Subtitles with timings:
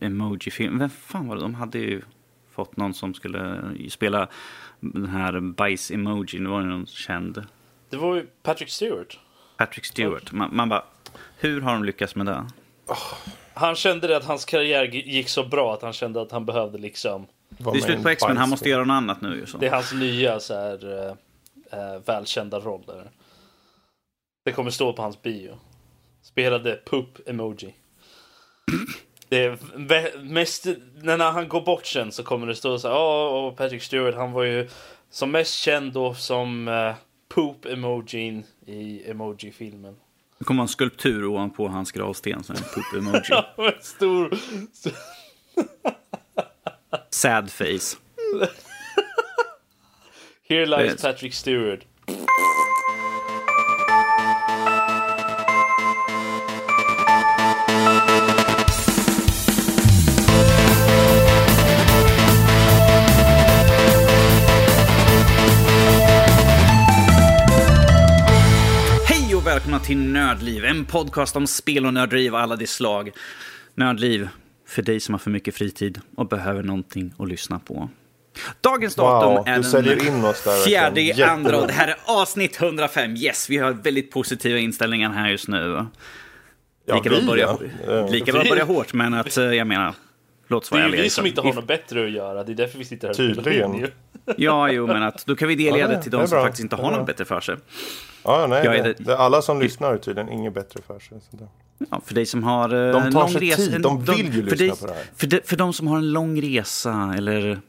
[0.00, 0.78] emoji-film.
[0.78, 1.42] Vem fan var det?
[1.42, 2.02] De hade ju
[2.50, 4.28] fått någon som skulle spela
[4.80, 6.44] den här bajs-emojin.
[6.44, 7.44] Det var ju någon känd.
[7.90, 9.18] Det var ju Patrick Stewart.
[9.56, 10.32] Patrick Stewart.
[10.32, 10.84] Man, man bara,
[11.38, 12.46] hur har de lyckats med det?
[13.54, 16.78] Han kände det att hans karriär gick så bra att han kände att han behövde
[16.78, 17.26] liksom...
[17.48, 19.46] Det är slut på X-Men, han måste göra något annat nu.
[19.46, 19.58] Så.
[19.58, 21.08] Det är hans nya så här,
[21.70, 22.82] äh, välkända roll.
[22.86, 23.10] Där.
[24.44, 25.58] Det kommer stå på hans bio.
[26.22, 27.74] Spelade poop emoji.
[29.36, 30.66] Det är mest,
[31.02, 34.32] när han går bort sen så kommer det stå så här, oh, Patrick Stewart, han
[34.32, 34.68] var ju
[35.10, 36.94] som mest känd då som uh,
[37.28, 39.96] poop emojin i emoji-filmen.
[40.38, 43.22] Det kommer en skulptur ovanpå hans gravsten, så en poop emoji.
[43.28, 44.30] ja, stor...
[47.10, 47.96] Sad face.
[50.48, 51.80] Here lies Patrick Stewart.
[69.76, 73.12] Välkomna till Nördliv, en podcast om spel och nördliv av alla de slag.
[73.74, 74.28] Nördliv,
[74.68, 77.88] för dig som har för mycket fritid och behöver någonting att lyssna på.
[78.60, 83.16] Dagens datum wow, är den fjärde i andra och det här är avsnitt 105.
[83.16, 85.86] Yes, vi har väldigt positiva inställningar här just nu.
[86.86, 88.08] Lika ja, bra börja, ja.
[88.08, 89.94] lika bra börja hårt, men att eh, jag menar,
[90.46, 90.82] låt oss vara.
[90.82, 92.84] Det är ju vi som inte har något bättre att göra, det är därför vi
[92.84, 93.14] sitter här.
[93.14, 93.86] Tydligen.
[94.36, 96.76] Ja, jo, men att då kan vi dela ja, det till de som faktiskt inte
[96.76, 97.56] har något bättre för sig.
[98.22, 101.18] Ja, nej, det, det, är alla som lyssnar har tydligen inget bättre för sig.
[101.90, 103.56] Ja, för dig som har uh, de tar lång sig resa.
[103.56, 103.80] Tid.
[103.80, 105.04] De vill ju lyssna dig, på det här.
[105.16, 107.60] För de, för de som har en lång resa eller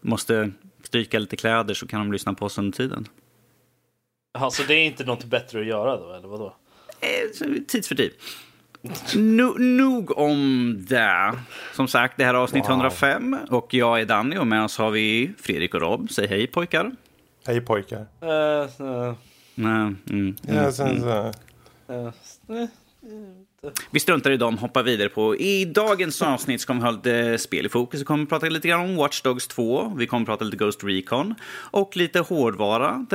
[0.00, 0.50] måste
[0.84, 3.08] stryka lite kläder så kan de lyssna på oss under tiden.
[4.38, 6.56] Alltså det är inte något bättre att göra då, eller vadå?
[7.00, 8.12] Eh, tidsfördriv.
[9.14, 11.32] No, nog om det.
[11.72, 12.70] Som sagt, det här är avsnitt wow.
[12.70, 16.10] 105 och jag är Danny och med oss har vi Fredrik och Rob.
[16.10, 16.92] Säg hej pojkar.
[17.46, 18.06] Hej pojkar.
[18.22, 19.14] Uh, uh.
[19.54, 21.04] Nej, mm, mm, ja, sen
[21.88, 22.68] mm.
[23.90, 25.36] vi struntar i dem, hoppar vidare på.
[25.36, 28.00] I dagens avsnitt ska vi ha lite spel i fokus.
[28.00, 29.92] Vi kommer att prata lite grann om Watch Dogs 2.
[29.96, 31.34] Vi kommer att prata lite Ghost Recon.
[31.54, 33.06] Och lite hårdvara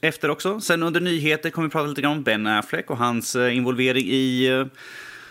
[0.00, 0.60] efter också.
[0.60, 4.04] Sen under nyheter kommer vi att prata lite grann om Ben Affleck och hans involvering
[4.04, 4.48] i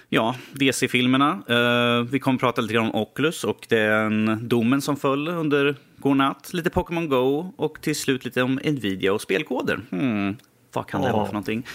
[0.10, 1.44] ja, DC-filmerna.
[1.50, 5.76] Uh, vi kommer att prata lite grann om Oculus och den domen som föll under
[5.98, 6.54] godnatt.
[6.54, 9.80] Lite Pokémon Go och till slut lite om Nvidia och spelkoder.
[9.90, 10.38] Hmm,
[10.74, 11.14] vad kan det oh.
[11.14, 11.66] vara för någonting?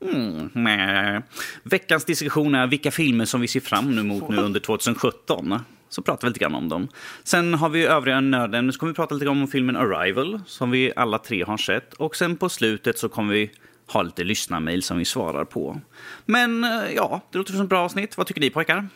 [0.00, 1.22] Mm,
[1.62, 5.54] Veckans diskussion är vilka filmer som vi ser fram emot nu under 2017.
[5.88, 6.88] Så pratar vi lite grann om dem.
[7.24, 8.72] Sen har vi övriga nördämnen.
[8.72, 11.94] Så kommer vi prata lite grann om filmen Arrival, som vi alla tre har sett.
[11.94, 13.50] Och sen på slutet så kommer vi
[13.92, 15.80] ha lite lyssnarmail som vi svarar på.
[16.24, 18.16] Men eh, ja, det låter som ett bra avsnitt.
[18.16, 18.88] Vad tycker ni pojkar?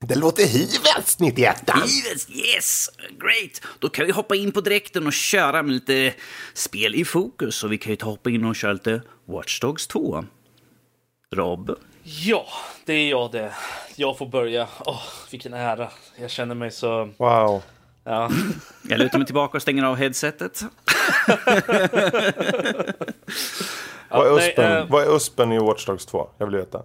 [0.00, 2.90] Det låter hyvelt, 91 Hyvelt, yes!
[3.10, 3.62] Great!
[3.78, 6.14] Då kan vi hoppa in på direkten och köra med lite
[6.54, 7.64] spel i fokus.
[7.64, 10.24] Och vi kan ju ta hoppa in och köra lite Watch Dogs 2.
[11.34, 11.78] Rob?
[12.02, 12.46] Ja,
[12.84, 13.54] det är jag det.
[13.96, 14.68] Jag får börja.
[14.84, 15.90] Åh, oh, vilken ära.
[16.16, 17.10] Jag känner mig så...
[17.16, 17.62] Wow.
[18.06, 18.30] Ja.
[18.88, 20.60] Jag lutar mig tillbaka och stänger av headsetet.
[24.08, 24.70] vad, är uspen?
[24.70, 26.28] Nej, uh, vad är uspen i Watch Dogs 2?
[26.38, 26.82] Jag vill veta.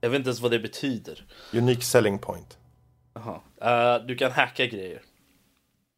[0.00, 1.24] Jag vet inte ens vad det betyder.
[1.52, 2.58] Unique selling point.
[3.16, 5.02] Uh, du kan hacka grejer.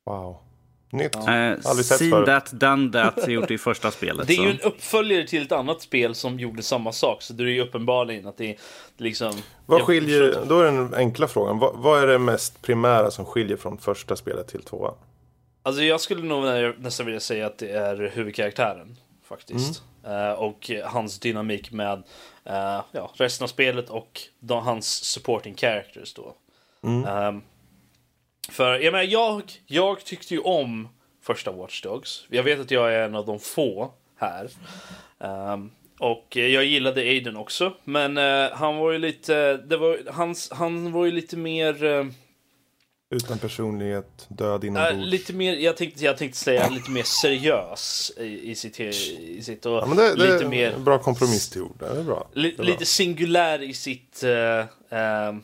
[0.06, 0.47] Wow.
[0.90, 1.16] Nytt.
[1.16, 2.26] Uh, Aldrig sett seen förut.
[2.26, 4.26] that, done that, gjort i första spelet.
[4.26, 4.42] Det är så.
[4.42, 7.22] ju en uppföljare till ett annat spel som gjorde samma sak.
[7.22, 8.56] Så det är ju uppenbarligen att det är
[8.96, 9.32] liksom...
[9.66, 11.58] Vad skiljer, då är den enkla frågan.
[11.58, 14.94] Vad, vad, är det mest primära som skiljer från första spelet till tvåan?
[15.62, 16.44] Alltså jag skulle nog
[16.78, 18.96] nästan vilja säga att det är huvudkaraktären.
[19.28, 19.82] Faktiskt.
[20.04, 20.28] Mm.
[20.28, 26.14] Uh, och hans dynamik med uh, ja, resten av spelet och de, hans supporting characters
[26.14, 26.34] då.
[26.82, 27.26] Mm.
[27.26, 27.42] Um,
[28.48, 30.88] för jag, menar, jag, jag tyckte ju om
[31.22, 32.24] första Watch Dogs.
[32.28, 34.50] Jag vet att jag är en av de få här.
[35.18, 37.74] Um, och jag gillade Aiden också.
[37.84, 41.84] Men uh, han var ju lite, det var, hans, han var ju lite mer...
[41.84, 42.06] Uh,
[43.10, 44.92] utan personlighet, död inombords.
[44.92, 48.80] Äh, lite mer, jag tänkte, jag tänkte säga lite mer seriös i, i sitt...
[48.80, 51.76] I sitt och ja, men det, lite det mer, bra kompromiss till ord.
[51.78, 52.28] Det är bra.
[52.32, 52.86] Li, det är lite bra.
[52.86, 54.24] singulär i sitt...
[54.24, 55.38] Uh,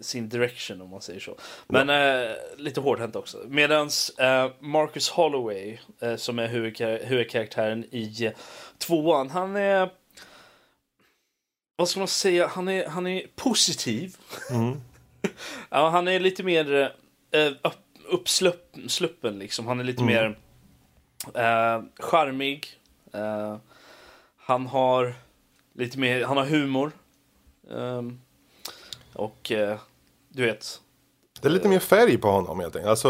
[0.00, 1.38] sin direction om man säger så.
[1.66, 2.24] Men ja.
[2.24, 3.38] uh, lite hårdhänt också.
[3.48, 4.12] Medans
[4.60, 5.78] Marcus Holloway,
[6.16, 8.32] som är huvudkar huvudkaraktären i
[8.78, 9.90] tvåan, han är...
[11.76, 12.46] Vad ska man säga?
[12.46, 14.16] Han är, han är positiv.
[14.50, 14.80] Mm.
[15.70, 16.92] ja, han är lite mer
[17.36, 17.72] uh,
[18.08, 19.66] uppsluppen liksom.
[19.66, 20.14] Han är lite mm.
[20.14, 20.38] mer
[21.26, 22.66] uh, charmig.
[23.14, 23.56] Uh,
[24.36, 25.14] han har
[25.74, 26.92] lite mer, han har humor.
[27.68, 28.20] Um,
[29.14, 29.74] och uh,
[30.28, 30.80] du vet,
[31.40, 32.90] Det är lite mer färg på honom helt enkelt.
[32.90, 33.08] Alltså,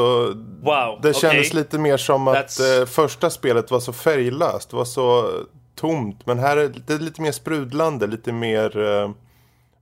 [0.62, 1.60] wow, det kändes okay.
[1.60, 4.70] lite mer som att eh, första spelet var så färglöst.
[4.70, 5.31] Det var så
[5.75, 6.26] tomt.
[6.26, 8.78] Men här är det lite mer sprudlande, lite mer...
[8.78, 9.10] Eh,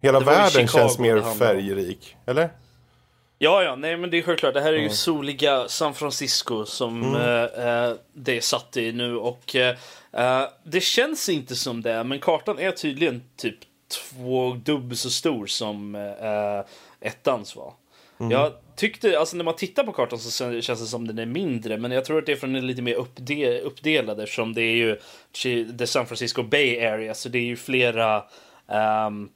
[0.02, 2.16] hela världen känns mer färgrik.
[2.26, 2.50] Eller?
[3.38, 4.54] Ja, ja, nej men det är självklart.
[4.54, 4.92] Det här är ju mm.
[4.92, 7.14] soliga San Francisco som mm.
[7.14, 12.58] uh, det är satt i nu och uh, det känns inte som det, men kartan
[12.58, 13.58] är tydligen typ
[13.90, 16.64] två dubbelt så stor som uh,
[17.00, 17.74] ettans var.
[18.20, 18.32] Mm.
[18.32, 21.78] Jag tyckte, alltså när man tittar på kartan så känns det som den är mindre,
[21.78, 24.54] men jag tror att det är för att den är lite mer uppde uppdelad eftersom
[24.54, 24.98] det är ju
[25.78, 28.24] the San Francisco Bay Area, så det är ju flera
[29.06, 29.30] um,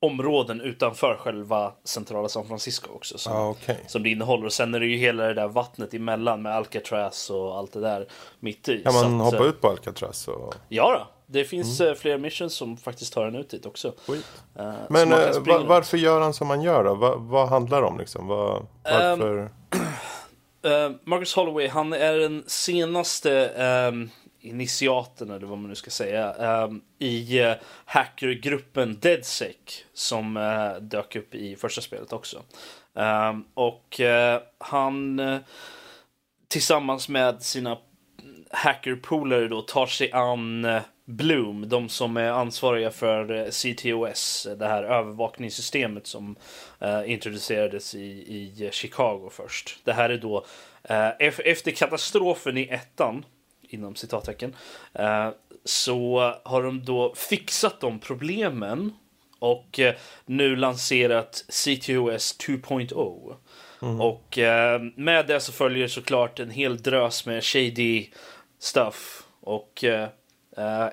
[0.00, 3.76] områden utanför själva centrala San Francisco också som, ah, okay.
[3.86, 4.46] som det innehåller.
[4.46, 7.80] Och sen är det ju hela det där vattnet emellan med Alcatraz och allt det
[7.80, 8.06] där
[8.40, 8.82] mitt i.
[8.82, 10.28] Kan man att, hoppa ut på Alcatraz?
[10.28, 10.54] Och...
[10.68, 11.17] Ja då.
[11.30, 11.96] Det finns mm.
[11.96, 13.88] flera missions som faktiskt tar en ut dit också.
[13.88, 16.94] Uh, Men uh, var, varför gör han som han gör då?
[16.94, 18.26] Va, vad handlar det om liksom?
[18.26, 19.50] Va, varför?
[20.62, 23.48] Um, Marcus Holloway, han är den senaste
[23.92, 24.10] um,
[24.40, 26.32] initiaten, eller vad man nu ska säga,
[26.64, 27.52] um, i uh,
[27.84, 32.42] hackergruppen DeadSec som uh, dök upp i första spelet också.
[33.54, 35.20] Och uh, han
[36.48, 37.78] tillsammans med sina
[38.50, 40.66] hackerpolare då tar sig an
[41.08, 46.36] Bloom, de som är ansvariga för CTOS, det här övervakningssystemet som
[46.82, 49.78] uh, introducerades i, i Chicago först.
[49.84, 50.38] Det här är då
[50.90, 51.10] uh,
[51.44, 53.24] efter katastrofen i ettan
[53.68, 54.54] inom citattecken,
[54.92, 55.30] eh,
[55.64, 58.92] så har de då fixat de problemen
[59.38, 59.94] och eh,
[60.26, 63.34] nu lanserat CTOS 2.0.
[63.82, 64.00] Mm.
[64.00, 68.08] Och eh, med det så följer såklart en hel drös med shady
[68.58, 69.84] stuff och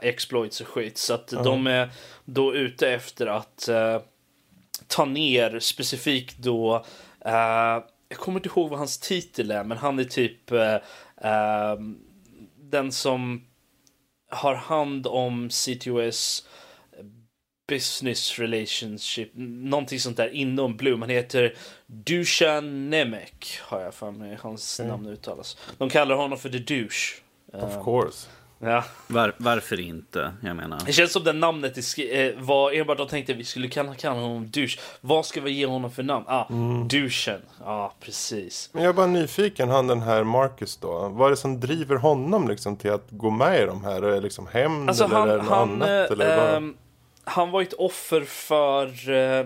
[0.02, 0.98] exploits och skit.
[0.98, 1.44] Så att mm.
[1.44, 1.90] de är
[2.26, 3.70] då ute efter att
[4.88, 6.86] ta ner specifikt då
[8.10, 10.78] jag kommer inte ihåg vad hans titel är, men han är typ uh,
[12.58, 13.48] den som
[14.32, 16.48] har hand om CTOS
[17.68, 21.02] business relationship, någonting sånt där inom Bloom.
[21.02, 24.90] Han heter Dushan Nemek, har jag för mig hans mm.
[24.92, 25.58] namn uttalas.
[25.78, 27.22] De kallar honom för The Douche.
[27.54, 28.28] Of course.
[28.60, 28.84] Ja.
[29.08, 30.34] Var, varför inte?
[30.44, 30.82] Jag menar.
[30.86, 34.16] Det känns som det namnet eh, var enbart de tänkte att vi skulle kalla, kalla
[34.16, 34.80] honom douche.
[35.02, 36.26] Vad ska vi ge honom för namn?
[36.28, 36.88] Ah, mm.
[36.88, 37.42] douchen.
[37.60, 38.70] Ja, ah, precis.
[38.72, 41.10] Men jag är bara nyfiken, han den här Marcus då.
[41.10, 44.02] Vad är det som driver honom liksom till att gå med i de här?
[44.02, 46.12] Är det liksom hämnd alltså, eller han, är det något han, annat?
[46.12, 46.62] Eller äh,
[47.24, 49.10] han var ett offer för...
[49.10, 49.46] Äh,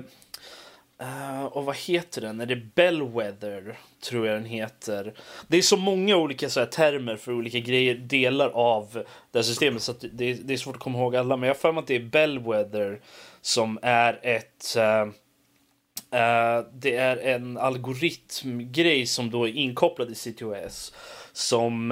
[1.04, 2.42] Uh, och vad heter den?
[2.42, 3.80] Är det Bellwether?
[4.02, 5.14] Tror jag den heter.
[5.48, 9.44] Det är så många olika så här, termer för olika grejer, delar av det här
[9.44, 11.38] systemet så det, det, är svårt att komma ihåg alla.
[11.38, 13.02] Men jag har för mig att det är Bellwether
[13.42, 14.76] som är ett...
[14.78, 14.84] Uh,
[16.20, 20.94] uh, det är en algoritmgrej som då är inkopplad i CTOS
[21.34, 21.92] som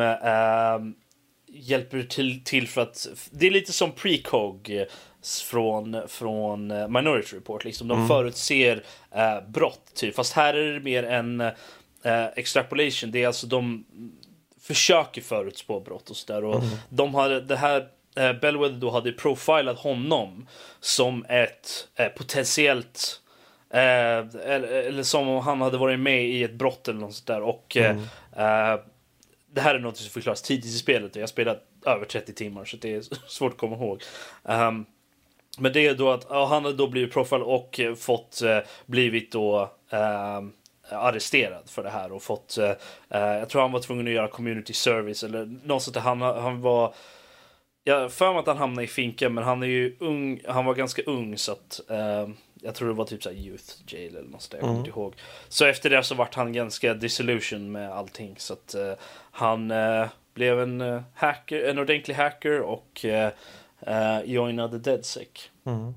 [1.48, 3.08] hjälper till, till för att...
[3.32, 4.86] Det är lite som precog
[5.24, 7.66] från, från eh, Minority Report.
[7.66, 7.88] Liksom.
[7.88, 8.08] De mm.
[8.08, 10.16] förutser eh, brott, typ.
[10.16, 13.12] fast här är det mer en eh, extrapolation.
[13.12, 13.86] Det är alltså de
[14.62, 16.44] försöker förutspå brott och sådär.
[16.44, 16.70] Och mm.
[16.90, 20.48] de har det här eh, Bellwether då hade profilat honom
[20.80, 23.22] som ett eh, potentiellt
[23.70, 27.28] eh, eller, eller, som om han hade varit med i ett brott eller något sånt
[27.28, 27.42] där.
[27.42, 27.98] Och mm.
[28.36, 28.80] eh,
[29.54, 32.34] det här är något som förklaras tidigt i spelet och jag har spelat över 30
[32.34, 34.04] timmar så det är svårt att komma ihåg.
[34.44, 34.86] Um,
[35.58, 38.60] men det är då att ja, han har då blivit profil och eh, fått eh,
[38.86, 40.42] blivit då eh,
[40.90, 42.58] arresterad för det här och fått.
[42.58, 42.70] Eh,
[43.10, 45.94] eh, jag tror han var tvungen att göra community service eller något sånt.
[45.94, 46.02] Där.
[46.02, 46.94] Han, han var.
[47.84, 50.42] Jag för mig att han hamnade i finkan, men han är ju ung.
[50.48, 51.82] Han var ganska ung så att.
[51.90, 52.30] Eh,
[52.62, 54.54] jag tror det var typ så youth jail eller något sånt.
[54.54, 54.86] Jag kommer mm.
[54.86, 55.16] inte ihåg.
[55.48, 58.76] Så efter det så vart han ganska disillusion med allting så att
[59.32, 59.74] han
[60.34, 63.06] blev en hacker, en ordentlig hacker och
[63.88, 65.28] uh, joina the DeadSec.
[65.66, 65.94] Mm.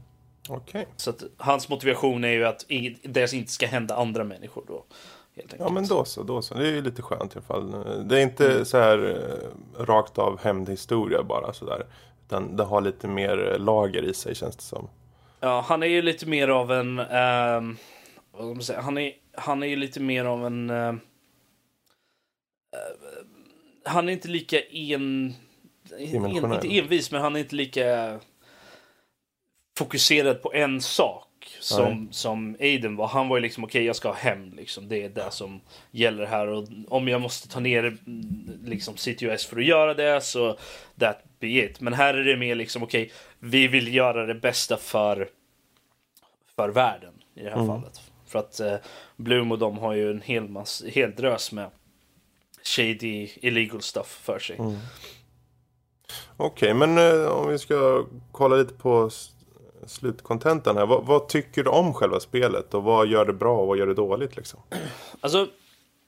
[0.48, 0.84] Okay.
[0.96, 2.64] Så att hans motivation är ju att
[3.02, 4.84] det inte ska hända andra människor då.
[5.58, 6.54] Ja men då så, då så.
[6.54, 7.70] Det är ju lite skönt i alla fall.
[8.08, 8.64] Det är inte mm.
[8.64, 11.86] så här uh, rakt av hämndhistoria bara sådär.
[12.26, 14.88] Utan det har lite mer lager i sig känns det som.
[15.40, 16.98] Ja, han är ju lite mer av en...
[16.98, 17.76] Uh,
[18.32, 18.80] vad ska man säga?
[18.80, 20.70] Han är, han är ju lite mer av en...
[20.70, 20.94] Uh,
[23.84, 25.34] han är inte lika en
[25.98, 28.18] en, inte envis, men han är inte lika
[29.76, 31.26] fokuserad på en sak
[31.60, 33.06] som, som Aiden var.
[33.06, 34.88] Han var ju liksom okej, okay, jag ska hem liksom.
[34.88, 37.96] Det är det som gäller här och om jag måste ta ner
[38.64, 40.58] liksom CTOS för att göra det så
[40.98, 41.80] that be it.
[41.80, 45.28] Men här är det mer liksom okej, okay, vi vill göra det bästa för
[46.56, 47.66] för världen i det här mm.
[47.66, 48.00] fallet.
[48.26, 48.76] För att eh,
[49.16, 51.70] Bloom och de har ju en hel, mass, hel drös med
[52.62, 54.56] shady illegal stuff för sig.
[54.56, 54.76] Mm.
[56.36, 59.10] Okej, okay, men eh, om vi ska kolla lite på
[59.86, 60.86] slutkontentan här.
[60.86, 63.86] Vad, vad, tycker du om själva spelet och vad gör det bra och vad gör
[63.86, 64.60] det dåligt liksom?
[65.20, 65.48] Alltså,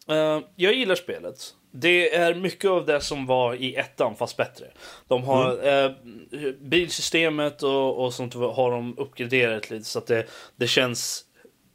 [0.09, 1.54] eh, jag gillar spelet.
[1.71, 4.66] Det är mycket av det som var i ettan fast bättre.
[5.09, 5.94] De har mm.
[6.32, 11.25] eh, bilsystemet och, och sånt har de uppgraderat lite så att det, det känns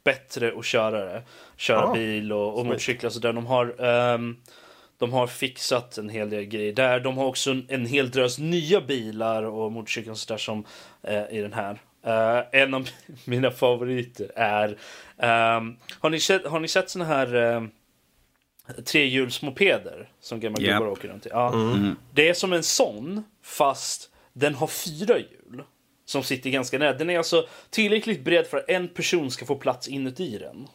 [0.04, 1.22] bättre att köra det.
[1.56, 3.32] Köra ah, bil och, och motorcyklar sådär.
[3.32, 4.36] De har um,
[4.98, 7.00] de har fixat en hel del grejer där.
[7.00, 10.64] De har också en, en hel drös nya bilar och motorcyklar och sådär som
[11.02, 11.78] eh, i den här.
[12.06, 12.88] Uh, en av
[13.24, 14.68] mina favoriter är...
[15.58, 17.70] Um, har, ni sett, har ni sett såna här um,
[18.84, 20.72] trehjulsmopeder som gamla yep.
[20.72, 21.28] gubbar åker runt i?
[21.32, 21.52] Ja.
[21.52, 21.96] Mm.
[22.12, 25.62] Det är som en sån, fast den har fyra hjul.
[26.04, 26.92] Som sitter ganska nära.
[26.92, 30.68] Den är alltså tillräckligt bred för att en person ska få plats inuti den.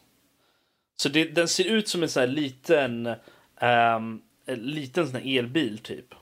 [0.96, 3.16] Så det, den ser ut som en sån här liten,
[3.64, 6.16] um, en liten sån här elbil typ.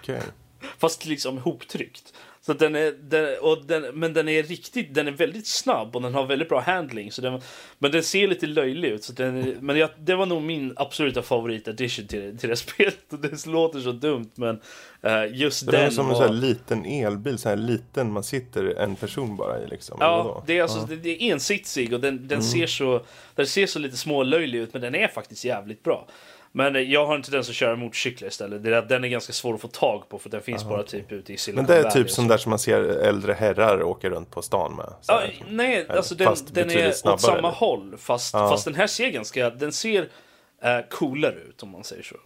[0.00, 0.16] Okej.
[0.16, 0.30] Okay.
[0.78, 2.14] Fast liksom ihoptryckt.
[2.46, 6.02] Så den är, den, och den, men den är riktigt, den är väldigt snabb och
[6.02, 7.12] den har väldigt bra handling.
[7.12, 7.40] Så den,
[7.78, 9.04] men den ser lite löjlig ut.
[9.04, 12.98] Så den, men jag, det var nog min absoluta favorit addition till, till det spelet.
[13.08, 14.60] Det låter så dumt men
[15.06, 15.80] uh, just det den.
[15.80, 19.62] Det är som en sån liten elbil, så här liten man sitter en person bara
[19.62, 19.96] i liksom.
[20.00, 20.86] Ja, det är, alltså, ja.
[20.88, 22.42] Det, det, är ensitsig och den, den, mm.
[22.42, 26.06] ser så, den ser så lite smålöjlig ut men den är faktiskt jävligt bra.
[26.56, 28.88] Men jag har en tendens att köra motorcyklar istället.
[28.88, 30.70] Den är ganska svår att få tag på för den finns Aha.
[30.70, 33.32] bara typ ute i Silicon Men det är typ som där som man ser äldre
[33.32, 34.94] herrar åka runt på stan med?
[35.06, 37.48] Ja, nej, alltså den, den är åt samma eller?
[37.48, 37.94] håll.
[37.98, 38.48] Fast, ja.
[38.48, 40.08] fast den här ser ganska, den ser uh,
[40.90, 42.16] coolare ut om man säger så.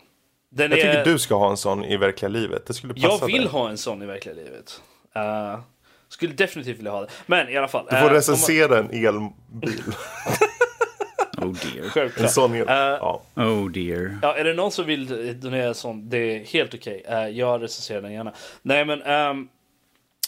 [0.51, 0.93] Den jag är...
[0.93, 2.67] tycker du ska ha en sån i verkliga livet.
[2.67, 3.51] Det skulle passa Jag vill dig.
[3.51, 4.83] ha en sån i verkliga livet.
[5.17, 5.61] Uh,
[6.09, 7.09] skulle definitivt vilja ha det.
[7.27, 7.87] Men i alla fall.
[7.91, 8.91] Du får uh, recensera man...
[8.91, 9.83] en elbil.
[11.49, 11.89] Oh dear.
[11.89, 12.25] Självklart.
[12.25, 13.23] En sån uh, ja.
[13.35, 14.19] Oh dear.
[14.23, 17.03] Ja, är det någon som vill donera sån, det är helt okej.
[17.07, 17.29] Okay.
[17.29, 18.33] Uh, jag recenserar den gärna.
[18.63, 19.49] Nej men, um,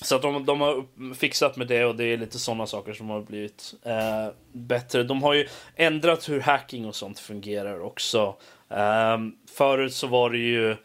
[0.03, 0.85] så att de, de har
[1.15, 5.03] fixat med det och det är lite sådana saker som har blivit uh, bättre.
[5.03, 8.37] De har ju ändrat hur hacking och sånt fungerar också.
[8.69, 10.77] Um, förut så var det ju uh,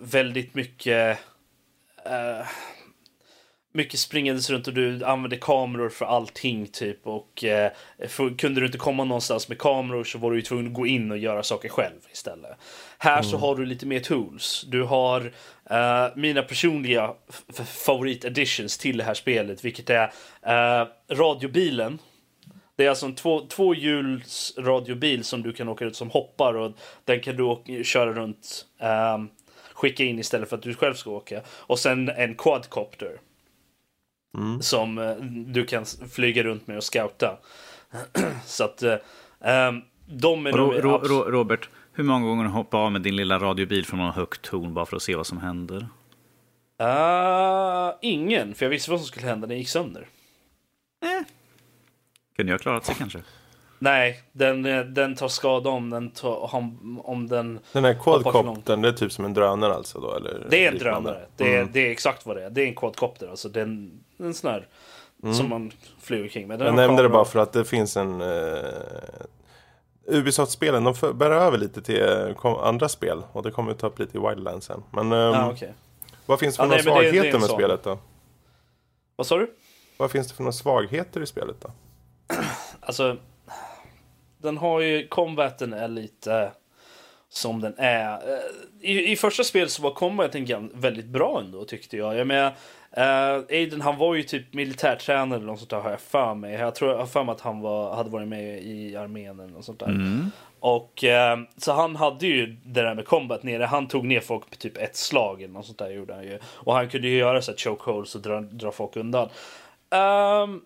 [0.00, 1.18] väldigt mycket
[2.06, 2.46] uh,
[3.78, 7.72] mycket springandes runt och du använde kameror för allting typ och eh,
[8.08, 10.86] för, kunde du inte komma någonstans med kameror så var du ju tvungen att gå
[10.86, 12.50] in och göra saker själv istället.
[12.98, 13.24] Här mm.
[13.24, 14.64] så har du lite mer tools.
[14.68, 15.32] Du har
[15.70, 17.14] eh, mina personliga
[17.66, 21.98] favorit additions till det här spelet, vilket är eh, radiobilen.
[22.76, 26.72] Det är alltså en två, tvåhjuls radiobil som du kan åka ut som hoppar och
[27.04, 29.18] den kan du åka, köra runt, eh,
[29.72, 31.40] skicka in istället för att du själv ska åka.
[31.48, 33.20] Och sen en quadcopter
[34.38, 34.62] Mm.
[34.62, 35.14] Som eh,
[35.46, 37.38] du kan flyga runt med och scouta.
[38.44, 42.78] Så att um, de är ro, ro, ro, Robert, hur många gånger har du hoppat
[42.78, 45.38] av med din lilla radiobil från någon högt torn bara för att se vad som
[45.38, 45.88] händer?
[46.82, 50.06] Uh, ingen, för jag visste vad som skulle hända när det gick sönder.
[51.02, 51.26] Eh.
[52.36, 53.22] Kunde jag klarat sig kanske?
[53.78, 56.54] Nej, den, eh, den tar skada om den, tar,
[57.04, 60.14] om, den Den här quadcoptern, det är typ som en drönare alltså då?
[60.14, 61.26] Eller det är en drönare.
[61.36, 61.72] Det är, mm.
[61.72, 62.50] det är exakt vad det är.
[62.50, 63.28] Det är en quadcopter.
[63.28, 64.66] Alltså den, en sån här
[65.22, 65.34] mm.
[65.34, 66.58] som man flyger kring med.
[66.58, 68.20] Den jag nämnde det bara för att det finns en...
[68.20, 68.58] Uh,
[70.10, 73.22] Ubisoft-spelen, de bär över lite till uh, andra spel.
[73.32, 74.82] Och det kommer vi ta upp lite i Wildlands sen.
[74.90, 75.68] Men um, ah, okay.
[76.26, 77.98] vad finns det för ah, några svagheter med spelet då?
[79.16, 79.50] Vad sa du?
[79.96, 81.70] Vad finns det för några svagheter i spelet då?
[82.80, 83.16] alltså,
[84.38, 86.50] den har ju, combaten är lite
[87.28, 88.12] som den är.
[88.12, 88.40] Eh,
[88.80, 92.16] I, i första spelet så var combaten väldigt bra ändå tyckte jag.
[92.16, 92.52] Jag menar,
[92.96, 96.54] Uh, Aiden han var ju typ militärtränare eller något sånt där har jag för mig.
[96.54, 99.52] Jag tror jag har för mig att han var, hade varit med i armén eller
[99.52, 99.86] något sånt där.
[99.86, 100.30] Mm.
[100.60, 103.64] Och uh, så han hade ju det där med combat nere.
[103.64, 106.38] Han tog ner folk på typ ett slag eller något sånt där gjorde han ju.
[106.44, 109.28] Och han kunde ju göra så här chokeholds och dra, dra folk undan.
[109.90, 110.62] Um,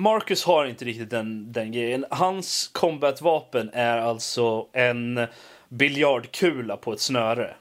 [0.00, 2.04] Marcus har inte riktigt den, den grejen.
[2.10, 5.26] Hans combatvapen är alltså en
[5.68, 7.54] biljardkula på ett snöre.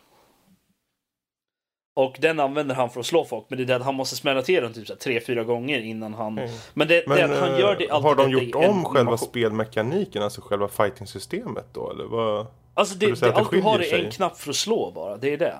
[1.96, 3.46] Och den använder han för att slå folk.
[3.50, 6.14] Men det är det att han måste smälla till den typ tre, fyra gånger innan
[6.14, 6.38] han...
[6.38, 6.50] Mm.
[6.74, 10.42] Men, det, men det han gör det alltid Har de gjort om själva spelmekaniken, alltså
[10.42, 11.92] själva fighting-systemet då?
[11.92, 12.48] Eller vad?
[12.74, 15.38] Alltså det, det, allt du har är en knapp för att slå bara, det är
[15.38, 15.58] det.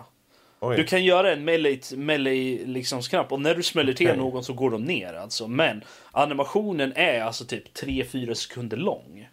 [0.62, 0.78] Oj.
[0.78, 4.18] Du kan göra en melee, melee liksom knapp och när du smäller till okay.
[4.18, 5.48] någon så går de ner alltså.
[5.48, 9.30] Men animationen är alltså typ 3-4 sekunder lång.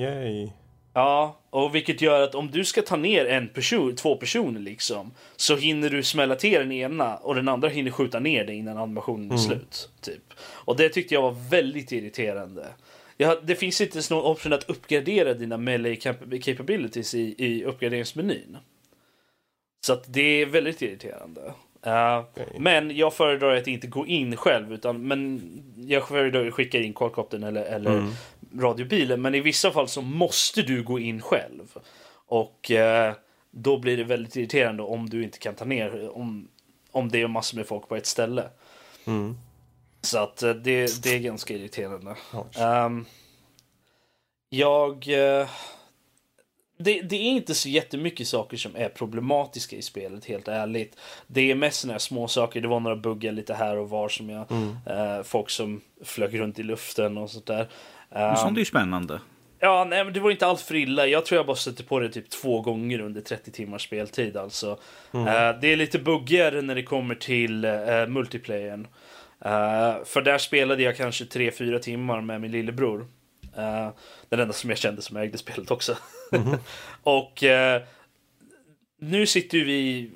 [0.00, 0.50] Yay.
[0.94, 5.10] Ja, och vilket gör att om du ska ta ner en person, två personer liksom,
[5.36, 8.78] så hinner du smälla till den ena och den andra hinner skjuta ner dig innan
[8.78, 9.38] animationen är mm.
[9.38, 9.90] slut.
[10.00, 10.22] Typ.
[10.40, 12.66] Och det tyckte jag var väldigt irriterande.
[13.16, 15.96] Ja, det finns inte ens någon option att uppgradera dina melee
[16.44, 18.56] capabilities i, i uppgraderingsmenyn.
[19.80, 21.54] Så att det är väldigt irriterande.
[21.86, 22.24] Uh.
[22.58, 25.42] Men jag föredrar att inte gå in själv, utan men
[25.76, 28.10] jag föredrar att skicka in quadcoptern eller, eller mm.
[28.58, 29.22] radiobilen.
[29.22, 31.78] Men i vissa fall så måste du gå in själv.
[32.12, 33.14] Och uh,
[33.50, 36.48] då blir det väldigt irriterande om du inte kan ta ner, om,
[36.90, 38.44] om det är massor med folk på ett ställe.
[39.06, 39.36] Mm.
[40.00, 42.16] Så att uh, det, det är ganska irriterande.
[42.86, 43.06] Um,
[44.48, 45.08] jag
[46.80, 50.96] det, det, är inte så jättemycket saker som är problematiska i spelet, helt ärligt.
[51.26, 52.60] Det är mest sådana små saker.
[52.60, 54.46] Det var några buggar lite här och var som jag...
[54.50, 54.76] Mm.
[54.86, 57.68] Eh, folk som flög runt i luften och sånt där.
[58.10, 59.20] Um, sånt är ju spännande.
[59.58, 61.06] Ja, nej, men det var inte allt för illa.
[61.06, 64.36] Jag tror jag bara stötte på det typ två gånger under 30 timmars speltid.
[64.36, 64.78] Alltså.
[65.14, 65.26] Mm.
[65.26, 68.86] Uh, det är lite buggigare när det kommer till uh, multiplayern.
[69.44, 73.06] Uh, för där spelade jag kanske 3-4 timmar med min lillebror.
[73.60, 73.92] Uh,
[74.28, 75.96] den enda som jag kände som ägde spelet också.
[76.30, 76.58] Mm-hmm.
[77.02, 77.86] och uh,
[78.98, 80.10] nu sitter vi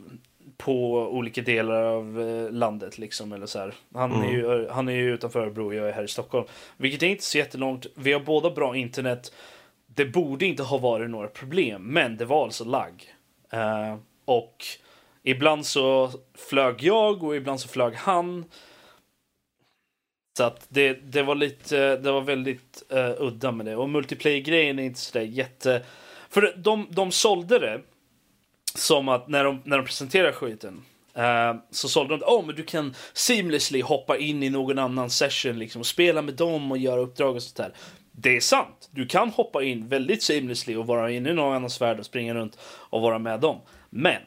[0.57, 3.33] på olika delar av uh, landet liksom.
[3.33, 3.75] Eller så här.
[3.95, 4.29] Han, mm.
[4.29, 6.47] är ju, han är ju utanför Örebro och jag är här i Stockholm.
[6.77, 7.87] Vilket är inte så jättelångt.
[7.95, 9.33] Vi har båda bra internet.
[9.87, 13.15] Det borde inte ha varit några problem, men det var alltså lagg.
[14.25, 14.65] och
[15.23, 18.45] ibland så flög jag och ibland så flög han.
[20.37, 23.77] Så att det, det var lite, det var väldigt uh, udda med det.
[23.77, 25.83] Och multiplayer-grejen är inte sådär jätte...
[26.29, 27.81] För de, de sålde det
[28.75, 30.83] som att när de, när de presenterade skiten
[31.19, 35.11] uh, så sålde de att oh, men du kan seamlessly hoppa in i någon annan
[35.11, 37.73] session liksom, och spela med dem och göra uppdrag och sånt där.
[38.13, 38.89] Det är sant.
[38.91, 42.35] Du kan hoppa in väldigt seamlessly och vara inne i någon annans värld och springa
[42.35, 43.61] runt och vara med dem.
[43.91, 44.23] Men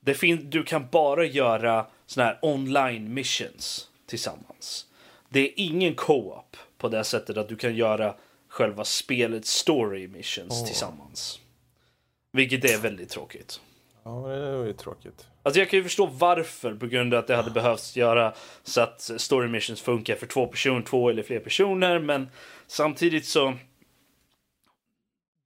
[0.00, 4.86] det fin du kan bara göra såna här online missions tillsammans.
[5.28, 8.14] Det är ingen co-op på det sättet att du kan göra
[8.48, 10.66] själva spelets story missions oh.
[10.66, 11.40] tillsammans.
[12.32, 13.60] Vilket är väldigt tråkigt.
[14.04, 15.26] Ja, det är ju tråkigt.
[15.42, 18.80] Alltså jag kan ju förstå varför, på grund av att det hade behövts göra så
[18.80, 22.28] att story missions funkar för två personer, två eller fler personer, men
[22.66, 23.54] samtidigt så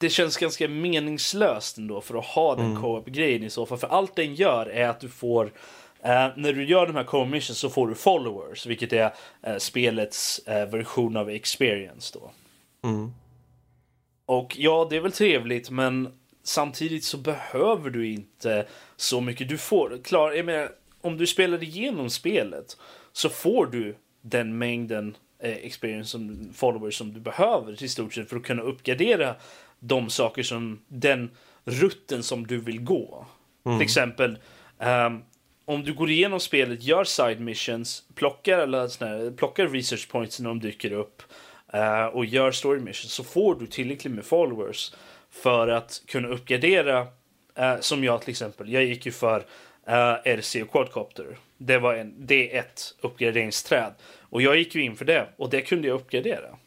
[0.01, 2.83] det känns ganska meningslöst ändå för att ha den mm.
[2.83, 3.79] co-op-grejen i så fall.
[3.79, 5.53] För allt den gör är att du får
[6.05, 9.15] Uh, när du gör de här commissions så får du followers, vilket är
[9.49, 12.31] uh, spelets uh, version av experience då.
[12.89, 13.13] Mm.
[14.27, 19.49] Och ja, det är väl trevligt, men samtidigt så behöver du inte så mycket.
[19.49, 22.77] Du får, klar, jag menar, om du spelar igenom spelet
[23.13, 28.37] så får du den mängden experience som followers som du behöver till stort sett för
[28.37, 29.35] att kunna uppgradera
[29.79, 31.31] de saker som den
[31.65, 33.27] rutten som du vill gå.
[33.65, 33.79] Mm.
[33.79, 34.39] Till exempel
[34.79, 35.23] um,
[35.71, 40.49] om du går igenom spelet, gör side missions, plockar, eller såna plockar research points när
[40.49, 41.23] de dyker upp
[41.75, 44.95] uh, och gör story missions så får du tillräckligt med followers
[45.31, 47.01] för att kunna uppgradera,
[47.59, 48.73] uh, som jag till exempel.
[48.73, 49.39] Jag gick ju för
[49.89, 51.39] uh, eh, RC och Quadcopter.
[51.59, 53.93] Det var en, det är ett uppgraderingsträd.
[54.19, 56.59] Och jag gick ju in för det och det kunde jag uppgradera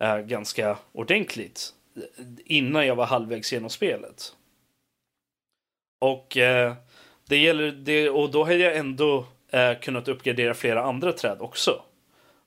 [0.00, 1.72] eh, ganska ordentligt
[2.44, 4.32] innan jag var halvvägs genom spelet.
[6.00, 6.36] Och
[7.28, 11.82] det gäller det, och då hade jag ändå eh, kunnat uppgradera flera andra träd också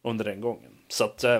[0.04, 0.72] under den gången.
[0.88, 1.40] Så att eh,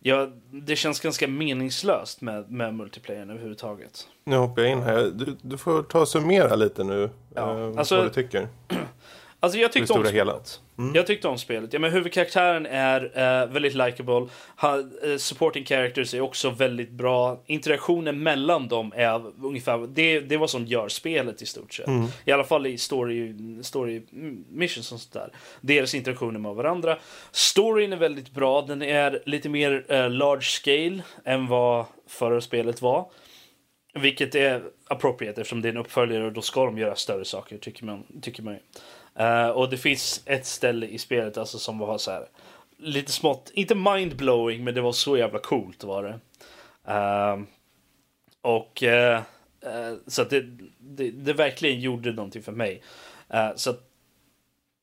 [0.00, 4.08] ja, det känns ganska meningslöst med, med multiplayern överhuvudtaget.
[4.24, 5.10] Nu hoppar jag in här.
[5.14, 8.48] Du, du får ta och summera lite nu ja, eh, alltså, vad du tycker.
[9.42, 10.60] Alltså jag tyckte om spelet.
[10.78, 10.94] Mm.
[10.94, 11.72] Jag tyckte om spelet.
[11.72, 14.14] Ja, men huvudkaraktären är uh, väldigt likable.
[14.14, 17.42] Uh, supporting characters är också väldigt bra.
[17.46, 21.86] Interaktionen mellan dem är ungefär det, det är vad som gör spelet i stort sett.
[21.86, 22.06] Mm.
[22.24, 24.02] I alla fall i story, story
[24.48, 25.32] missions och sånt där.
[25.60, 26.98] Deras interaktioner med varandra.
[27.30, 28.62] Storyn är väldigt bra.
[28.62, 33.06] Den är lite mer uh, large scale än vad förra spelet var.
[33.94, 37.58] Vilket är appropriate eftersom det är en uppföljare och då ska de göra större saker
[37.58, 38.04] tycker man.
[38.22, 38.56] Tycker man
[39.20, 42.28] Uh, och det finns ett ställe i spelet alltså som var så här
[42.78, 46.20] lite smått, inte mindblowing men det var så jävla coolt var det.
[46.92, 47.42] Uh,
[48.42, 49.20] och uh,
[50.06, 50.40] så att det,
[50.78, 52.82] det, det, verkligen gjorde någonting för mig.
[53.56, 53.80] så att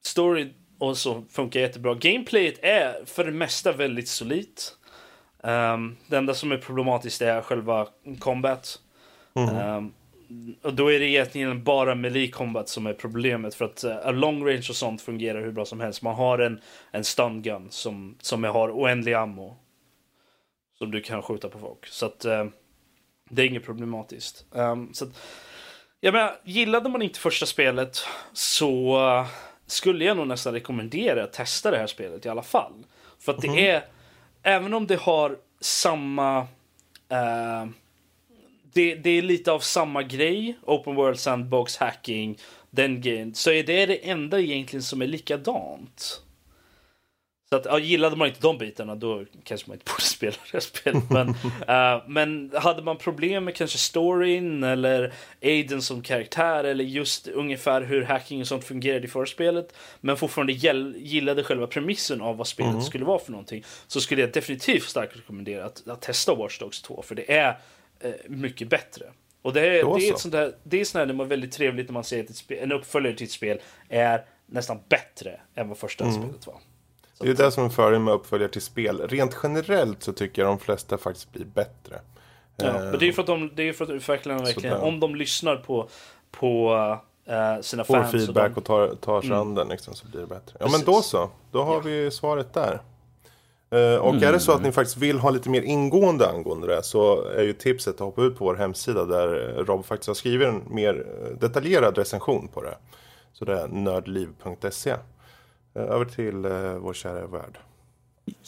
[0.05, 1.93] story och så funkar jättebra.
[1.93, 4.77] Gameplayet är för det mesta väldigt solitt.
[5.41, 7.87] Um, det enda som är problematiskt är själva
[8.19, 8.79] combat.
[9.33, 9.75] Mm.
[9.77, 9.93] Um,
[10.61, 14.47] och då är det egentligen bara melee combat som är problemet för att uh, long
[14.47, 16.01] range och sånt fungerar hur bra som helst.
[16.01, 16.61] Man har en,
[16.91, 19.57] en stun gun som, som har oändlig ammo.
[20.77, 21.85] Som du kan skjuta på folk.
[21.87, 22.45] Så att uh,
[23.29, 24.45] Det är inget problematiskt.
[24.51, 25.19] Um, så att,
[25.99, 29.27] jag menar, gillade man inte första spelet så uh,
[29.65, 32.85] skulle jag nog nästan rekommendera att testa det här spelet i alla fall.
[33.19, 33.85] För att mm det är,
[34.43, 36.39] även om det har samma...
[37.11, 37.69] Uh,
[38.77, 42.37] det, det, är lite av samma grej, Open World Sandbox Hacking,
[42.69, 43.35] den grejen.
[43.35, 46.21] Så är det det enda egentligen som är likadant.
[47.49, 50.61] Så att, ja, gillade man inte de bitarna då kanske man inte borde spela det
[50.61, 51.09] spelet.
[51.09, 57.27] Men, uh, men hade man problem med kanske storyn eller Aiden som karaktär eller just
[57.27, 62.47] ungefär hur hacking och sånt fungerade i förspelet men fortfarande gillade själva premissen av vad
[62.47, 62.83] spelet mm.
[62.83, 66.81] skulle vara för någonting så skulle jag definitivt starkt rekommendera att, att testa Watch Dogs
[66.81, 67.57] 2 för det är
[68.05, 69.05] uh, mycket bättre.
[69.41, 71.87] Och det är, det är, ett sånt där, det är sånt där det väldigt trevligt
[71.87, 76.03] när man ser att en uppföljare till ett spel är nästan bättre än vad första
[76.03, 76.15] mm.
[76.15, 76.55] spelet var.
[77.13, 79.07] Så det är det som är fördelen med uppföljare till spel.
[79.07, 81.99] Rent generellt så tycker jag de flesta faktiskt blir bättre.
[82.57, 84.99] Ja, eh, men det är för att de, det är för att verkligen, verkligen om
[84.99, 85.89] de lyssnar på,
[86.31, 86.73] på
[87.29, 88.11] uh, sina Får fans.
[88.11, 88.73] Får feedback och, de...
[88.73, 89.41] och tar, tar sig mm.
[89.41, 90.57] an den liksom, så blir det bättre.
[90.59, 90.85] Ja Precis.
[90.85, 91.79] men då så, då har ja.
[91.79, 92.81] vi svaret där.
[93.75, 94.23] Uh, och mm.
[94.23, 97.43] är det så att ni faktiskt vill ha lite mer ingående angående det så är
[97.43, 99.27] ju tipset att hoppa ut på vår hemsida där
[99.63, 101.05] Rob faktiskt har skrivit en mer
[101.39, 102.77] detaljerad recension på det.
[103.33, 104.89] Så det är nördliv.se.
[104.89, 104.97] Eh,
[105.75, 106.35] över till
[106.79, 107.57] vår kära värld.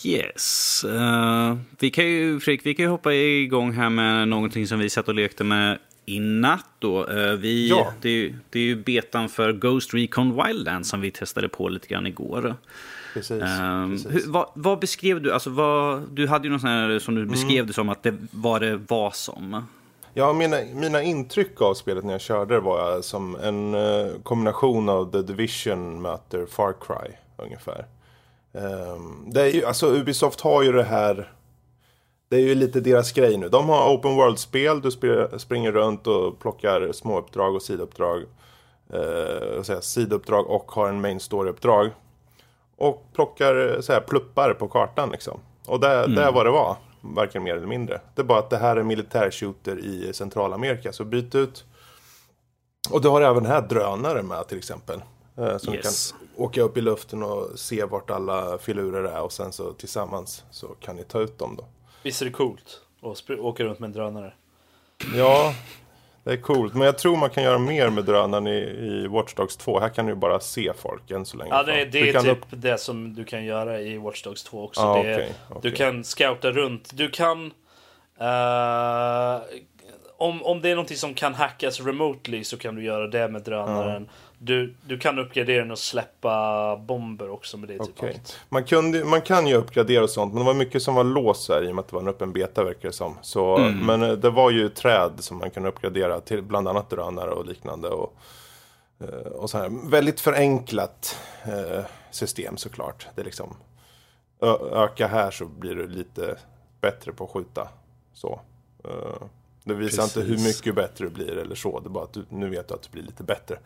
[0.05, 0.85] Yes.
[0.87, 4.89] Uh, vi kan ju, Fredrik, vi kan ju hoppa igång här med någonting som vi
[4.89, 6.65] satt och lekte med i natt.
[6.79, 7.05] Då.
[7.39, 7.93] Vi, ja.
[8.01, 11.87] det, är, det är ju betan för Ghost Recon Wildlands som vi testade på lite
[11.87, 12.55] grann igår.
[13.13, 14.11] Precis, um, precis.
[14.11, 15.33] Hur, vad, vad, beskrev du?
[15.33, 17.31] Alltså, vad, du hade ju något sånt här som du mm.
[17.31, 19.65] beskrev det som att det var det var som.
[20.13, 24.89] Ja, mina, mina intryck av spelet när jag körde det var som en uh, kombination
[24.89, 27.85] av The Division möter Far Cry ungefär.
[28.51, 31.31] Um, det är ju, alltså Ubisoft har ju det här
[32.29, 33.49] det är ju lite deras grej nu.
[33.49, 34.91] De har open world-spel, du
[35.39, 38.23] springer runt och plockar småuppdrag och sidouppdrag.
[39.63, 41.89] Säga, sidouppdrag och har en main story-uppdrag.
[42.79, 45.39] Och plockar så här, pluppar på kartan liksom.
[45.65, 46.15] Och det, mm.
[46.15, 48.01] det är vad det var varken mer eller mindre.
[48.15, 51.65] Det är bara att det här är militärshooter i Centralamerika, så byt ut.
[52.91, 55.01] Och du har även här drönare med till exempel.
[55.37, 56.11] Eh, som yes.
[56.11, 60.43] kan åka upp i luften och se vart alla filurer är och sen så tillsammans
[60.51, 61.65] så kan ni ta ut dem då.
[62.03, 64.33] Visst är det coolt att åka runt med en drönare?
[65.15, 65.53] Ja,
[66.29, 66.73] det är coolt.
[66.73, 69.79] Men jag tror man kan göra mer med drönaren i, i Watch Dogs 2.
[69.79, 71.51] Här kan du bara se folk än så länge.
[71.51, 72.45] Ja, det, det är typ upp...
[72.49, 74.81] det som du kan göra i Watch Dogs 2 också.
[74.81, 75.29] Ah, okay, okay.
[75.61, 76.89] Du kan scouta runt.
[76.93, 77.45] Du kan...
[78.21, 79.41] Uh,
[80.17, 83.41] om, om det är någonting som kan hackas remotely så kan du göra det med
[83.41, 84.09] drönaren.
[84.09, 84.28] Ah.
[84.41, 87.77] Du, du kan uppgradera den och släppa bomber också med det.
[87.77, 88.13] Typ okay.
[88.49, 91.49] man, kunde, man kan ju uppgradera och sånt men det var mycket som var låst
[91.49, 93.17] här i och med att det var en öppen beta verkar det som.
[93.21, 93.85] Så, mm.
[93.85, 97.45] Men eh, det var ju träd som man kunde uppgradera till bland annat drönare och
[97.45, 97.89] liknande.
[97.89, 98.15] Och,
[98.99, 99.89] eh, och så här.
[99.89, 103.07] Väldigt förenklat eh, system såklart.
[103.15, 103.55] Det är liksom
[104.71, 106.37] öka här så blir du lite
[106.81, 107.67] bättre på att skjuta.
[108.13, 108.41] Så.
[109.63, 110.17] Det visar Precis.
[110.17, 111.79] inte hur mycket bättre du blir eller så.
[111.79, 113.57] Det är bara att du, nu vet du att du blir lite bättre.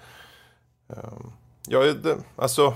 [0.89, 1.32] Ehm,
[1.67, 1.93] ja,
[2.36, 2.74] alltså.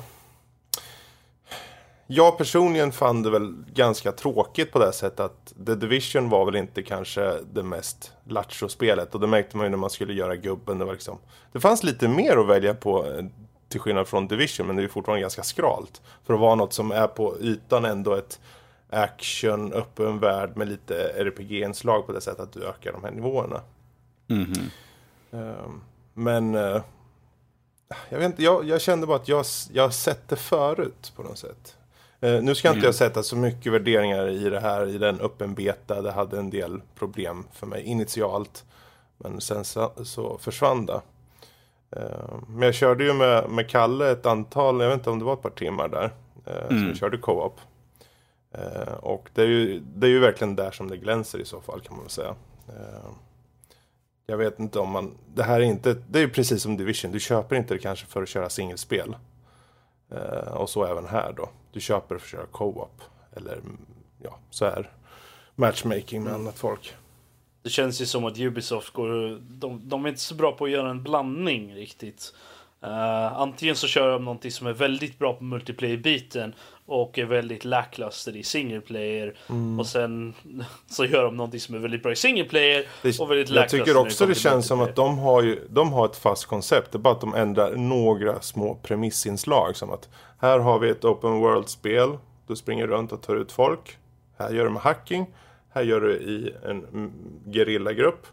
[2.10, 6.56] Jag personligen fann det väl ganska tråkigt på det sättet att The Division var väl
[6.56, 9.15] inte kanske det mest lattjo-spelet.
[9.15, 10.80] Och det märkte man ju när man skulle göra gubben.
[10.80, 11.17] Det, var liksom,
[11.52, 13.26] det fanns lite mer att välja på eh,
[13.70, 14.67] till skillnad från Division.
[14.67, 16.02] Men det är fortfarande ganska skralt.
[16.24, 18.39] För att vara något som är på ytan ändå ett
[18.89, 23.62] action, öppen värld med lite RPG-inslag på det sättet att du ökar de här nivåerna.
[24.30, 25.80] Mm -hmm.
[26.13, 26.82] men uh,
[28.10, 31.23] jag, vet inte, jag, jag, kände bara att jag, jag har sett det förut på
[31.23, 31.78] något sätt.
[32.23, 32.78] Uh, nu ska mm.
[32.78, 36.02] inte jag sätta så mycket värderingar i det här, i den öppen beta.
[36.02, 38.65] Det hade en del problem för mig initialt.
[39.17, 41.02] Men sen så, så försvann det.
[41.97, 45.26] Uh, men jag körde ju med, med Kalle ett antal, jag vet inte om det
[45.26, 46.13] var ett par timmar där.
[46.47, 46.84] Uh, mm.
[46.84, 47.60] Så vi körde co-op.
[48.58, 51.62] Uh, och det är, ju, det är ju verkligen där som det glänser i så
[51.62, 52.36] fall kan man väl säga.
[54.30, 55.18] Jag vet inte om man...
[55.36, 55.94] Det här är inte...
[56.10, 57.12] Det är ju precis som Division.
[57.12, 59.16] Du köper inte det kanske för att köra singelspel.
[60.12, 61.50] Uh, och så även här då.
[61.72, 63.02] Du köper det för att köra co-op.
[63.36, 63.62] Eller
[64.24, 64.92] ja, så här.
[65.56, 66.42] Matchmaking med mm.
[66.42, 66.96] annat folk.
[67.63, 69.40] Det känns ju som att Ubisoft går...
[69.42, 72.34] De, de är inte så bra på att göra en blandning riktigt.
[72.84, 76.54] Uh, antingen så kör de någonting som är väldigt bra på multiplayer-biten
[76.88, 79.36] och är väldigt lackluster i single player.
[79.50, 79.80] Mm.
[79.80, 80.34] Och sen
[80.89, 83.69] så gör de någonting som är väldigt bra i single player det, och väldigt Jag
[83.69, 86.91] tycker också det känns som att de har, ju, de har ett fast koncept.
[86.91, 89.76] Det är bara att de ändrar några små premissinslag.
[89.76, 92.17] Som att här har vi ett open world-spel.
[92.47, 93.97] Du springer runt och tar ut folk.
[94.38, 95.28] Här gör de hacking.
[95.69, 97.13] Här gör du i en
[97.54, 98.28] gerillagrupp.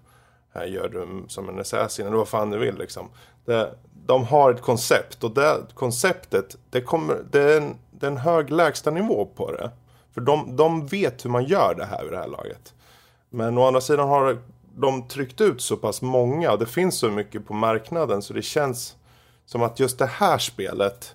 [0.54, 3.10] Här gör du som en assassin eller vad fan du vill liksom.
[3.44, 3.74] Det,
[4.06, 8.16] de har ett koncept och det konceptet, det, kommer, det, är en, det är en
[8.16, 9.70] hög lägstanivå på det.
[10.14, 12.74] För de, de vet hur man gör det här vid det här laget.
[13.30, 14.38] Men å andra sidan har
[14.76, 18.42] de tryckt ut så pass många och det finns så mycket på marknaden så det
[18.42, 18.96] känns
[19.46, 21.14] som att just det här spelet,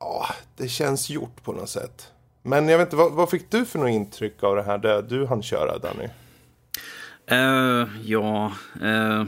[0.00, 2.12] ja, det känns gjort på något sätt.
[2.42, 5.02] Men jag vet inte, vad, vad fick du för något intryck av det här, det
[5.02, 6.08] du hann köra Danny?
[7.32, 9.24] Uh, ja, uh,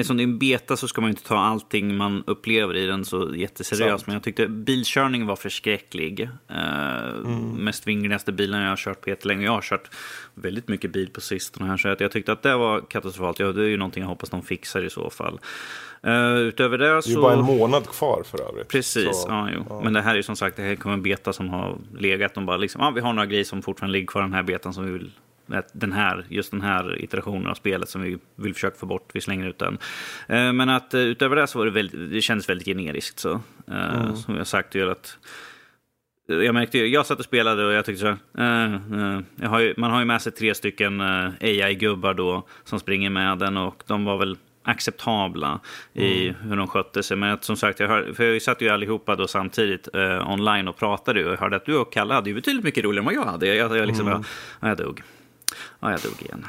[0.00, 3.04] eftersom det är en beta så ska man inte ta allting man upplever i den
[3.04, 4.06] så jätteseriöst.
[4.06, 6.28] Men jag tyckte bilkörningen var förskräcklig.
[6.50, 6.56] Uh,
[7.24, 7.50] mm.
[7.50, 9.44] Mest vingligaste bilen jag har kört på jättelänge.
[9.44, 9.90] Jag har kört
[10.34, 11.76] väldigt mycket bil på sistone här.
[11.76, 13.38] Så jag tyckte att det var katastrofalt.
[13.38, 15.40] Ja, det är ju någonting jag hoppas de fixar i så fall.
[16.06, 17.08] Uh, utöver det så...
[17.08, 18.68] Det är ju bara en månad kvar för övrigt.
[18.68, 19.50] Precis, så, ja.
[19.68, 19.80] Ja.
[19.84, 22.34] men det här är ju som sagt, det här kommer en beta som har legat.
[22.34, 24.74] De bara liksom, ah, vi har några grejer som fortfarande ligger kvar den här betan
[24.74, 25.10] som vi vill
[25.72, 29.10] den här, just den här iterationen av spelet som vi vill försöka få bort.
[29.12, 29.78] Vi slänger ut den.
[30.30, 33.18] Uh, men att uh, utöver det så var det väldigt, det kändes väldigt generiskt.
[33.18, 34.16] Så, mm.
[34.16, 35.18] Som jag sagt, gör att
[36.26, 39.90] jag märkte jag satt och spelade och jag tyckte så uh, uh, har ju, man
[39.90, 44.04] har ju med sig tre stycken uh, AI-gubbar då som springer med den och de
[44.04, 45.60] var väl acceptabla
[45.92, 46.40] i mm.
[46.42, 47.16] hur de skötte sig.
[47.16, 50.76] Men som sagt, jag, hör, för jag satt ju allihopa då samtidigt eh, online och
[50.76, 53.14] pratade och jag hörde att du och Kalle hade ju betydligt mycket roligare än vad
[53.14, 53.46] jag hade.
[53.46, 54.22] Jag, jag, liksom, mm.
[54.60, 55.02] jag, jag dog.
[55.80, 56.46] Ja, jag dog igen.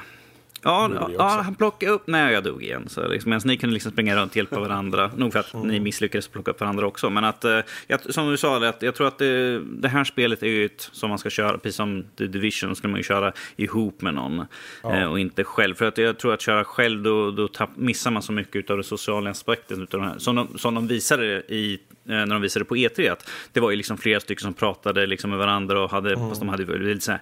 [0.64, 2.04] Ja, ja, han plockade upp...
[2.06, 2.90] Nej, jag dog igen.
[2.90, 5.12] Så liksom, medan ni kunde liksom springa runt och hjälpa varandra.
[5.16, 5.68] Nog för att mm.
[5.68, 7.10] ni misslyckades plocka upp varandra också.
[7.10, 10.44] Men att, eh, jag, som du sa, att jag tror att det, det, här spelet
[10.44, 13.34] är ju ett som man ska köra, precis som The Division, ska man ju köra
[13.56, 14.46] ihop med någon.
[14.84, 14.96] Ja.
[14.96, 15.76] Eh, och inte själv.
[15.76, 18.78] För att jag tror att köra själv, då, då tapp, missar man så mycket av
[18.78, 19.84] det sociala aspekten.
[19.84, 20.18] Utav här.
[20.18, 23.12] Som, de, som de visade i eh, när de visade på E3.
[23.12, 26.30] Att det var ju liksom flera stycken som pratade liksom med varandra och hade, mm.
[26.30, 27.22] fast de hade lite så här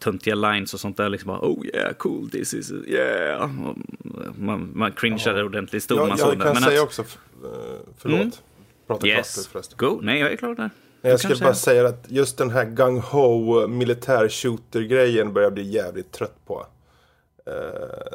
[0.00, 1.08] töntiga lines och sånt där.
[1.08, 3.50] Liksom bara, oh yeah, cool, this is, yeah.
[4.38, 5.44] man, man cringeade ja.
[5.44, 5.98] ordentligt stor.
[5.98, 6.86] Ja, man jag kan säga att...
[6.86, 7.06] också, eh,
[7.98, 8.32] förlåt, mm.
[8.86, 9.34] prata yes.
[9.34, 9.76] klart förresten.
[9.78, 10.70] Go, nej jag är klar där.
[11.02, 15.62] Jag skulle bara säga att just den här gung ho militär shooter grejen börjar bli
[15.62, 16.66] jävligt trött på.
[17.48, 17.54] Uh,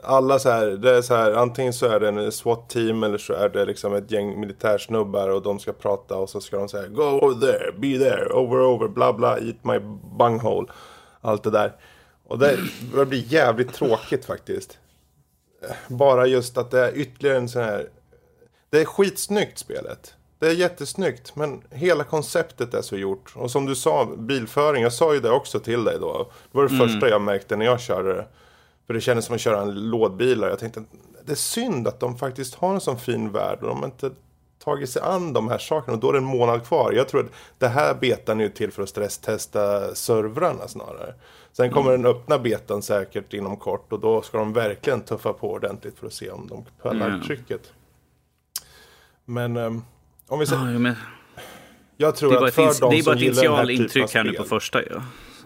[0.03, 3.33] alla så här, det är så här, antingen så är det en SWAT-team eller så
[3.33, 6.87] är det liksom ett gäng militärsnubbar och de ska prata och så ska de säga
[6.87, 9.79] Go over there, be there, over over, bla bla, eat my
[10.17, 10.67] bunghole
[11.25, 11.75] allt det där.
[12.23, 12.59] Och det
[12.91, 14.77] börjar bli jävligt tråkigt faktiskt.
[15.87, 17.89] Bara just att det är ytterligare en sån här...
[18.69, 20.13] Det är skitsnyggt spelet.
[20.39, 23.33] Det är jättesnyggt, men hela konceptet är så gjort.
[23.35, 26.31] Och som du sa, bilföring, jag sa ju det också till dig då.
[26.51, 26.87] Det var det mm.
[26.87, 28.25] första jag märkte när jag körde det.
[28.87, 30.41] För det kändes som att köra en lådbil.
[30.41, 30.83] Jag tänkte,
[31.25, 34.11] det är synd att de faktiskt har en sån fin värld och de inte
[34.65, 36.91] tagit sig an de här sakerna och då är det en månad kvar.
[36.91, 41.13] Jag tror att det här betan är till för att stresstesta servrarna snarare.
[41.51, 42.01] Sen kommer mm.
[42.01, 46.07] den öppna betan säkert inom kort och då ska de verkligen tuffa på ordentligt för
[46.07, 47.21] att se om de pallar mm.
[47.21, 47.73] trycket.
[49.25, 49.83] Men um,
[50.27, 50.85] om vi säger...
[50.85, 50.95] Ja.
[51.97, 54.43] Jag tror att för ins- de Det är bara ett initial intryck här nu på
[54.43, 55.03] första ja.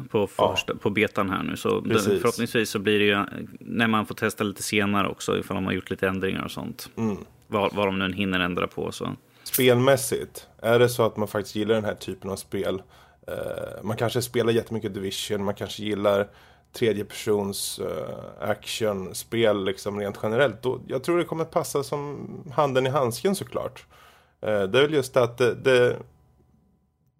[0.09, 0.79] På, första, ja.
[0.81, 1.57] på betan här nu.
[1.57, 3.25] Så den, förhoppningsvis så blir det ju
[3.59, 6.89] när man får testa lite senare också ifall de har gjort lite ändringar och sånt.
[6.97, 7.17] Mm.
[7.51, 8.91] Vad, vad de nu hinner ändra på.
[8.91, 9.15] Så.
[9.43, 12.81] Spelmässigt, är det så att man faktiskt gillar den här typen av spel.
[13.27, 16.27] Eh, man kanske spelar jättemycket Division, man kanske gillar
[16.73, 20.61] tredjepersons eh, actionspel liksom rent generellt.
[20.61, 23.85] Då, jag tror det kommer passa som handen i handsken såklart.
[24.41, 25.97] Eh, det är väl just att det, det,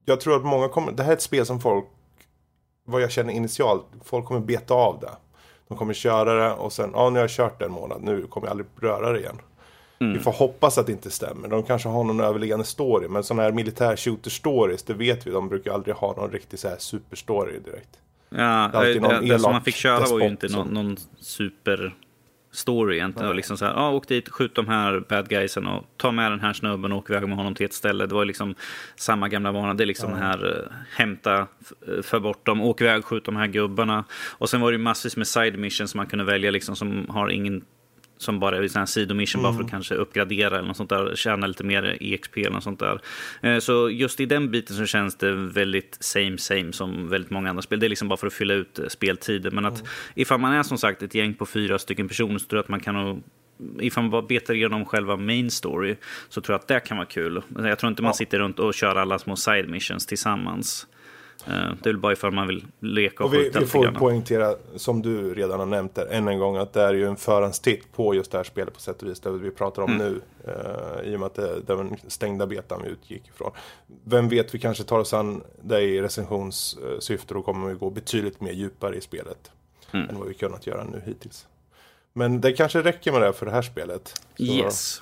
[0.06, 1.86] jag tror att många kommer, det här är ett spel som folk,
[2.86, 5.12] vad jag känner initialt, folk kommer beta av det.
[5.68, 8.28] De kommer köra det och sen, ja nu har jag kört det en månad, nu
[8.28, 9.42] kommer jag aldrig röra det igen.
[10.00, 10.14] Mm.
[10.14, 11.48] Vi får hoppas att det inte stämmer.
[11.48, 13.08] De kanske har någon överliggande story.
[13.08, 15.32] Men sådana här militär shooter stories, det vet vi.
[15.32, 18.00] De brukar aldrig ha någon riktig så här superstory direkt.
[18.30, 21.96] Ja, det, det, det som man fick köra var ju inte någon, någon super
[22.52, 23.28] story egentligen.
[23.28, 23.34] Ja.
[23.34, 26.40] Liksom så här, ah, åk dit, skjut de här bad guysen och ta med den
[26.40, 28.06] här snubben och åk iväg med honom till ett ställe.
[28.06, 28.56] Det var liksom
[28.96, 29.74] samma gamla vana.
[29.74, 30.18] Det är liksom ja.
[30.18, 31.48] här, uh, hämta,
[32.02, 34.04] för bort dem, åk iväg, skjut de här gubbarna.
[34.12, 37.06] Och sen var det ju massvis med side missions som man kunde välja liksom som
[37.10, 37.66] har ingen
[38.20, 39.44] som bara är en sidomission mm.
[39.44, 39.72] bara för att mm.
[39.72, 43.02] kanske uppgradera eller något sånt där, tjäna lite mer EXP eller något sånt där.
[43.42, 47.50] Eh, så just i den biten så känns det väldigt same same som väldigt många
[47.50, 47.80] andra spel.
[47.80, 49.56] Det är liksom bara för att fylla ut eh, speltiden.
[49.56, 49.88] Men att mm.
[50.16, 52.70] ifall man är som sagt ett gäng på fyra stycken personer så tror jag att
[52.70, 53.24] man kan
[53.80, 55.96] ifall man bara betar igenom själva main story
[56.30, 57.42] så tror jag att det kan vara kul.
[57.58, 60.88] Jag tror inte man sitter runt och kör alla små side missions tillsammans.
[61.50, 64.56] Eh, det är väl bara ifall man vill leka och, och vi, vi får poängtera,
[64.76, 67.92] som du redan har nämnt där, än en gång att det är ju en förhandstitt
[67.96, 69.20] på just det här spelet på sätt och vis.
[69.20, 70.08] Det vi pratar om mm.
[70.08, 70.22] nu.
[70.48, 73.52] Uh, I och med att det, det var den stängda betan vi utgick ifrån.
[74.04, 78.42] Vem vet, vi kanske tar oss an det i recensionssyfte och kommer vi gå betydligt
[78.42, 79.52] mer djupare i spelet.
[79.92, 80.10] Mm.
[80.10, 81.48] Än vad vi kunnat göra nu hittills.
[82.14, 84.22] Men det kanske räcker med det för det här spelet.
[84.38, 84.44] Så.
[84.44, 85.02] Yes.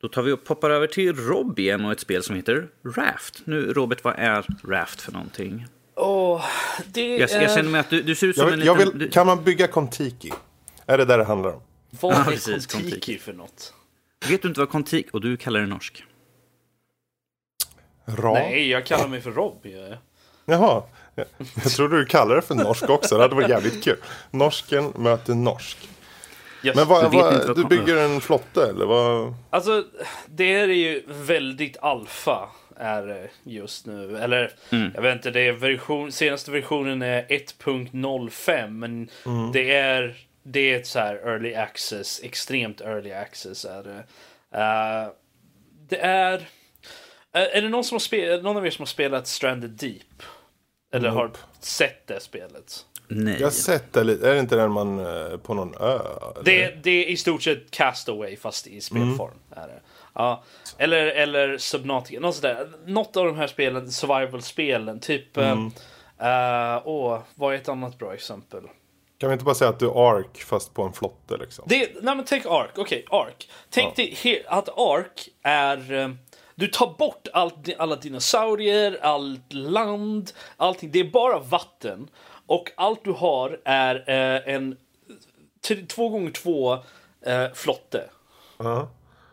[0.00, 3.42] Då tar vi och poppar över till Rob igen och ett spel som heter Raft.
[3.44, 5.66] Nu Robert, vad är Raft för någonting?
[5.96, 6.44] Oh,
[6.86, 7.42] det jag, är...
[7.42, 8.98] jag känner mig att du, du ser ut som jag, en liten...
[8.98, 10.32] Vill, kan man bygga Kontiki?
[10.86, 11.62] Är det där det handlar om?
[11.90, 13.74] Vad är precis, Kontiki, Kontiki för något?
[14.28, 15.08] Vet du inte vad Kontiki...
[15.12, 16.04] Och du kallar det norsk?
[18.04, 18.32] Ra?
[18.32, 19.58] Nej, jag kallar mig för Rob.
[19.62, 19.96] Jag.
[20.44, 20.82] Jaha.
[21.14, 23.16] Jag, jag trodde du kallade det för norsk också.
[23.16, 23.96] Det hade varit jävligt kul.
[24.30, 25.88] Norsken möter norsk.
[26.62, 26.76] Yes.
[26.76, 29.34] Men vad, vad, du bygger en flotte eller vad?
[29.50, 29.84] Alltså,
[30.26, 34.18] det är ju väldigt alfa är just nu.
[34.18, 34.90] Eller mm.
[34.94, 39.52] jag vet inte, det är version, senaste versionen är 1.05 men mm.
[39.52, 44.04] det är det är ett så här early access, extremt early access är det.
[44.58, 45.12] Uh,
[45.88, 46.38] det är...
[46.38, 46.42] Uh,
[47.32, 50.22] är det någon, som har spelat, någon av er som har spelat Stranded Deep?
[50.92, 51.18] Eller mm.
[51.18, 52.86] har sett det spelet?
[53.08, 53.36] Nej.
[53.38, 54.30] Jag har sett det lite.
[54.30, 55.98] Är det inte den man eh, på någon ö?
[56.44, 59.30] Det, det, är i stort sett Castaway fast i spelform.
[59.52, 59.64] Mm.
[59.64, 59.80] Är det.
[60.14, 60.42] Ja.
[60.78, 62.20] Eller, eller Subnautica.
[62.20, 62.68] Något, sådär.
[62.86, 65.00] något av de här spelen, survival-spelen.
[65.00, 65.36] Typ...
[65.36, 65.72] Eh, mm.
[66.22, 68.62] Uh, åh, vad är ett annat bra exempel?
[69.18, 71.64] Kan vi inte bara säga att du är Ark fast på en flotte liksom?
[71.68, 73.48] Det, nej men tänk Ark, okej okay, Ark.
[73.70, 74.04] Tänk ja.
[74.04, 76.16] dig att Ark är...
[76.60, 80.90] Du tar bort all, alla dinosaurier, allt land, allting.
[80.90, 82.08] Det är bara vatten.
[82.46, 84.76] Och allt du har är eh, en
[85.88, 86.72] två gånger två
[87.22, 87.98] eh, flotte.
[87.98, 88.86] Uh -huh.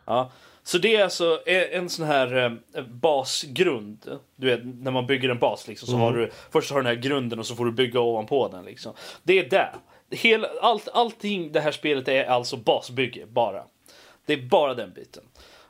[0.05, 0.31] Ja.
[0.63, 4.19] Så det är alltså en sån här eh, basgrund.
[4.35, 6.05] Du vet, när man bygger en bas liksom, så mm.
[6.05, 8.65] har du först har du den här grunden och så får du bygga ovanpå den.
[8.65, 8.93] Liksom.
[9.23, 9.75] Det är det.
[10.09, 13.63] Hela, allt, allting det här spelet är alltså basbygge bara.
[14.25, 15.23] Det är bara den biten.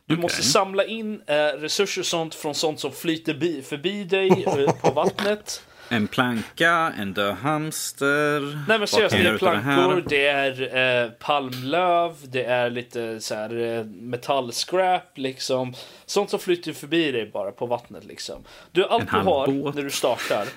[0.07, 0.21] Du okay.
[0.21, 4.91] måste samla in eh, resurser sånt från sånt som flyter bi, förbi dig eh, på
[4.91, 5.63] vattnet.
[5.89, 8.65] En planka, en död hamster.
[8.67, 13.77] Nej men seriöst, det är plankor, det, är eh, palmlöv, det är lite så här
[13.77, 15.73] eh, metallscrap liksom.
[16.05, 18.43] Sånt som flyter förbi dig bara på vattnet liksom.
[18.71, 20.47] Du, allt du har när du startar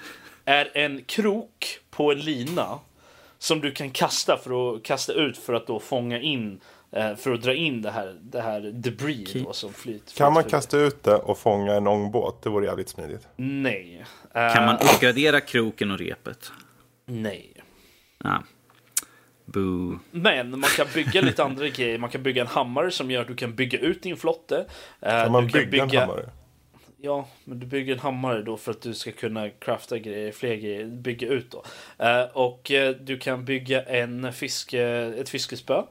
[0.44, 2.78] är en krok på en lina
[3.38, 6.60] som du kan kasta för att kasta ut för att då fånga in
[6.92, 9.42] för att dra in det här, det här debris okay.
[9.42, 10.16] då, som flyter.
[10.16, 12.42] Kan man kasta ut det och fånga en ångbåt?
[12.42, 13.29] Det vore jävligt smidigt.
[13.37, 14.05] Nej.
[14.33, 16.53] Kan man eh, uppgradera kroken och repet?
[17.07, 17.53] Nej.
[18.18, 18.38] Ah.
[19.44, 19.98] Boo.
[20.11, 21.98] Men man kan bygga lite andra grejer.
[21.98, 24.66] Man kan bygga en hammare som gör att du kan bygga ut din flotte.
[25.00, 26.31] Eh, kan man bygga, bygga, en hammare?
[26.96, 30.55] Ja, men du bygger en hammare då för att du ska kunna crafta grejer, fler
[30.55, 31.64] grejer, bygga ut då.
[32.33, 34.83] Och du kan bygga en fiske,
[35.18, 35.83] ett fiskespö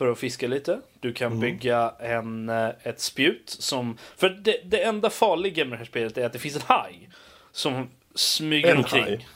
[0.00, 0.80] för att fiska lite.
[1.00, 1.40] Du kan mm.
[1.40, 3.98] bygga en, eh, ett spjut som...
[4.16, 7.08] För det, det enda farliga med det här spelet är att det finns en haj
[7.52, 9.02] som smyger en omkring.
[9.02, 9.26] Haj.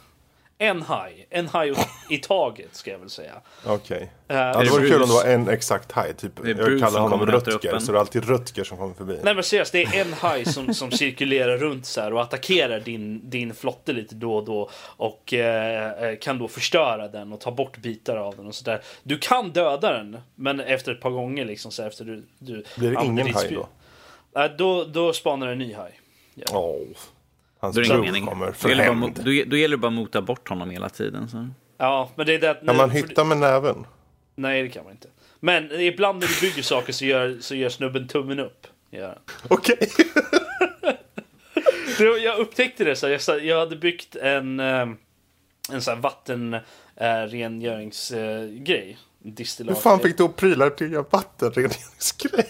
[0.58, 1.26] En haj.
[1.30, 1.74] En haj
[2.10, 3.32] i taget ska jag väl säga.
[3.64, 3.96] Okej.
[4.26, 4.36] Okay.
[4.36, 6.14] Uh, ja, det vore kul om det var en exakt haj.
[6.14, 9.18] Typ, jag kallar honom Rutger, så det är alltid Rutger som kommer förbi.
[9.22, 12.80] Nej men seriöst, det är en haj som, som cirkulerar runt så här och attackerar
[12.80, 14.70] din, din flotte lite då och då.
[14.96, 18.82] Och uh, kan då förstöra den och ta bort bitar av den och sådär.
[19.02, 22.26] Du kan döda den, men efter ett par gånger liksom så efter du...
[22.38, 23.68] du Blir det ingen haj då?
[24.40, 24.84] Uh, då?
[24.84, 26.00] Då spanar en ny haj.
[26.34, 26.58] Ja.
[26.58, 26.96] Oh.
[27.64, 28.26] Hans då mening.
[28.26, 30.88] kommer för då, gäller bara, då, då gäller det bara att mota bort honom hela
[30.88, 31.28] tiden.
[31.28, 31.48] Så.
[31.78, 32.54] Ja, men det är det.
[32.66, 33.86] Kan man hitta med näven?
[34.34, 35.08] Nej, det kan man inte.
[35.40, 38.66] Men ibland när du bygger saker så gör, så gör snubben tummen upp.
[39.48, 39.88] Okej.
[41.96, 42.06] Okay.
[42.18, 44.88] jag upptäckte det så jag, jag hade byggt en, eh,
[45.72, 48.98] en sån här vattenrengöringsgrej.
[49.58, 52.46] Hur fan fick du prylar till en vattenrengöringsgrej?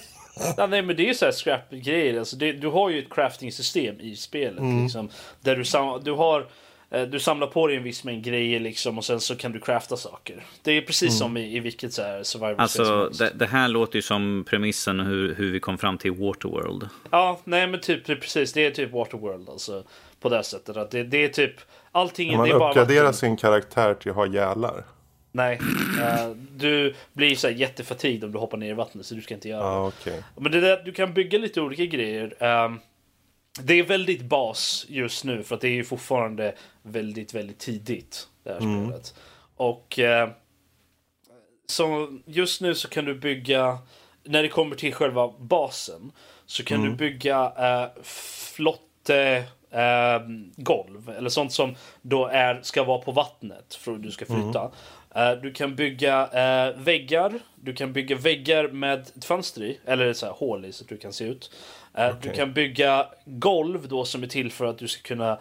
[0.57, 2.19] Ja, nej men det är ju så här scrap-grejer.
[2.19, 4.59] Alltså du har ju ett crafting-system i spelet.
[4.59, 4.83] Mm.
[4.83, 5.09] Liksom,
[5.41, 6.47] där du, sam du har
[6.91, 9.61] eh, du samlar på dig en viss mängd grejer liksom och sen så kan du
[9.61, 10.45] crafta saker.
[10.63, 11.19] Det är precis mm.
[11.19, 15.01] som i, i vilket så här survival Alltså det, det, här låter ju som premissen
[15.01, 16.89] hur, hur vi kom fram till Waterworld.
[17.11, 18.53] Ja, nej men typ precis.
[18.53, 19.85] Det är typ Waterworld alltså.
[20.21, 20.77] På det sättet.
[20.77, 21.55] Att det, det är typ
[21.93, 22.37] allting.
[22.37, 24.85] Man det är bara uppgraderar sin karaktär till att ha gälar.
[25.37, 25.59] Nej,
[25.99, 29.35] uh, du blir så här jättefatigd om du hoppar ner i vattnet så du ska
[29.35, 30.23] inte göra ah, okay.
[30.37, 32.25] Men det där, du kan bygga lite olika grejer.
[32.25, 32.77] Uh,
[33.63, 38.29] det är väldigt bas just nu för att det är ju fortfarande väldigt, väldigt tidigt.
[38.43, 38.87] Det här mm.
[38.87, 39.15] spelet.
[39.57, 40.33] Och uh,
[41.67, 43.79] så just nu så kan du bygga,
[44.25, 46.13] när det kommer till själva basen,
[46.47, 46.91] så kan mm.
[46.91, 47.53] du bygga
[48.03, 50.21] flotte eh,
[50.57, 51.11] golv.
[51.19, 54.61] Eller sånt som då är, ska vara på vattnet för att du ska flyta.
[54.61, 54.73] Mm.
[55.15, 57.33] Eh, du kan bygga eh, väggar.
[57.57, 59.79] Du kan bygga väggar med ett fönster i.
[59.87, 61.51] Eller så här, hål i så att du kan se ut.
[61.93, 62.13] Okay.
[62.23, 65.39] Du kan bygga golv då som är till för att du ska kunna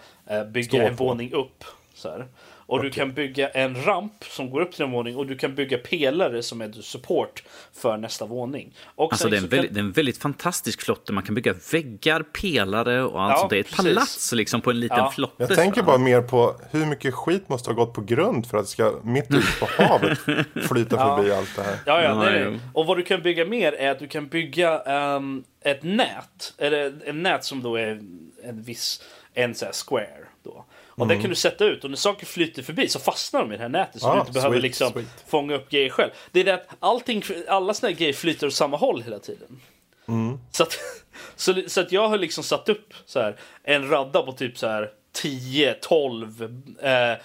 [0.47, 1.63] bygga en våning upp.
[1.93, 2.27] Så här.
[2.65, 2.89] Och okay.
[2.89, 5.77] du kan bygga en ramp som går upp till en våning och du kan bygga
[5.77, 7.43] pelare som är support
[7.73, 8.73] för nästa våning.
[8.95, 9.73] Och alltså det är, en väldigt, kan...
[9.73, 11.13] det är en väldigt fantastisk flotte.
[11.13, 13.49] Man kan bygga väggar, pelare och allt ja, sånt.
[13.49, 13.95] Det är ett precis.
[13.95, 15.11] palats liksom på en liten ja.
[15.11, 15.35] flotte.
[15.37, 18.63] Jag tänker bara mer på hur mycket skit måste ha gått på grund för att
[18.63, 20.19] det ska mitt ute på havet
[20.69, 21.17] flyta ja.
[21.17, 21.77] förbi allt det här.
[21.85, 22.59] Ja, ja, det är det.
[22.73, 24.79] Och vad du kan bygga mer är att du kan bygga
[25.15, 26.53] um, ett nät.
[26.57, 28.01] Eller en nät som då är
[28.43, 29.03] en viss,
[29.33, 30.65] en så square då.
[30.95, 31.07] Och mm.
[31.07, 33.61] den kan du sätta ut och när saker flyter förbi så fastnar de i det
[33.61, 35.23] här nätet så ah, du inte behöver sweet, liksom sweet.
[35.27, 36.11] fånga upp grejer själv.
[36.31, 39.61] Det är det att allting, alla såna här grejer flyter åt samma håll hela tiden.
[40.07, 40.39] Mm.
[40.51, 40.77] Så, att,
[41.35, 44.67] så, så, att jag har liksom satt upp så här, en radda på typ så
[44.67, 47.17] här 10-12 eh,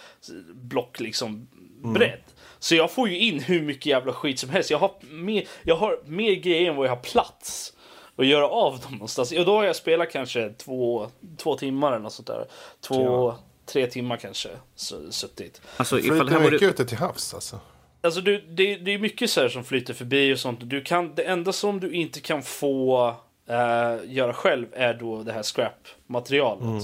[0.52, 1.48] block liksom
[1.82, 1.94] mm.
[1.94, 2.22] bredd.
[2.58, 4.70] Så jag får ju in hur mycket jävla skit som helst.
[4.70, 7.72] Jag har mer, jag har mer grejer än vad jag har plats
[8.16, 9.32] att göra av dem någonstans.
[9.32, 12.46] Och då har jag spelat kanske två, två timmar eller något sånt där.
[12.80, 13.34] Två,
[13.68, 14.48] tre timmar kanske
[15.10, 15.60] suttit.
[15.76, 17.60] Alltså, ifall här mycket ute till havs alltså?
[18.00, 20.58] Alltså du, det, det är mycket så som flyter förbi och sånt.
[20.62, 23.08] Du kan, det enda som du inte kan få
[23.50, 26.62] uh, göra själv är då det här scrap-materialet.
[26.62, 26.82] Mm.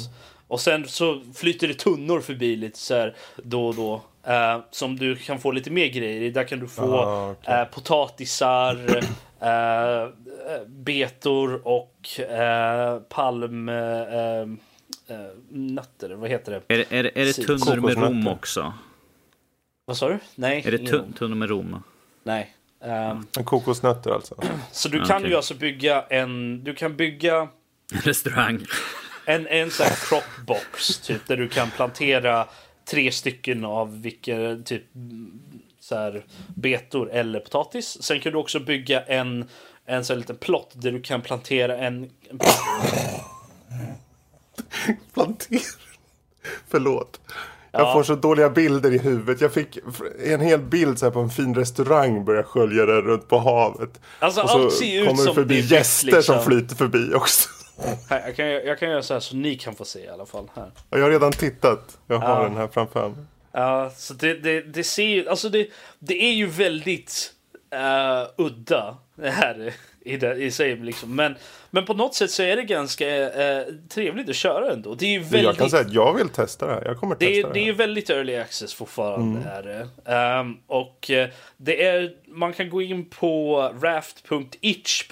[0.49, 4.03] Och sen så flyter det tunnor förbi lite så här då och då.
[4.29, 6.31] Uh, som du kan få lite mer grejer i.
[6.31, 7.63] Där kan du få ah, okay.
[7.63, 8.75] uh, potatisar,
[9.43, 10.09] uh,
[10.67, 12.21] betor och
[13.09, 13.71] palm
[15.07, 15.17] eh,
[15.49, 16.75] nötter, vad heter det?
[16.75, 18.73] Är, det, är, det, är det tunnor med rom också?
[19.85, 20.19] Vad sa du?
[20.35, 21.83] Nej, Är det tun tunnor med rom?
[22.23, 22.55] Nej.
[22.81, 24.35] Um, kokosnötter alltså?
[24.73, 25.31] Så du kan okay.
[25.31, 27.49] ju alltså bygga en, du kan bygga...
[27.93, 28.67] Restaurang.
[29.27, 32.49] En, en sån här cropbox, typ, där du kan plantera
[32.91, 34.83] tre stycken av vilka typ
[35.81, 36.25] så här,
[36.55, 38.03] betor eller potatis.
[38.03, 39.49] Sen kan du också bygga en,
[39.85, 42.11] en sån här liten plott där du kan plantera en...
[45.15, 45.61] Plantera.
[46.69, 47.21] Förlåt.
[47.73, 47.93] Jag ja.
[47.93, 49.41] får så dåliga bilder i huvudet.
[49.41, 49.79] Jag fick
[50.25, 54.01] en hel bild så här på en fin restaurang börja skölja där runt på havet.
[54.19, 56.23] Alltså, och så allt ser ut kommer det förbi det gäster liksom.
[56.35, 57.49] som flyter förbi också.
[58.11, 60.27] Här, jag, kan, jag kan göra så här så ni kan få se i alla
[60.27, 60.51] fall.
[60.55, 60.71] Här.
[60.91, 61.99] Jag har redan tittat.
[62.07, 62.49] Jag har ja.
[62.49, 63.19] den här framför mig.
[63.53, 65.69] Ja, så det, det, det ser ju, alltså det,
[65.99, 67.33] det är ju väldigt
[67.75, 70.77] uh, udda det här i, det, i sig.
[70.77, 71.17] Liksom.
[71.17, 71.35] Men,
[71.71, 74.95] men på något sätt så är det ganska eh, trevligt att köra ändå.
[74.95, 76.85] Det är väldigt, jag kan säga att jag vill testa det här.
[76.85, 77.55] Jag kommer det, testa det.
[77.55, 79.41] Det är väldigt early access fortfarande.
[79.41, 79.89] Mm.
[80.05, 81.27] Är um, och uh,
[81.57, 85.03] det är, man kan gå in på raft.itch.io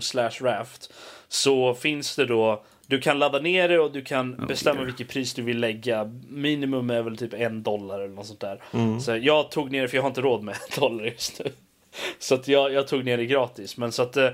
[0.00, 0.92] slash raft.
[1.28, 4.86] Så finns det då du kan ladda ner det och du kan oh, bestämma dear.
[4.86, 6.04] vilket pris du vill lägga.
[6.28, 8.62] Minimum är väl typ en dollar eller något sånt där.
[8.72, 9.00] Mm.
[9.00, 11.52] Så jag tog ner det för jag har inte råd med en dollar just nu.
[12.18, 13.76] Så att jag, jag tog ner det gratis.
[13.76, 14.30] Men så att eh,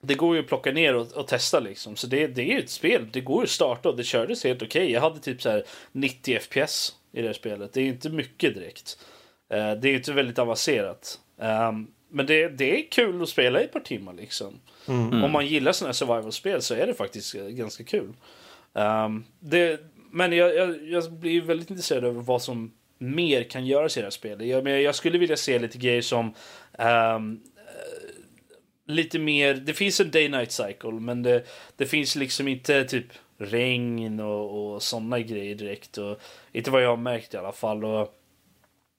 [0.00, 1.96] det går ju att plocka ner och, och testa liksom.
[1.96, 3.06] Så det, det är ju ett spel.
[3.12, 4.82] Det går ju att starta och det kördes helt okej.
[4.82, 4.92] Okay.
[4.92, 7.72] Jag hade typ så här 90 FPS i det spelet.
[7.72, 8.98] Det är inte mycket direkt.
[9.54, 11.20] Uh, det är inte väldigt avancerat.
[11.36, 14.60] Um, men det, det är kul att spela i ett par timmar liksom.
[14.88, 15.24] Mm.
[15.24, 18.12] Om man gillar sådana här survival-spel så är det faktiskt ganska kul.
[18.72, 19.80] Um, det,
[20.10, 24.06] men jag, jag, jag blir väldigt intresserad över vad som mer kan göras i det
[24.06, 24.46] här spelet.
[24.46, 26.34] Jag, jag skulle vilja se lite grejer som
[27.16, 27.40] um,
[28.86, 31.44] lite mer, det finns en day-night cycle men det,
[31.76, 33.06] det finns liksom inte typ
[33.38, 35.98] regn och, och sådana grejer direkt.
[35.98, 36.20] Och,
[36.52, 37.84] inte vad jag har märkt i alla fall.
[37.84, 38.08] Och,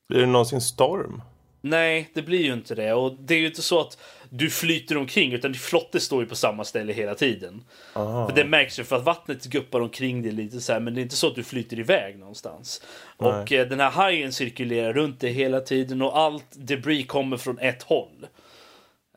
[0.09, 1.21] Blir det någonsin storm?
[1.61, 2.93] Nej, det blir ju inte det.
[2.93, 3.97] Och det är ju inte så att
[4.29, 7.63] du flyter omkring utan flotte står ju på samma ställe hela tiden.
[7.93, 8.27] Aha.
[8.27, 11.01] För det märks ju för att vattnet guppar omkring dig lite så här, men det
[11.01, 12.81] är inte så att du flyter iväg någonstans.
[13.17, 13.29] Nej.
[13.29, 17.59] Och eh, den här hajen cirkulerar runt dig hela tiden och allt debris kommer från
[17.59, 18.27] ett håll.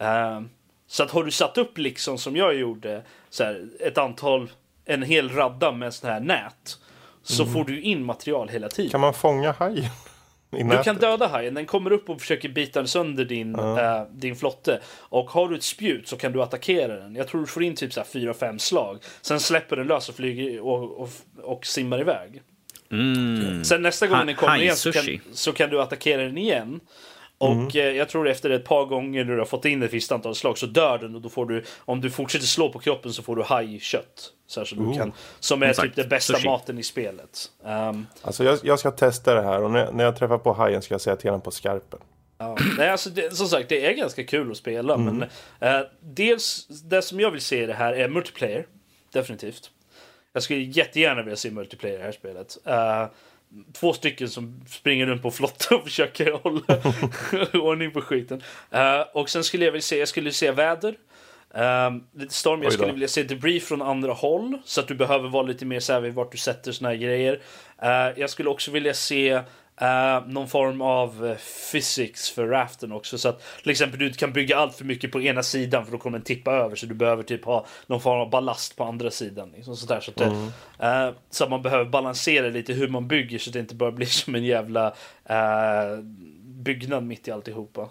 [0.03, 0.41] Uh,
[0.87, 4.51] så att har du satt upp liksom som jag gjorde, så här, ett antal,
[4.85, 6.79] en hel radda med sån här nät.
[7.23, 7.55] Så mm.
[7.55, 8.91] får du in material hela tiden.
[8.91, 9.91] Kan man fånga hajen?
[10.53, 13.79] Du kan döda hajen, den kommer upp och försöker bita sönder din, uh.
[13.79, 14.81] äh, din flotte.
[14.99, 17.15] Och har du ett spjut så kan du attackera den.
[17.15, 18.99] Jag tror du får in typ 4-5 slag.
[19.21, 21.09] Sen släpper den lös och flyger och, och,
[21.43, 22.43] och simmar iväg.
[22.91, 23.65] Mm.
[23.65, 26.81] Sen nästa gång ha, den kommer igen så kan, så kan, du attackera den igen.
[27.43, 27.97] Och mm.
[27.97, 30.59] jag tror efter ett par gånger när du har fått in ett visst antal slag
[30.59, 33.37] så dör den och då får du, om du fortsätter slå på kroppen så får
[33.37, 34.33] du hajkött.
[34.47, 35.89] Så så du kan, som är Exakt.
[35.89, 36.49] typ den bästa Sushi.
[36.49, 37.51] maten i spelet.
[37.65, 40.83] Um, alltså jag, jag, ska testa det här och när, när jag träffar på hajen
[40.83, 42.01] ska jag säga till honom på skarpen.
[42.39, 44.95] Ja, nej, alltså det, som sagt, det är ganska kul att spela.
[44.95, 45.17] Mm.
[45.61, 48.67] Men uh, dels, det som jag vill se i det här är multiplayer.
[49.13, 49.71] Definitivt.
[50.33, 52.59] Jag skulle jättegärna vilja se multiplayer i det här spelet.
[52.69, 53.07] Uh,
[53.73, 56.63] två stycken som springer runt på flottan och försöker hålla
[57.69, 58.43] ordning på skiten.
[58.75, 60.95] Uh, och sen skulle jag vilja se, jag skulle se väder.
[61.55, 62.63] Um, lite storm.
[62.63, 65.81] Jag skulle vilja se debris från andra håll så att du behöver vara lite mer
[65.81, 67.33] säker vart du sätter såna här grejer.
[67.83, 69.41] Uh, jag skulle också vilja se
[69.83, 71.37] Uh, någon form av uh,
[71.73, 73.19] physics för raften också.
[73.19, 75.99] Så att till exempel du kan bygga allt för mycket på ena sidan för då
[75.99, 76.77] kommer den tippa över.
[76.77, 79.53] Så du behöver typ ha någon form av ballast på andra sidan.
[79.57, 83.39] Liksom, sådär, så, att det, uh, så att man behöver balansera lite hur man bygger
[83.39, 84.95] så att det inte bara blir som en jävla
[86.43, 87.89] byggnad mitt i alltihopa.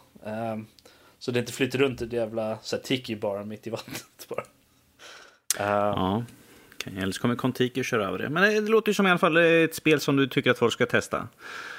[1.19, 4.27] så det inte flyter runt ett jävla tiki bara mitt i vattnet.
[4.29, 4.43] Bara.
[5.57, 6.23] ja.
[6.81, 8.29] Okay, eller så kommer Kontiki köra över det.
[8.29, 10.73] Men det låter ju som i alla fall ett spel som du tycker att folk
[10.73, 11.27] ska testa.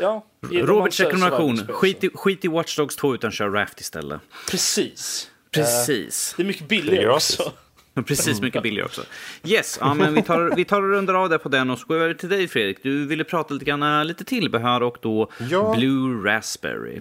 [0.00, 0.26] Ja.
[0.40, 1.66] Roberts rekommendation.
[1.68, 4.20] Skit i, skit i Watch Dogs 2 utan kör Raft istället.
[4.50, 5.30] Precis.
[5.50, 6.32] Precis.
[6.32, 7.53] Uh, det är mycket billigare också.
[8.07, 9.03] Precis, mycket billigare också.
[9.44, 11.86] Yes, ja, men vi tar, vi tar och rundar av det på den och så
[11.86, 12.82] går vi över till dig Fredrik.
[12.82, 15.74] Du ville prata lite grann, lite tillbehör och då ja.
[15.76, 17.00] Blue Raspberry.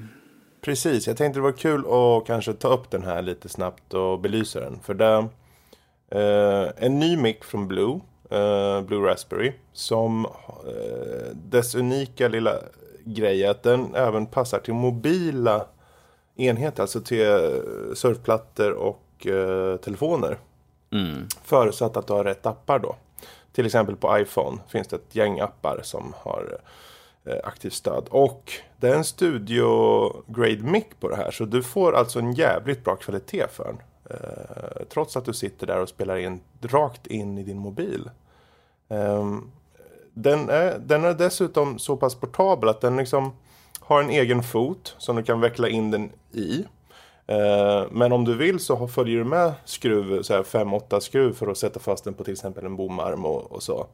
[0.61, 4.19] Precis, jag tänkte det var kul att kanske ta upp den här lite snabbt och
[4.19, 4.79] belysa den.
[4.85, 5.27] För det,
[6.77, 7.99] en ny mick från Blue,
[8.31, 10.31] uh, Blue Raspberry, som uh,
[11.33, 12.55] dess unika lilla
[13.05, 15.65] grej är att den även passar till mobila
[16.35, 17.25] enheter, alltså till
[17.95, 19.27] surfplattor och
[19.81, 20.37] telefoner.
[20.91, 21.27] Mm.
[21.43, 22.95] Förutsatt att du har rätt appar då.
[23.51, 26.57] Till exempel på iPhone finns det ett gäng appar som har
[27.43, 28.03] aktivt stöd.
[28.09, 32.33] Och det är en studio grade mic på det här så du får alltså en
[32.33, 33.77] jävligt bra kvalitet för den.
[34.11, 38.09] Eh, trots att du sitter där och spelar in rakt in i din mobil.
[38.89, 39.37] Eh,
[40.13, 43.33] den, är, den är dessutom så pass portabel att den liksom
[43.79, 46.65] har en egen fot som du kan veckla in den i.
[47.27, 51.79] Eh, men om du vill så följer du med skruv, 5-8 skruv för att sätta
[51.79, 53.87] fast den på till exempel en bomarm och, och så.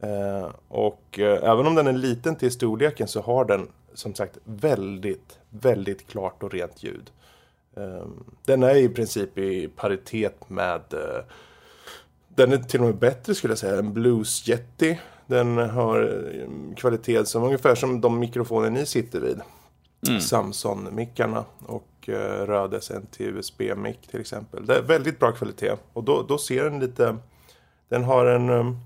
[0.00, 4.38] Eh, och eh, även om den är liten till storleken så har den som sagt
[4.44, 7.10] väldigt, väldigt klart och rent ljud.
[7.76, 11.24] Ehm, den är i princip i paritet med eh,
[12.28, 14.98] den är till och med bättre skulle jag säga än Blues Yeti.
[15.26, 16.00] Den har
[16.34, 19.40] eh, kvalitet som ungefär som de mikrofoner ni sitter vid.
[20.08, 20.20] Mm.
[20.20, 24.66] Samson-mickarna och eh, Rödes NT USB-mick till exempel.
[24.66, 27.16] Det är väldigt bra kvalitet och då, då ser den lite
[27.88, 28.76] Den har en ehm,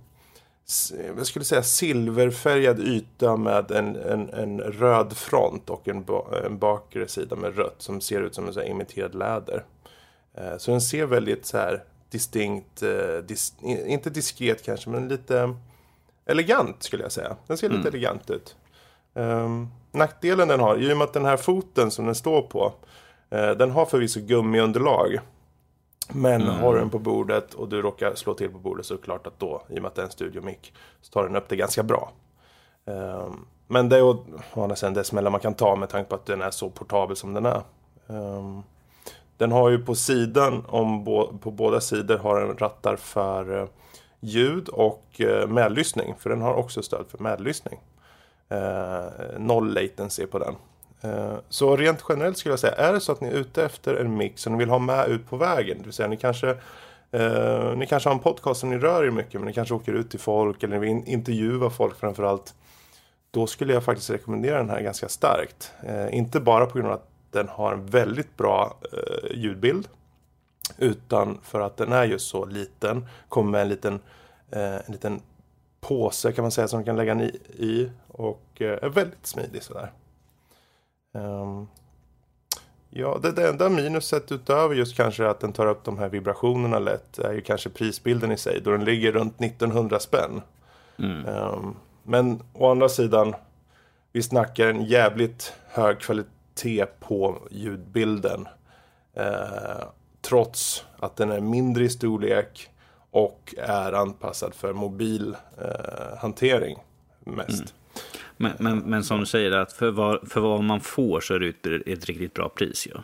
[1.16, 6.04] jag skulle säga silverfärgad yta med en, en, en röd front och en,
[6.44, 9.64] en bakre sida med rött som ser ut som en så imiterad läder.
[10.34, 15.54] Eh, så den ser väldigt så här distinkt, eh, dis, inte diskret kanske, men lite
[16.26, 17.36] elegant skulle jag säga.
[17.46, 17.78] Den ser mm.
[17.78, 18.56] lite elegant ut.
[19.14, 22.74] Um, nackdelen den har, i och med att den här foten som den står på,
[23.30, 25.20] den har förvisso gummiunderlag.
[26.12, 26.60] Men mm.
[26.60, 29.04] har du den på bordet och du råkar slå till på bordet så är det
[29.04, 31.48] klart att då, i och med att det är en studiomick, så tar den upp
[31.48, 32.12] det ganska bra.
[32.84, 36.14] Um, men det är å andra sidan det smällar man kan ta med tanke på
[36.14, 37.62] att den är så portabel som den är.
[38.06, 38.62] Um,
[39.36, 41.04] den har ju på sidan, om
[41.40, 43.68] på båda sidor har den rattar för uh,
[44.20, 46.14] ljud och uh, medlyssning.
[46.18, 47.80] För den har också stöd för medlyssning.
[48.52, 50.54] Uh, noll latency på den.
[51.00, 53.94] Eh, så rent generellt skulle jag säga, är det så att ni är ute efter
[53.94, 56.48] en mix som ni vill ha med ut på vägen, det vill säga ni kanske
[57.10, 59.92] eh, ni kanske har en podcast som ni rör er mycket, men ni kanske åker
[59.92, 62.54] ut till folk eller ni vill intervjua folk framförallt.
[63.30, 65.72] Då skulle jag faktiskt rekommendera den här ganska starkt.
[65.82, 69.88] Eh, inte bara på grund av att den har en väldigt bra eh, ljudbild,
[70.78, 74.00] utan för att den är just så liten, kommer med en liten,
[74.50, 75.20] eh, en liten
[75.80, 79.62] påse kan man säga som man kan lägga i, i och eh, är väldigt smidig
[79.62, 79.92] sådär.
[81.12, 81.68] Um,
[82.90, 86.78] ja, det, det enda minuset utöver just kanske att den tar upp de här vibrationerna
[86.78, 90.42] lätt är ju kanske prisbilden i sig då den ligger runt 1900 spänn.
[90.98, 91.26] Mm.
[91.26, 93.34] Um, men å andra sidan,
[94.12, 98.48] vi snackar en jävligt hög kvalitet på ljudbilden.
[99.16, 99.84] Uh,
[100.20, 102.70] trots att den är mindre i storlek
[103.10, 106.78] och är anpassad för mobil uh, hantering
[107.20, 107.50] mest.
[107.50, 107.72] Mm.
[108.40, 111.38] Men, men, men som du säger, att för vad, för vad man får så är
[111.38, 112.88] det ett, ett riktigt bra pris.
[112.90, 113.02] Ja,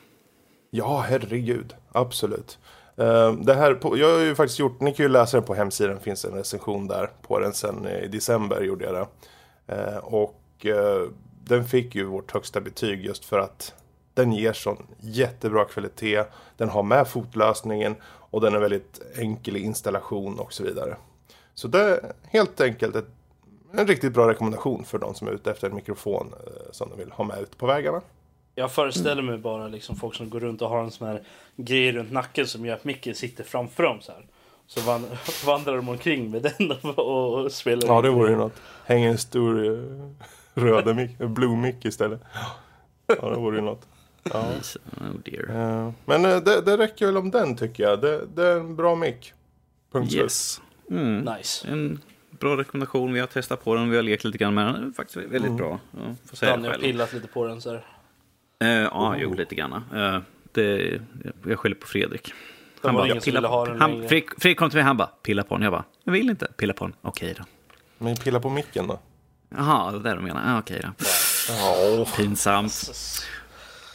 [0.71, 1.75] ja herregud.
[1.93, 2.59] Absolut.
[3.01, 5.55] Uh, det här på, jag har ju faktiskt gjort, ni kan ju läsa den på
[5.55, 9.07] hemsidan, det finns en recension där på den sen i december gjorde jag det.
[9.75, 11.11] Uh, och uh,
[11.45, 13.75] den fick ju vårt högsta betyg just för att
[14.15, 16.25] den ger sån jättebra kvalitet.
[16.57, 20.97] Den har med fotlösningen och den är väldigt enkel i installation och så vidare.
[21.55, 23.16] Så det är helt enkelt ett
[23.79, 26.99] en riktigt bra rekommendation för de som är ute efter en mikrofon eh, som de
[26.99, 28.01] vill ha med ut på vägarna.
[28.55, 31.23] Jag föreställer mig bara liksom folk som går runt och har en sån här
[31.57, 34.27] grej runt nacken som gör att micken sitter framför dem så här.
[34.67, 34.81] Så
[35.47, 37.89] vandrar de omkring med den och spelar.
[37.89, 38.61] Ja, det vore ju något.
[38.85, 40.11] Hänger en stor uh,
[40.55, 42.21] röda mick, blue mick istället.
[43.07, 43.87] Ja, det vore ju något.
[44.23, 44.45] Ja.
[45.01, 45.51] Oh dear.
[45.51, 48.01] Uh, men uh, det, det räcker väl om den tycker jag.
[48.01, 49.33] Det, det är en bra mick.
[49.93, 50.61] Punkt yes.
[50.91, 51.19] Mm.
[51.19, 51.69] Nice.
[51.69, 52.01] En
[52.41, 53.13] bra rekommendation.
[53.13, 53.91] Vi har testat på den.
[53.91, 54.75] Vi har lekt lite grann med den.
[54.75, 55.57] Den är faktiskt väldigt mm.
[55.57, 55.81] bra.
[55.91, 57.85] Ja, får säga har pillat lite på den så här.
[58.65, 59.17] Uh, ja, oh.
[59.21, 59.73] jo, lite grann.
[59.73, 60.19] Uh,
[60.53, 61.01] det,
[61.47, 62.33] jag skyller på Fredrik.
[62.83, 63.81] Han bara, jag pillar på den.
[63.81, 65.63] Han, Fredrik, Fredrik kom till mig han bara, pilla på den.
[65.63, 66.47] Jag bara, jag vill inte.
[66.57, 66.95] Pilla på den.
[67.03, 67.45] Okej då.
[67.99, 69.01] Men pilla på micken då?
[69.49, 70.43] Jaha, det är det du menar.
[70.47, 70.89] Ah, okej då.
[71.55, 72.17] Oh.
[72.17, 72.91] Pinsamt.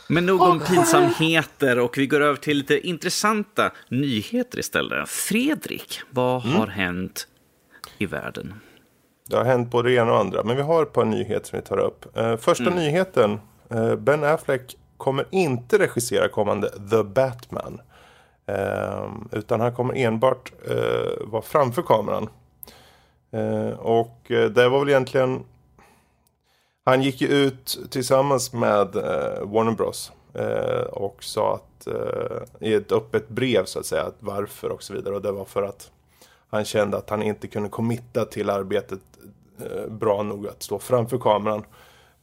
[0.08, 5.10] Men nog om pinsamheter och vi går över till lite intressanta nyheter istället.
[5.10, 6.58] Fredrik, vad mm.
[6.58, 7.28] har hänt
[8.02, 8.54] i världen?
[9.30, 11.60] Det har hänt både det ena och andra, men vi har ett par nyheter som
[11.60, 12.18] vi tar upp.
[12.18, 12.76] Uh, första mm.
[12.76, 13.40] nyheten,
[13.74, 17.82] uh, Ben Affleck kommer inte regissera kommande The Batman.
[18.50, 20.52] Uh, utan han kommer enbart
[21.22, 22.30] vara framför kameran.
[23.78, 25.44] och det var väl egentligen
[26.84, 30.12] han gick ju ut tillsammans med eh, Warner Bros.
[30.34, 34.84] Eh, och sa att eh, i ett öppet brev så att säga att varför och
[34.84, 35.16] så vidare.
[35.16, 35.92] Och det var för att
[36.52, 39.00] han kände att han inte kunde committa till arbetet
[39.60, 41.64] eh, bra nog att stå framför kameran.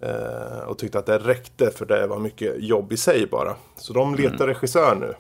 [0.00, 3.56] Eh, och tyckte att det räckte för det var mycket jobb i sig bara.
[3.76, 4.46] Så de letar mm.
[4.46, 5.14] regissör nu.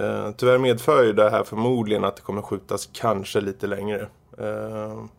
[0.00, 4.08] Eh, tyvärr medför ju det här förmodligen att det kommer skjutas kanske lite längre.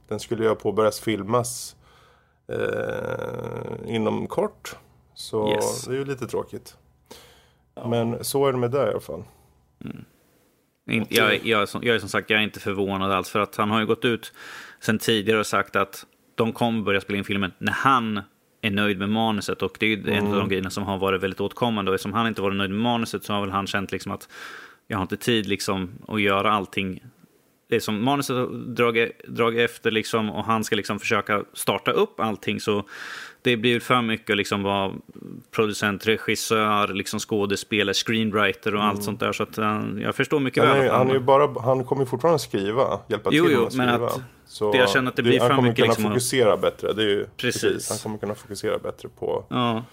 [0.07, 1.75] Den skulle ju ha påbörjats filmas
[3.85, 4.77] inom kort.
[5.13, 5.85] Så yes.
[5.85, 6.77] det är ju lite tråkigt.
[7.75, 7.87] Ja.
[7.87, 9.23] Men så är det med det i alla fall.
[9.85, 10.05] Mm.
[10.85, 13.79] Jag, jag, jag, är som sagt jag är inte förvånad alls för att han har
[13.79, 14.33] ju gått ut
[14.79, 16.05] sen tidigare och sagt att
[16.35, 18.21] de kommer börja spela in filmen när han
[18.61, 20.13] är nöjd med manuset och det är mm.
[20.13, 20.49] en av de mm.
[20.49, 23.33] grejerna som har varit välrit åtkommande och eftersom han inte varit nöjd med manuset så
[23.33, 24.29] har väl han känt liksom att
[24.87, 27.03] jag har inte tid liksom att göra allting
[27.67, 31.91] det är som manuset har dragit, dragit efter liksom, och han ska liksom försöka starta
[31.91, 32.59] upp allting.
[32.59, 32.83] Så
[33.41, 34.93] det blir för mycket att liksom vara
[35.51, 38.89] producent, regissör, liksom skådespelare, screenwriter och mm.
[38.89, 39.31] allt sånt där.
[39.31, 40.89] Så att, uh, jag förstår mycket väl.
[40.89, 43.97] Han, han, är bara, han kommer fortfarande skriva, hjälpa jo, till jo, med att skriva.
[43.97, 45.55] Men att så det, jag känner att det blir för mycket.
[45.55, 46.93] Han kommer kunna liksom, fokusera bättre.
[46.93, 47.61] Det är ju, precis.
[47.61, 47.89] precis.
[47.89, 49.83] Han kommer kunna fokusera bättre på, ja.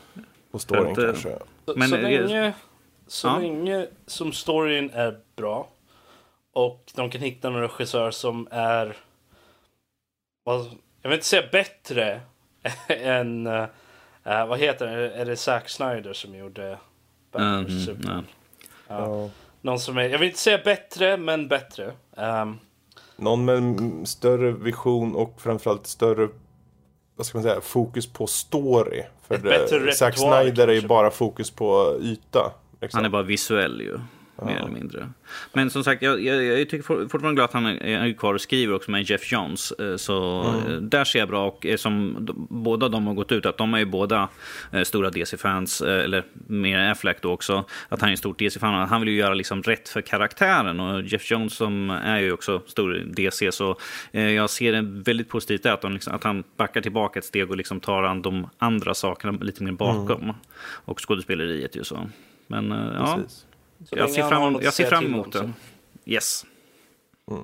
[0.50, 1.38] på storyn att, kanske.
[1.64, 2.52] Så, men, så länge,
[3.06, 3.38] så ja.
[3.38, 5.68] länge som storyn är bra
[6.52, 8.96] och de kan hitta en regissör som är...
[10.44, 10.68] Jag
[11.02, 12.20] vill inte säga bättre
[12.86, 13.46] än...
[13.46, 13.66] Uh,
[14.24, 15.10] vad heter det?
[15.10, 16.78] Är det Zack Snyder som gjorde
[17.32, 18.26] Batman mm, Superman?
[18.88, 19.00] Ja.
[19.00, 19.30] Ja.
[19.60, 21.92] Någon som är, jag vill inte säga bättre, men bättre.
[22.16, 22.58] Um,
[23.16, 26.28] Någon med större vision och framförallt större
[27.16, 29.02] vad ska man säga, fokus på story.
[29.22, 32.52] För det, Zack Snyder är ju bara fokus på yta.
[32.80, 32.98] Liksom.
[32.98, 33.98] Han är bara visuell ju
[34.44, 35.08] mer eller mindre.
[35.52, 38.74] Men som sagt, jag, jag, jag tycker fortfarande glad att han är kvar och skriver
[38.74, 39.72] också med Jeff Johns.
[39.72, 40.72] Eh, så mm.
[40.72, 42.16] Eh, där ser jag bra, och som
[42.50, 44.28] båda de har gått ut, att de är ju båda
[44.72, 48.88] eh, stora DC-fans, eller mer Affleck då också, att han är en stor DC-fan.
[48.88, 52.62] Han vill ju göra liksom rätt för karaktären och Jeff Jones som är ju också
[52.66, 53.76] stor DC, så
[54.12, 57.56] jag ser det väldigt positivt att, de liksom, att han backar tillbaka ett steg och
[57.56, 60.22] liksom tar an de andra sakerna lite mer bakom.
[60.22, 60.34] Mm.
[60.84, 62.08] Och skådespeleriet ju så.
[62.46, 63.18] Men ja.
[63.84, 65.52] Så jag ser fram, jag ser fram emot det.
[66.04, 66.44] Yes.
[67.30, 67.42] Mm.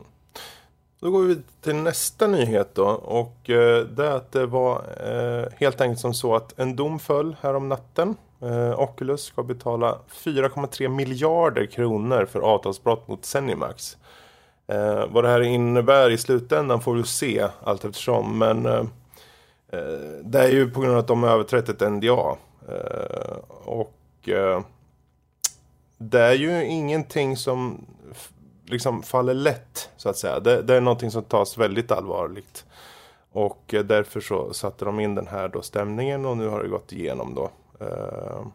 [1.00, 2.86] Då går vi till nästa nyhet då.
[2.88, 6.98] Och eh, det är att det var eh, helt enkelt som så att en dom
[6.98, 8.16] föll här om natten.
[8.42, 13.96] Eh, Oculus ska betala 4,3 miljarder kronor för avtalsbrott mot Zenimax.
[14.66, 18.38] Eh, vad det här innebär i slutändan får vi se allt eftersom.
[18.38, 18.84] Men eh,
[20.22, 22.36] det är ju på grund av att de har överträtt ett NDA.
[22.68, 23.94] Eh, och
[25.98, 27.86] det är ju ingenting som
[28.64, 30.40] liksom faller lätt så att säga.
[30.40, 32.64] Det, det är någonting som tas väldigt allvarligt.
[33.32, 36.68] Och eh, därför så satte de in den här då stämningen och nu har det
[36.68, 37.50] gått igenom då.
[37.84, 38.46] Uh,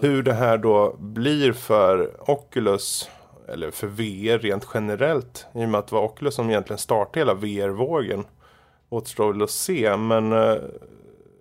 [0.00, 3.10] hur det här då blir för Oculus,
[3.48, 7.18] eller för VR rent generellt, i och med att det var Oculus som egentligen startade
[7.20, 8.24] hela VR-vågen.
[8.88, 10.58] Återstår väl att se, men uh,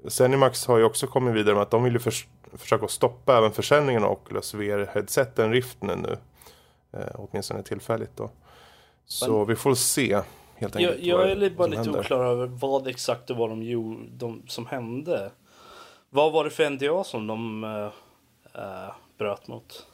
[0.07, 3.51] Zenimax har ju också kommit vidare med att de vill ju först försöka stoppa även
[3.51, 6.17] försäljningen av Oculus VR-headseten Riftnen nu.
[6.99, 8.29] Eh, åtminstone tillfälligt då.
[9.05, 10.21] Så Men, vi får se
[10.55, 11.03] helt enkelt.
[11.03, 11.99] Jag, jag är bara lite händer.
[11.99, 15.31] oklar över vad exakt det var de, gjorde, de som hände.
[16.09, 19.85] Vad var det för NDA som de äh, bröt mot?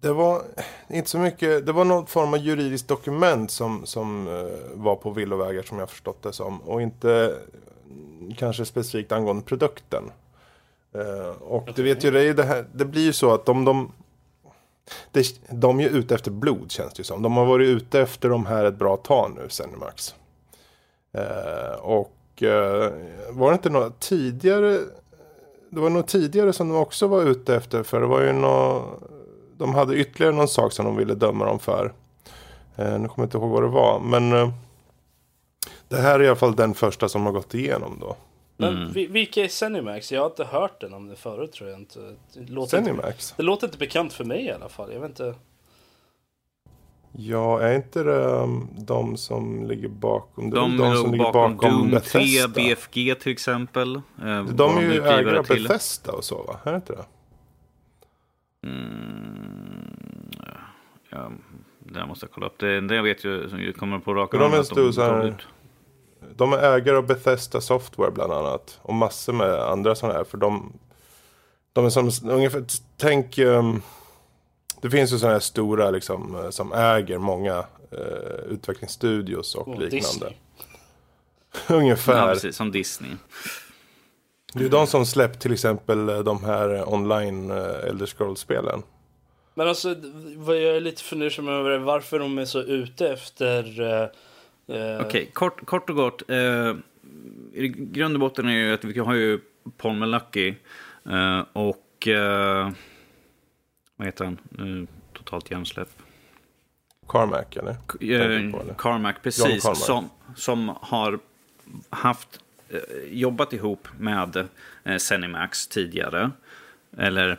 [0.00, 0.42] Det var
[0.88, 5.10] inte så mycket, det var någon form av juridiskt dokument som, som uh, var på
[5.10, 6.60] villovägar som jag förstått det som.
[6.60, 7.36] Och inte
[8.36, 10.12] kanske specifikt angående produkten.
[10.96, 13.92] Uh, och du vet ju, det, det, här, det blir ju så att om de...
[15.12, 17.22] det, de är ju ute efter blod känns det som.
[17.22, 20.14] De har varit ute efter de här ett bra tag nu, Zenimax.
[21.12, 22.92] Eh, och eh,
[23.30, 24.78] var det inte några tidigare
[25.70, 27.82] det var nog tidigare som de också var ute efter.
[27.82, 28.84] För det var ju nå,
[29.56, 31.92] de hade ytterligare någon sak som de ville döma dem för.
[32.76, 34.00] Eh, nu kommer jag inte ihåg vad det var.
[34.00, 34.50] Men eh,
[35.88, 38.16] det här är i alla fall den första som har gått igenom då.
[38.60, 39.12] Men mm.
[39.12, 40.12] vilka är Zenimax?
[40.12, 41.98] Jag har inte hört den om det förut tror jag inte.
[42.34, 43.30] Det låter Zenimax?
[43.30, 44.92] Inte, det låter inte bekant för mig i alla fall.
[44.92, 45.34] Jag vet inte.
[47.12, 50.50] Ja, är inte det um, de som ligger bakom?
[50.50, 52.48] Det de, de som ligger bakom, bakom Doom Bethesda.
[52.48, 53.96] 3, BFG till exempel.
[53.96, 56.60] Eh, de är ju ägare av Bethesda och så va?
[56.64, 57.04] Är det inte det?
[58.62, 60.30] Mm,
[61.10, 61.30] ja,
[61.78, 62.58] det måste jag kolla upp.
[62.58, 65.34] Det, det jag vet ju, som kommer på raka de, är så här,
[66.36, 68.78] de är ägare av Bethesda Software bland annat.
[68.82, 70.24] Och massor med andra sådana här.
[70.24, 70.72] För de,
[71.72, 72.64] de är som ungefär,
[72.96, 73.38] tänk...
[73.38, 73.82] Um,
[74.80, 79.78] det finns ju sådana här stora liksom, eh, som äger många eh, utvecklingsstudios och oh,
[79.78, 80.32] liknande.
[81.68, 82.16] Ungefär.
[82.28, 83.10] Ja, precis som Disney.
[84.52, 88.82] Det är de som släppt till exempel eh, de här online uh, Elder Scrolls-spelen.
[89.54, 89.94] Men alltså,
[90.36, 94.10] vad jag är lite fundersam över varför de är så ute efter...
[94.70, 96.22] Uh, Okej, okay, kort, kort och gott.
[96.30, 96.76] Uh,
[97.52, 99.40] I grund och botten är ju att vi har ju
[99.76, 100.54] Paul Malucky
[101.06, 102.08] uh, och
[103.96, 104.38] vad heter han?
[104.50, 105.88] Nu, totalt hjärnsläpp.
[107.08, 107.70] Carmack eller?
[107.70, 109.62] Eh, Carmack, precis.
[109.62, 109.78] Carmack.
[109.78, 111.18] Som, som har
[111.90, 112.78] haft, eh,
[113.10, 114.48] jobbat ihop med
[114.84, 116.30] eh, Zenimax tidigare.
[116.96, 117.30] Eller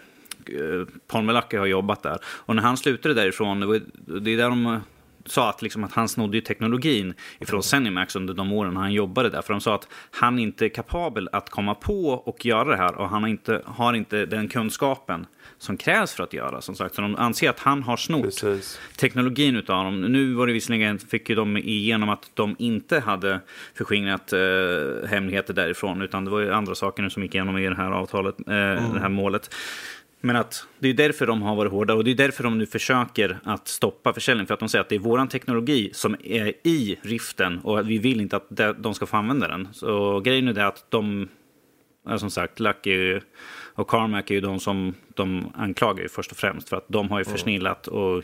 [0.46, 2.20] eh, Paul Melacki har jobbat där.
[2.24, 3.60] Och när han slutade därifrån,
[4.22, 4.80] det är där de
[5.26, 9.42] sa att, liksom att han snodde teknologin ifrån Zenimax under de åren han jobbade där.
[9.42, 12.96] För de sa att han inte är kapabel att komma på och göra det här
[12.96, 15.26] och han har inte, har inte den kunskapen
[15.58, 16.62] som krävs för att göra.
[16.62, 16.96] Som sagt.
[16.96, 18.80] Så de anser att han har snott Precis.
[18.98, 20.02] teknologin utav dem.
[20.02, 23.40] Nu var det visserligen, fick ju de igenom att de inte hade
[23.74, 24.40] förskingrat eh,
[25.10, 26.02] hemligheter därifrån.
[26.02, 28.94] Utan det var ju andra saker som gick igenom i det här avtalet, eh, mm.
[28.94, 29.56] det här målet.
[30.22, 32.66] Men att det är därför de har varit hårda och det är därför de nu
[32.66, 34.48] försöker att stoppa försäljning.
[34.48, 37.98] För att de säger att det är vår teknologi som är i riften och vi
[37.98, 39.68] vill inte att de ska få använda den.
[39.74, 41.28] Så grejen är det att de,
[42.18, 43.20] som sagt, Lucky
[43.76, 46.70] och Carmack är ju de som de anklagar ju först och främst.
[46.70, 47.38] För att de har ju mm.
[47.38, 48.24] försnillat och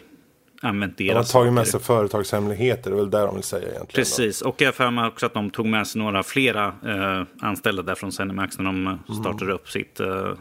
[0.62, 3.62] använt deras De har tagit med sig företagshemligheter, det är väl där de vill säga
[3.62, 3.88] egentligen.
[3.88, 7.82] Precis, och jag för mig också att de tog med sig några flera eh, anställda
[7.84, 9.00] där från Zenimax när de mm.
[9.22, 10.34] startade upp sitt eh,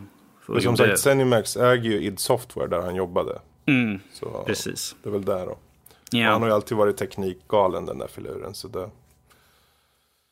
[0.47, 3.39] men som sagt, Zenimax äger ju id Software där han jobbade.
[3.67, 4.97] Mm, så precis.
[5.03, 5.59] Det är väl där då.
[6.11, 6.31] Ja.
[6.31, 8.55] Han har ju alltid varit teknikgalen den där filuren.
[8.55, 8.91] Så det...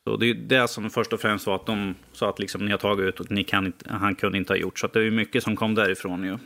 [0.03, 2.71] Så det är det som först och främst var att de sa att liksom, ni
[2.71, 4.79] har tagit ut och ni kan inte, han kunde inte ha gjort.
[4.79, 6.37] Så det är ju mycket som kom därifrån ju.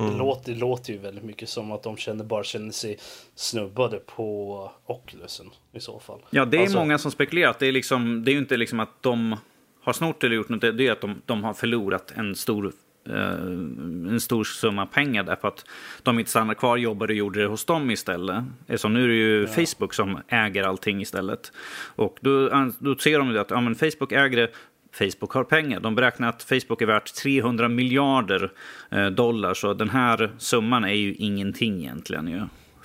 [0.00, 0.12] Mm.
[0.12, 2.98] Det, låter, det låter ju väldigt mycket som att de känner, bara känner sig
[3.34, 6.20] snubbade på Oculusen i så fall.
[6.30, 6.78] Ja, det är alltså...
[6.78, 7.56] många som spekulerar.
[7.58, 9.36] Det är, liksom, det är ju inte liksom att de
[9.82, 10.60] har snort eller gjort något.
[10.60, 12.72] Det är att de, de har förlorat en stor
[13.06, 15.64] en stor summa pengar därför att
[16.02, 18.44] de inte stannade kvar, jobbade och gjorde det hos dem istället.
[18.76, 19.48] Så nu är det ju ja.
[19.48, 21.52] Facebook som äger allting istället.
[21.96, 22.48] Och då,
[22.78, 24.48] då ser de att ja, men Facebook äger det,
[24.92, 25.80] Facebook har pengar.
[25.80, 28.52] De beräknar att Facebook är värt 300 miljarder
[28.90, 32.28] eh, dollar, så den här summan är ju ingenting egentligen.
[32.28, 32.40] Ju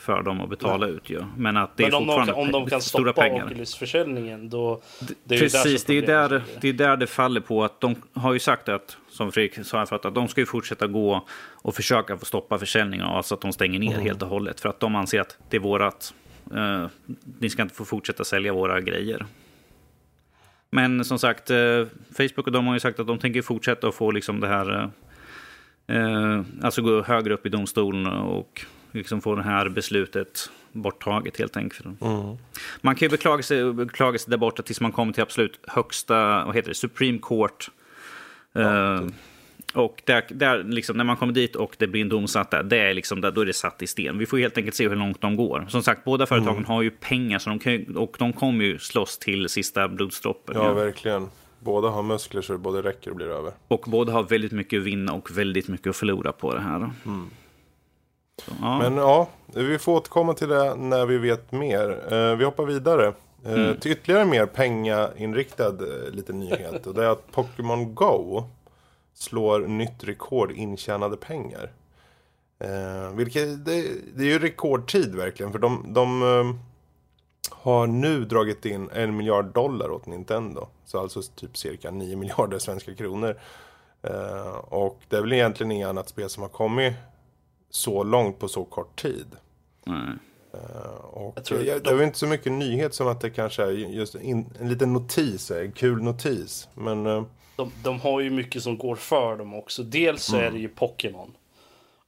[0.05, 0.93] för dem att betala ja.
[0.93, 1.23] ut ju.
[1.37, 3.45] Men att det Men är om fortfarande de, om de kan stora stoppa pengar.
[3.45, 4.81] Oculus-försäljningen då...
[5.23, 8.33] Det är Precis, det är, där, det är där det faller på att de har
[8.33, 12.17] ju sagt att, som Fredrik sa för att de ska ju fortsätta gå och försöka
[12.17, 14.05] få stoppa försäljningen, alltså att de stänger ner mm.
[14.05, 14.59] helt och hållet.
[14.59, 16.13] För att de anser att det är vårat,
[16.55, 16.87] uh,
[17.39, 19.25] ni ska inte få fortsätta sälja våra grejer.
[20.69, 21.87] Men som sagt, uh,
[22.17, 24.91] Facebook och de har ju sagt att de tänker fortsätta att få liksom det här,
[25.91, 28.65] uh, alltså gå högre upp i domstolen och
[28.97, 32.01] liksom få det här beslutet borttaget helt enkelt.
[32.01, 32.37] Mm.
[32.81, 36.45] Man kan ju beklaga sig, beklaga sig där borta tills man kommer till absolut högsta,
[36.45, 37.69] vad heter det, Supreme Court.
[38.53, 39.07] Ja, uh,
[39.73, 42.63] och där, där liksom, när man kommer dit och det blir en dom satt där,
[42.63, 44.17] det är liksom, där, då är det satt i sten.
[44.17, 45.65] Vi får helt enkelt se hur långt de går.
[45.69, 46.65] Som sagt, båda företagen mm.
[46.65, 50.55] har ju pengar så de kan, och de kommer ju slåss till sista blodsdroppen.
[50.55, 51.29] Ja, ja, verkligen.
[51.59, 53.51] Båda har muskler så det både räcker och blir över.
[53.67, 56.75] Och båda har väldigt mycket att vinna och väldigt mycket att förlora på det här.
[57.05, 57.29] Mm.
[58.43, 58.79] Så, ja.
[58.79, 62.13] Men ja, vi får återkomma till det när vi vet mer.
[62.13, 63.13] Uh, vi hoppar vidare.
[63.45, 63.79] Uh, mm.
[63.79, 66.88] Till ytterligare mer pengainriktad uh, liten nyhet.
[66.88, 68.43] och det är att Pokémon Go
[69.13, 71.71] slår nytt rekord intjänade pengar.
[72.63, 75.51] Uh, vilket, det, det, är ju rekordtid verkligen.
[75.51, 76.21] För de, de
[77.51, 80.67] har nu dragit in en miljard dollar åt Nintendo.
[80.86, 83.39] Så alltså typ cirka 9 miljarder svenska kronor.
[84.61, 86.93] och det är väl egentligen inget annat spel som har kommit
[87.76, 89.26] så långt på så kort tid.
[89.88, 90.19] Mm.
[91.01, 93.71] och jag tror jag, det var inte så mycket nyhet som att det kanske är
[93.71, 96.67] just in, en liten notis, en kul notis.
[96.73, 97.23] Men, uh,
[97.55, 99.84] de, de har ju mycket som går för dem också.
[99.84, 100.47] Dels så mm.
[100.47, 101.32] är det ju Pokémon.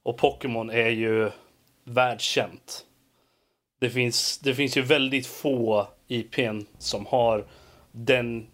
[0.02, 1.30] Och Pokémon är ju
[1.84, 2.84] världskänt.
[3.80, 7.46] Det finns, det finns ju väldigt få IPn som har
[7.92, 8.46] den,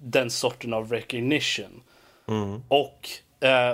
[0.00, 1.82] den sorten av recognition.
[2.28, 2.62] Mm.
[2.68, 3.27] Och, eh,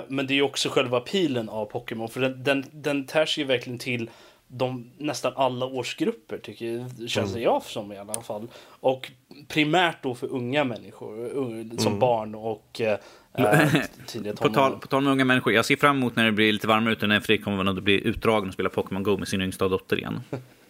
[0.07, 2.09] men det är ju också själva pilen av Pokémon.
[2.09, 4.09] För den, den, den tär sig ju verkligen till
[4.47, 7.43] de, nästan alla årsgrupper, tycker jag, känns mm.
[7.43, 8.47] jag som i alla fall.
[8.65, 9.11] Och
[9.47, 11.99] primärt då för unga människor, som mm.
[11.99, 12.97] barn och eh,
[14.35, 16.67] på, tal, på tal om unga människor, jag ser fram emot när det blir lite
[16.67, 19.67] varmare ute när Fredrik kommer att bli utdragen och spela Pokémon Go med sin yngsta
[19.67, 20.21] dotter igen.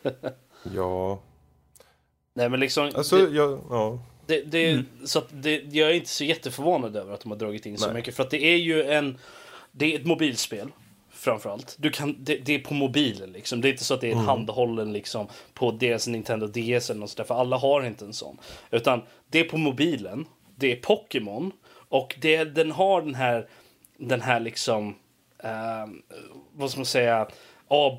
[0.64, 1.20] ja.
[2.34, 2.92] Nej men liksom.
[2.96, 4.00] Alltså, det, jag, ja.
[4.26, 4.86] Det, det, mm.
[5.04, 7.96] så det, jag är inte så jätteförvånad över att de har dragit in så Nej.
[7.96, 8.16] mycket.
[8.16, 9.18] För att det är ju en,
[9.72, 10.72] det är ett mobilspel
[11.16, 11.76] framförallt.
[11.80, 13.62] Du kan, det, det, är på mobilen liksom.
[13.62, 14.26] Det är inte så att det är mm.
[14.26, 18.38] handhållen liksom på deras Nintendo DS eller något sådär, för alla har inte en sån.
[18.72, 21.52] Utan det är på mobilen, det är Pokémon
[21.90, 23.48] och det, den har den här,
[23.98, 24.90] den här liksom,
[25.44, 25.94] uh,
[26.54, 27.28] vad ska man säga,
[27.68, 27.98] A,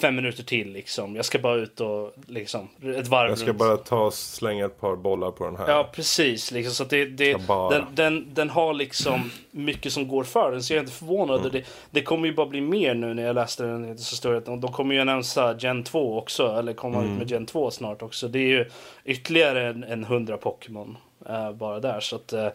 [0.00, 1.16] fem minuter till liksom.
[1.16, 2.68] Jag ska bara ut och liksom
[2.98, 3.58] ett varv Jag ska runt.
[3.58, 5.68] bara ta och slänga ett par bollar på den här.
[5.68, 6.50] Ja, precis.
[6.50, 7.32] Liksom, så det, det,
[7.70, 10.62] den, den, den, har liksom mycket som går för den.
[10.62, 11.40] Så jag är inte förvånad.
[11.40, 11.52] Mm.
[11.52, 13.98] Det, det kommer ju bara bli mer nu när jag läste den.
[13.98, 16.56] Så står det, de kommer ju annonsa Gen 2 också.
[16.58, 17.12] Eller komma mm.
[17.12, 18.28] ut med Gen 2 snart också.
[18.28, 18.70] Det är ju
[19.04, 20.96] ytterligare en, en 100 Pokémon
[21.30, 22.00] uh, bara där.
[22.00, 22.48] Så att uh,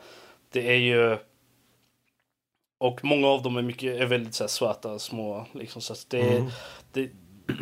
[0.51, 1.17] det är ju...
[2.77, 5.45] Och många av dem är, mycket, är väldigt så här, söta, små.
[5.53, 6.49] Liksom, så det, mm.
[6.91, 7.09] det,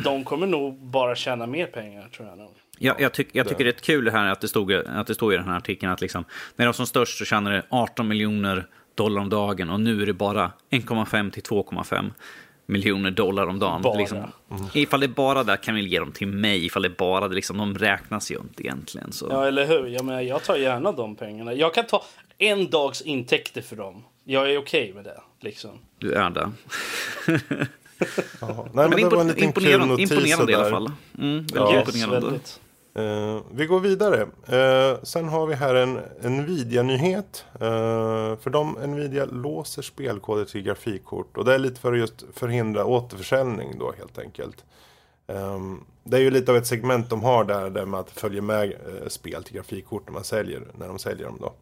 [0.04, 2.50] de kommer nog bara tjäna mer pengar tror jag nog.
[2.78, 5.14] Ja, jag, tyck, jag tycker det är kul det här att det, stod, att det
[5.14, 6.24] står i den här artikeln att liksom,
[6.56, 10.06] när de var som störst så tjänade 18 miljoner dollar om dagen och nu är
[10.06, 12.10] det bara 1,5 till 2,5
[12.66, 13.82] miljoner dollar om dagen.
[13.82, 13.98] Bara.
[13.98, 14.64] Liksom, mm.
[14.74, 17.28] Ifall det är bara där kan vi ge dem till mig, ifall det är bara
[17.28, 19.12] det, liksom, de räknas ju inte egentligen.
[19.12, 19.26] Så.
[19.30, 19.86] Ja, eller hur?
[19.86, 21.54] Jag, menar, jag tar gärna de pengarna.
[21.54, 22.04] Jag kan ta
[22.38, 24.04] en dags intäkter för dem.
[24.24, 25.20] Jag är okej okay med det.
[25.40, 25.70] Liksom.
[25.98, 26.50] Du är det.
[28.40, 30.90] Nej, men, men det var en liten imponerande, kul imponerande i alla fall.
[31.18, 31.78] Mm, ja.
[31.80, 32.40] imponerande.
[32.98, 34.22] Uh, vi går vidare.
[34.22, 37.44] Uh, sen har vi här en Nvidia-nyhet.
[37.54, 41.36] Uh, för de Nvidia låser spelkoder till grafikkort.
[41.36, 44.64] Och det är lite för att just förhindra återförsäljning då helt enkelt.
[45.26, 48.72] Um, det är ju lite av ett segment de har där, där man följer med
[49.08, 51.52] spel till grafikkort när, man säljer, när de säljer dem då.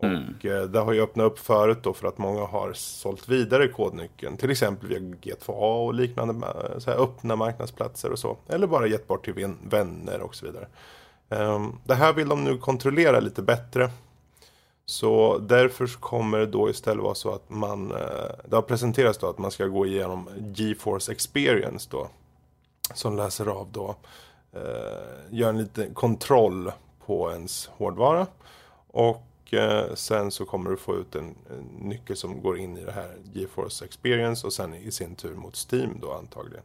[0.00, 0.34] Mm.
[0.38, 3.68] Och eh, det har ju öppnat upp förut då för att många har sålt vidare
[3.68, 4.36] kodnyckeln.
[4.36, 8.36] Till exempel via G2A och liknande eh, så här, öppna marknadsplatser och så.
[8.48, 10.66] Eller bara gett bort till vänner och så vidare.
[11.28, 13.90] Ehm, det här vill de nu kontrollera lite bättre.
[14.86, 19.28] Så därför kommer det då istället vara så att man, eh, det har presenterats då
[19.28, 22.08] att man ska gå igenom GeForce Experience då.
[22.94, 23.96] Som läser av då,
[25.30, 26.72] gör en liten kontroll
[27.06, 28.26] på ens hårdvara.
[28.88, 32.76] Och och eh, sen så kommer du få ut en, en, nyckel som går in
[32.76, 36.64] i det här GeForce Experience och sen i sin tur mot Steam då antagligen.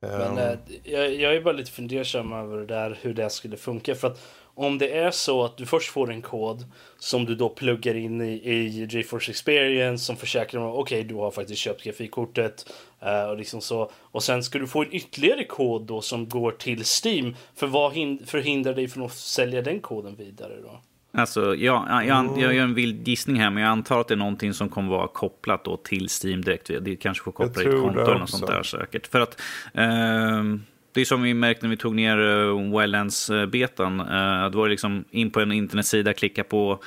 [0.00, 3.94] Men um, jag, jag är bara lite fundersam över det där, hur det skulle funka.
[3.94, 4.20] För att
[4.54, 6.64] om det är så att du först får en kod
[6.98, 11.14] som du då pluggar in i, i GeForce Experience som försäkrar att okej, okay, du
[11.14, 12.72] har faktiskt köpt grafikkortet.
[13.02, 13.90] Uh, och, liksom så.
[13.94, 17.36] och sen ska du få en ytterligare kod då som går till Steam.
[17.54, 17.92] För vad
[18.26, 20.80] förhindrar dig från att sälja den koden vidare då?
[21.12, 24.14] Alltså, jag, jag, jag, jag gör en vild gissning här, men jag antar att det
[24.14, 26.70] är någonting som kommer vara kopplat då till Steam direkt.
[26.80, 29.06] Det kanske får koppla ditt konto eller något sånt där säkert.
[29.06, 29.40] För att
[29.74, 30.44] eh,
[30.92, 34.00] det är som vi märkte när vi tog ner uh, Wildlands-betan.
[34.00, 36.80] Uh, då var det liksom in på en internetsida, klicka på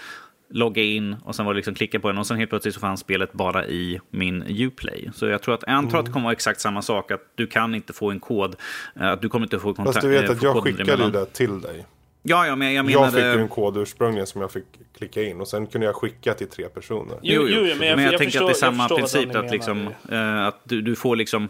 [0.53, 2.80] logga in och sen var det liksom klicka på den och sen helt plötsligt så
[2.80, 5.09] fanns spelet bara i min Uplay.
[5.13, 7.47] Så jag tror att, jag antar att det kommer vara exakt samma sak, att du
[7.47, 8.55] kan inte få en kod,
[8.95, 9.95] eh, att du kommer inte få kontakt.
[9.95, 11.86] Fast du vet att jag skickade det till dig.
[12.24, 13.03] Ja, ja, men jag menade...
[13.03, 14.63] Jag fick ju en kod ursprungligen som jag fick
[14.97, 17.17] klicka in och sen kunde jag skicka till tre personer.
[17.21, 19.36] Jo, jo, jo men jag, men jag, jag tänker förstår, att det är samma princip
[19.36, 21.49] att, liksom, uh, att du, du, får liksom...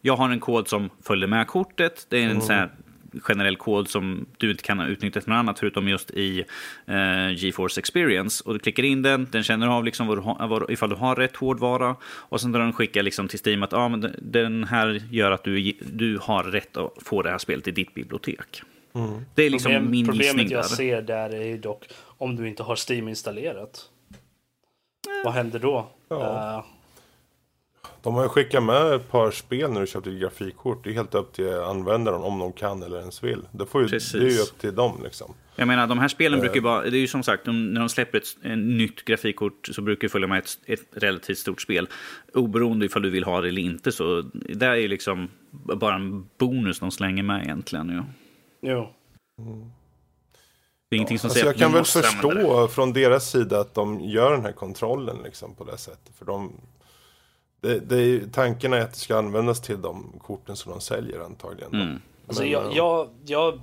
[0.00, 2.06] Jag har en kod som följer med kortet.
[2.08, 2.42] Det är en mm.
[2.42, 2.70] sån här
[3.20, 6.44] generell kod som du inte kan utnyttja till något annat förutom just i
[6.88, 8.42] uh, GeForce Experience.
[8.46, 10.96] Och du klickar in den, den känner av liksom vad du har, vad, ifall du
[10.96, 15.02] har rätt hårdvara och sen den skickar liksom till Steam att ah, men den här
[15.10, 18.62] gör att du, du har rätt att få det här spelet i ditt bibliotek.
[18.94, 19.24] Mm.
[19.34, 20.68] Det är liksom Problem, min Problemet jag där.
[20.68, 21.88] ser där är ju dock
[22.18, 23.88] om du inte har Steam installerat.
[25.08, 25.24] Mm.
[25.24, 25.86] Vad händer då?
[26.08, 26.16] Ja.
[26.58, 26.64] Uh,
[28.02, 30.84] De har ju skickat med ett par spel när du köpte grafikkort.
[30.84, 33.42] Det är helt upp till användaren om de kan eller ens vill.
[33.52, 35.34] Det, får ju, det är ju upp till dem liksom.
[35.56, 36.82] Jag menar, de här spelen brukar ju vara...
[36.82, 40.12] Det är ju som sagt, när de släpper ett, ett nytt grafikkort så brukar det
[40.12, 41.88] följa med ett, ett, relativt stort spel.
[42.34, 43.92] Oberoende ifall du vill ha det eller inte.
[43.92, 47.88] Så det är ju liksom bara en bonus de slänger med egentligen.
[47.88, 48.04] Ja.
[48.62, 48.88] Jo.
[49.38, 49.72] Mm.
[50.88, 54.00] Det är ingenting som alltså säger jag kan väl förstå från deras sida att de
[54.00, 56.14] gör den här kontrollen liksom på det sättet.
[56.18, 56.52] För de,
[57.60, 61.20] det, det är, tanken är att det ska användas till de korten som de säljer
[61.20, 61.74] antagligen.
[61.74, 62.00] Mm.
[62.26, 63.60] Alltså jag, eh, jag, jag,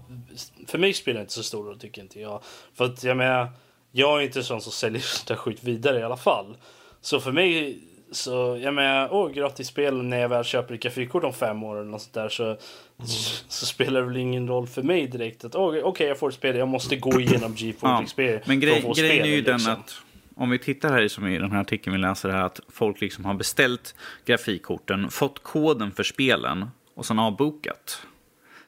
[0.67, 2.41] för mig spelar det inte så stor roll tycker inte jag.
[2.73, 3.49] För att jag menar,
[3.91, 6.57] jag är inte sån som säljer sånt skit vidare i alla fall.
[7.01, 7.79] Så för mig,
[8.11, 11.75] så jag menar, åh gratis spel när jag väl köper ett grafikkort om fem år
[11.75, 12.57] eller något sånt där så, mm.
[12.97, 16.29] så, så, spelar det väl ingen roll för mig direkt att okej okay, jag får
[16.29, 19.63] ett spel, jag måste gå igenom GeForce ja, Experience Men grej, grejen är ju liksom.
[19.63, 20.01] den att
[20.35, 23.25] om vi tittar här som i den här artikeln vi läser här att folk liksom
[23.25, 23.95] har beställt
[24.25, 28.01] grafikkorten, fått koden för spelen och sen avbokat.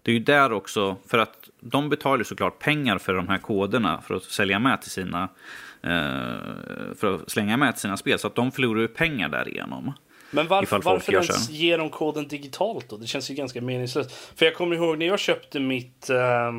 [0.01, 4.01] Det är ju där också, för att de betalar såklart pengar för de här koderna
[4.01, 5.29] för att sälja med till sina
[6.95, 9.93] för att slänga med till sina spel, så att de förlorar ju pengar därigenom.
[10.31, 12.97] Men varför, varför ens ger de koden digitalt då?
[12.97, 14.11] Det känns ju ganska meningslöst.
[14.11, 16.51] För jag kommer ihåg när jag köpte mitt, uh,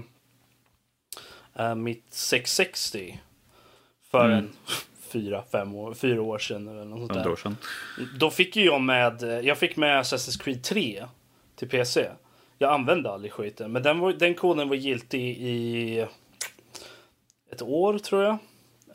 [1.75, 3.21] mitt 660
[4.11, 4.39] för mm.
[4.39, 4.51] en
[5.13, 6.69] fyra, fem år, fyra år sedan.
[6.69, 7.31] Eller något sånt där.
[7.31, 7.57] År sedan.
[8.19, 11.05] Då fick ju jag med, jag fick med Assassin's Creed 3
[11.57, 12.11] till PC.
[12.59, 16.07] Jag använde aldrig skiten, men den, var, den koden var giltig i
[17.53, 18.39] ett år tror jag.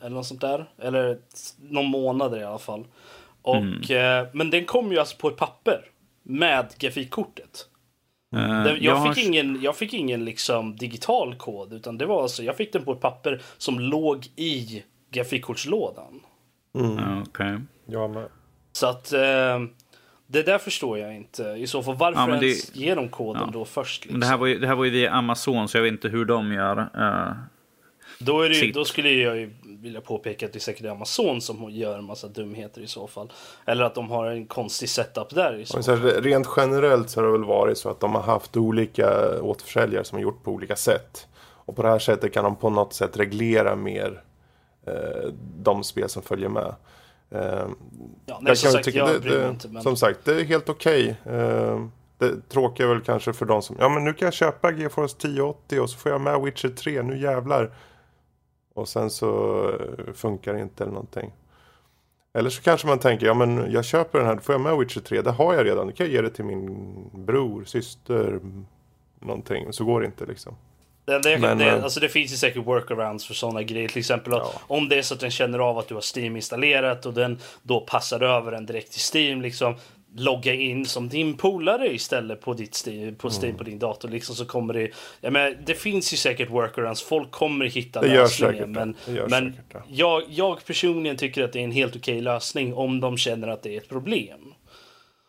[0.00, 0.70] Eller något sånt där.
[0.78, 1.18] Eller
[1.58, 2.86] någon månad i alla fall.
[3.42, 4.22] Och, mm.
[4.22, 5.80] eh, men den kom ju alltså på ett papper
[6.22, 7.66] med grafikkortet.
[8.36, 9.28] Uh, jag, jag, fick har...
[9.28, 12.92] ingen, jag fick ingen liksom digital kod, utan det var alltså, jag fick den på
[12.92, 16.20] ett papper som låg i grafikkortslådan.
[16.74, 17.22] Mm.
[17.22, 17.58] Okay.
[17.86, 18.28] Jag med.
[18.72, 19.60] Så att eh,
[20.26, 21.42] det där förstår jag inte.
[21.42, 23.50] I så fall varför ja, det, ens ge dem koden ja.
[23.52, 24.04] då först?
[24.04, 24.20] Liksom?
[24.20, 24.40] Det, här liksom?
[24.40, 26.78] var ju, det här var ju via Amazon, så jag vet inte hur de gör.
[26.78, 27.32] Uh,
[28.18, 31.70] då, är det, då skulle jag ju vilja påpeka att det är säkert Amazon som
[31.70, 33.32] gör en massa dumheter i så fall.
[33.66, 35.58] Eller att de har en konstig setup där.
[35.58, 36.00] I så fall.
[36.00, 40.16] Rent generellt så har det väl varit så att de har haft olika återförsäljare som
[40.16, 41.26] har gjort på olika sätt.
[41.68, 44.22] Och på det här sättet kan de på något sätt reglera mer
[44.86, 46.74] eh, de spel som följer med.
[47.30, 47.66] Eh,
[48.26, 49.82] ja, nej, som, sagt, tycka, det, det, inte, men...
[49.82, 51.16] som sagt, det är helt okej.
[51.24, 51.36] Okay.
[51.36, 51.80] Eh,
[52.18, 55.16] det tråkiga är väl kanske för de som, ja men nu kan jag köpa GeForce
[55.16, 57.70] 1080 och så får jag med Witcher 3, nu jävlar.
[58.78, 61.32] Och sen så eh, funkar det inte eller någonting.
[62.34, 64.76] Eller så kanske man tänker, ja men jag köper den här, då får jag med
[64.76, 68.40] Witcher 3, det har jag redan, då kan jag ge det till min bror, syster,
[69.20, 69.72] någonting.
[69.72, 70.56] Så går det inte liksom.
[71.04, 73.88] Det, det, men, det, eh, alltså det finns ju säkert workarounds för sådana grejer.
[73.88, 74.52] Till exempel ja.
[74.66, 77.38] om det är så att den känner av att du har Steam installerat och den
[77.62, 79.42] då passar över den direkt till Steam.
[79.42, 79.74] Liksom,
[80.16, 83.56] logga in som din polare istället på ditt Steam, på, Steam, mm.
[83.56, 84.08] på din dator.
[84.08, 84.90] Liksom, så kommer det,
[85.20, 87.02] jag menar, det finns ju säkert workarounds.
[87.02, 88.54] Folk kommer hitta det lösningen.
[88.54, 88.96] Säkert, men
[89.30, 93.16] men säkert, jag, jag personligen tycker att det är en helt okej lösning om de
[93.16, 94.54] känner att det är ett problem.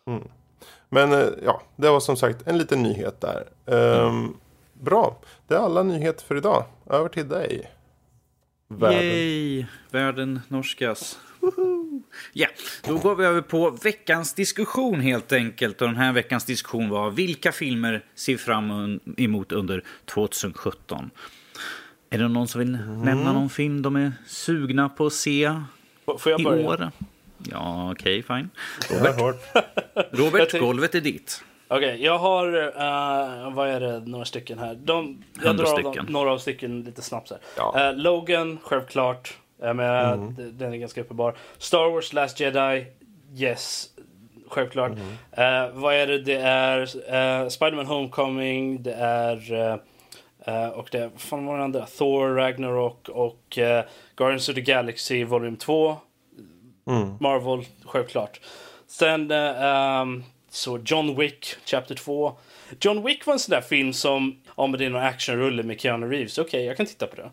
[0.06, 0.28] Mm.
[0.88, 3.44] Men eh, ja, det var som sagt en liten nyhet där.
[3.64, 4.36] Um,
[4.72, 5.16] Bra,
[5.46, 6.64] det är alla nyheter för idag.
[6.90, 7.70] Över till dig.
[8.68, 9.02] Världen.
[9.02, 11.18] Yay, världen norskas.
[12.32, 12.46] Ja,
[12.86, 15.82] då går vi över på veckans diskussion helt enkelt.
[15.82, 21.10] Och den här veckans diskussion var vilka filmer ser fram emot under 2017?
[22.10, 23.02] Är det någon som vill mm.
[23.02, 25.54] nämna någon film de är sugna på att se
[26.18, 26.62] Får jag börja?
[26.62, 26.90] i år?
[27.50, 28.50] Ja, okej, okay, fine.
[28.90, 29.36] Robert,
[30.12, 31.44] Robert golvet är ditt.
[31.68, 34.74] Okej, okay, jag har, uh, vad är det, några stycken här.
[34.74, 35.92] De, jag drar stycken.
[35.92, 37.38] Dem, några av stycken lite snabbt här.
[37.56, 37.90] Ja.
[37.90, 39.38] Uh, Logan, självklart.
[39.60, 40.34] Jag menar, mm.
[40.58, 41.36] den är ganska uppenbar.
[41.58, 42.86] Star Wars Last Jedi,
[43.36, 43.88] yes.
[44.48, 44.92] Självklart.
[44.92, 45.68] Mm.
[45.68, 46.18] Uh, vad är det?
[46.18, 49.52] Det är uh, Spiderman Homecoming, det är...
[50.48, 51.86] Uh, och det är, fan var det andra?
[51.86, 53.58] Thor, Ragnarok och
[54.16, 55.96] Guardians of the Galaxy Volume 2.
[56.86, 57.14] Mm.
[57.20, 58.40] Marvel, självklart.
[58.86, 62.32] Sen um, så John Wick, Chapter 2.
[62.80, 66.06] John Wick var en sån där film som, om det är någon actionrulle med Keanu
[66.06, 67.30] Reeves, okej, okay, jag kan titta på det.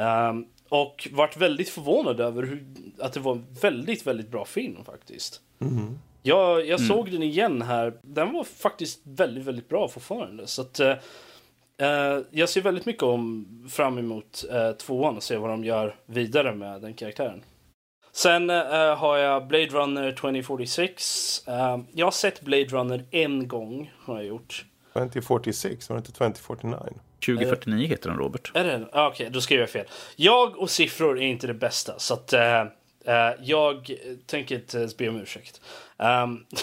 [0.00, 2.64] Um, och vart väldigt förvånad över hur,
[2.98, 5.40] att det var en väldigt, väldigt bra film faktiskt.
[5.60, 5.98] Mm.
[6.22, 6.88] Jag, jag mm.
[6.88, 7.94] såg den igen här.
[8.02, 10.46] Den var faktiskt väldigt, väldigt bra fortfarande.
[10.46, 15.36] Så att, uh, uh, jag ser väldigt mycket om, fram emot uh, tvåan och se
[15.36, 17.42] vad de gör vidare med den karaktären.
[18.12, 21.44] Sen uh, har jag Blade Runner 2046.
[21.48, 23.92] Uh, jag har sett Blade Runner en gång.
[23.98, 24.64] Har jag gjort.
[24.92, 27.00] 2046, var det inte 2049?
[27.26, 28.50] 2049 heter den, Robert.
[28.54, 28.86] Är det?
[28.92, 29.86] Okej, okay, då skriver jag fel.
[30.16, 33.90] Jag och siffror är inte det bästa, så att uh, jag
[34.26, 35.60] tänker inte be om ursäkt.
[35.96, 36.46] Um,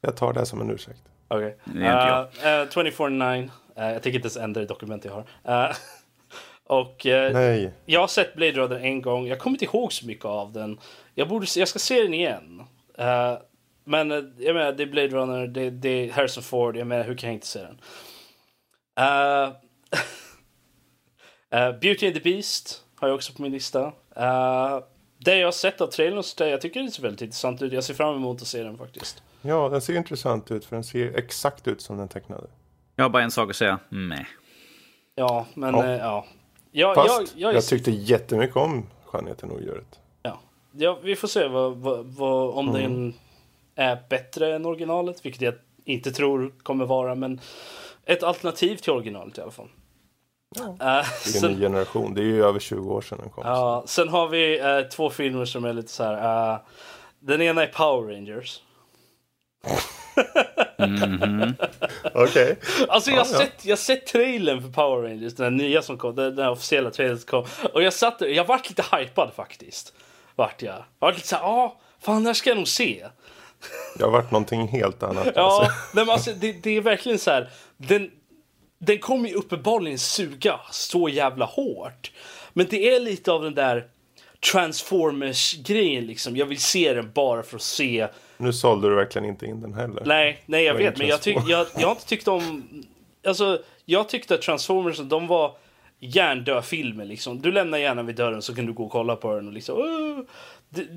[0.00, 1.00] Jag tar det som en ursäkt.
[1.28, 1.56] Okej.
[1.66, 1.82] Okay.
[1.82, 3.42] Uh, uh, 24-9.
[3.42, 5.68] Uh, jag tänker inte ens ändra det dokument jag har.
[5.68, 5.76] Uh,
[6.64, 7.72] och uh, Nej.
[7.86, 9.26] jag har sett Blade Runner en gång.
[9.26, 10.78] Jag kommer inte ihåg så mycket av den.
[11.14, 12.62] Jag, borde, jag ska se den igen.
[12.98, 13.38] Uh,
[13.84, 16.76] men jag menar, det är Blade Runner, det, det är Harrison Ford.
[16.76, 17.80] Jag menar, hur kan jag inte se den?
[21.80, 23.92] Beauty and the Beast har jag också på min lista.
[25.18, 27.72] det jag har sett av trailern, så jag tycker det ser väldigt intressant ut.
[27.72, 29.22] Jag ser fram emot att se den faktiskt.
[29.42, 32.46] Ja, den ser intressant ut för den ser exakt ut som den tecknade.
[32.96, 33.78] Jag har bara en sak att säga.
[33.88, 34.26] Nej.
[35.14, 35.84] Ja, men ja.
[35.84, 36.26] Äh, ja.
[36.72, 40.00] Jag, Fast jag, jag, jag, tyckte jättemycket om Skönheten och odjuret.
[40.22, 40.40] Ja.
[40.72, 42.82] ja, vi får se vad, vad, vad om mm.
[42.82, 43.14] den
[43.74, 47.40] är bättre än originalet, vilket jag inte tror kommer vara, men
[48.06, 49.68] ett alternativ till originalet i alla fall.
[50.54, 50.62] Ja.
[50.62, 50.76] Uh,
[51.24, 52.14] det är en ny generation.
[52.14, 53.46] Det är ju över 20 år sedan den kom.
[53.46, 56.52] Ja, uh, sen har vi uh, två filmer som är lite så här.
[56.52, 56.58] Uh,
[57.20, 58.60] den ena är Power Rangers.
[60.78, 61.54] mm -hmm.
[62.14, 62.52] Okej.
[62.52, 62.56] Okay.
[62.88, 63.76] Alltså jag har ja, sett, ja.
[63.76, 67.44] sett trailern för Power Rangers, den nya som kom, den, den officiella trailern som kom.
[67.72, 69.92] Och jag satt jag vart lite hypad faktiskt.
[70.34, 70.74] Vart jag.
[70.74, 73.06] Jag vart lite såhär, ja, fan det här ska jag nog se.
[73.98, 75.28] Det har varit någonting helt annat.
[75.34, 75.72] ja, alltså.
[75.92, 77.50] men alltså, det, det är verkligen så här.
[77.76, 78.10] Den,
[78.78, 82.12] den kommer ju uppenbarligen suga så jävla hårt.
[82.52, 83.88] Men det är lite av den där
[84.52, 86.36] Transformers-grejen liksom.
[86.36, 88.08] Jag vill se den bara för att se.
[88.36, 90.02] Nu sålde du verkligen inte in den heller.
[90.06, 90.98] Nej, nej jag vet.
[90.98, 92.68] Men jag, tyck, jag, jag har inte tyckt om...
[93.26, 95.56] Alltså, jag tyckte att Transformers, de var
[96.00, 97.42] hjärndö filmer liksom.
[97.42, 99.78] Du lämnar gärna vid dörren så kan du gå och kolla på den och liksom...
[99.78, 100.24] Uh,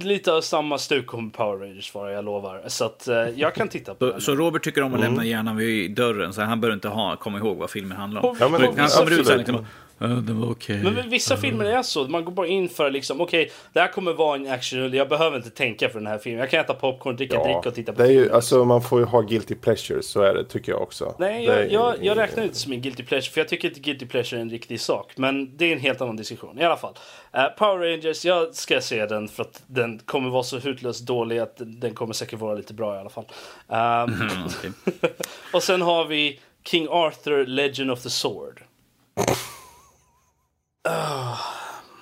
[0.02, 2.64] lite av samma stuk kommer Power Rangers vara, jag lovar.
[2.68, 4.22] Så att uh, jag kan titta på så, den.
[4.22, 5.10] Så Robert tycker om att mm.
[5.10, 8.36] lämna hjärnan vid dörren, så han behöver inte ha, komma ihåg vad filmen handlar om.
[8.40, 9.66] Ja, men, han kommer ut så här, liksom,
[10.08, 10.80] det var okej.
[10.80, 10.92] Okay.
[10.92, 12.08] Men vissa filmer är så.
[12.08, 14.94] Man går bara in för liksom, okej, okay, det här kommer vara en action.
[14.94, 16.40] Jag behöver inte tänka för den här filmen.
[16.40, 18.82] Jag kan äta popcorn, dricka ja, dricka och titta på det är ju, alltså, Man
[18.82, 21.16] får ju ha guilty pleasures, så är det tycker jag också.
[21.20, 23.32] Nej, jag, är, jag, jag räknar inte som en guilty pleasure.
[23.32, 25.14] För jag tycker inte guilty pleasure är en riktig sak.
[25.16, 26.60] Men det är en helt annan diskussion.
[26.60, 26.94] I alla fall.
[27.36, 31.40] Uh, Power Rangers, jag ska se den för att den kommer vara så hutlöst dålig
[31.40, 33.26] att den kommer säkert vara lite bra i alla fall.
[33.68, 34.74] Um, mm,
[35.54, 38.64] och sen har vi King Arthur Legend of the Sword.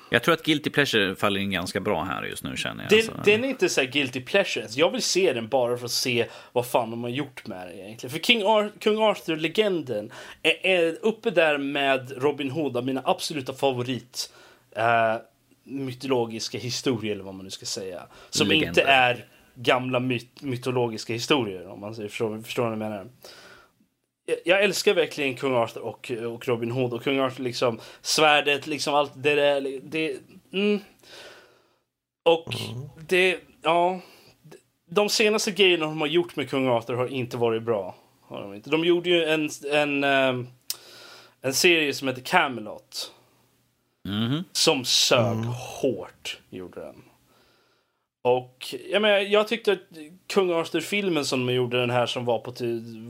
[0.10, 2.90] Jag tror att Guilty Pleasure faller in ganska bra här just nu känner jag.
[2.90, 3.32] Den, alltså.
[3.32, 4.68] den är inte så Guilty Pleasure.
[4.70, 7.80] Jag vill se den bara för att se vad fan de har gjort med den
[7.80, 8.12] egentligen.
[8.12, 10.12] För King Ar Kung Arthur-legenden
[10.44, 14.34] är, är, uppe där med Robin Hood, mina absoluta favorit
[14.78, 15.22] uh,
[15.64, 18.02] mytologiska historier eller vad man nu ska säga.
[18.30, 18.68] Som Legender.
[18.68, 19.26] inte är
[19.56, 23.08] gamla myt mytologiska historier om man säger, förstår, förstår vad jag menar
[24.44, 26.94] jag älskar verkligen kung Arthur och, och Robin Hood.
[26.94, 29.80] Och kung Arthur, liksom, svärdet, liksom allt det där.
[29.84, 30.18] Det,
[30.54, 30.80] mm.
[32.24, 32.90] Och mm.
[33.08, 34.00] det, ja.
[34.90, 37.96] De senaste grejerna de har gjort med kung Arthur har inte varit bra.
[38.22, 38.70] Har de, inte.
[38.70, 40.48] de gjorde ju en, en, um,
[41.42, 43.12] en serie som heter Camelot.
[44.08, 44.44] Mm.
[44.52, 45.46] Som sög mm.
[45.82, 47.04] hårt, gjorde den.
[48.28, 49.80] Och jag, menar, jag tyckte att
[50.28, 52.54] Kung Arthur-filmen som de gjorde, den här som var på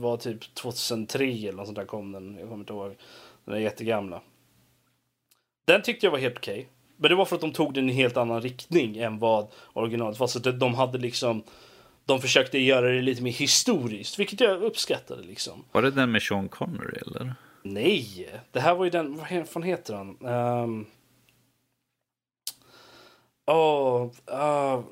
[0.00, 2.36] var typ 2003 eller något sånt där kom den.
[2.38, 2.96] Jag kommer inte ihåg.
[3.44, 4.20] Den är jättegamla.
[5.66, 6.58] Den tyckte jag var helt okej.
[6.58, 6.66] Okay.
[6.96, 9.48] Men det var för att de tog den i en helt annan riktning än vad
[9.72, 10.26] originalet var.
[10.26, 11.42] Så att de hade liksom...
[12.06, 15.64] De försökte göra det lite mer historiskt, vilket jag uppskattade liksom.
[15.72, 17.34] Var det den med Sean Connery eller?
[17.62, 20.26] Nej, det här var ju den, vad fan heter han?
[20.26, 20.86] Um...
[23.46, 24.84] Oh, uh,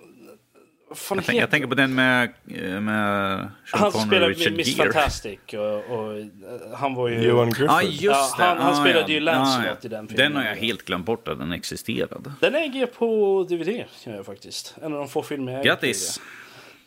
[0.88, 4.92] jag, tänk, jag, tänker på den med, med Sean Han Connery spelade Miss Gere.
[4.92, 6.26] Fantastic och, och, eh,
[6.74, 7.22] han var ju...
[7.22, 7.74] Johan Griffith.
[7.74, 9.14] Ah, just ja, han, han ah, spelade ja.
[9.14, 9.86] ju Lancelot ah, ja.
[9.86, 10.32] i den filmen.
[10.32, 12.32] Den har jag helt glömt bort att den existerade.
[12.40, 14.74] Den äger på DVD jag faktiskt.
[14.82, 16.20] En av de få filmer jag Grattis!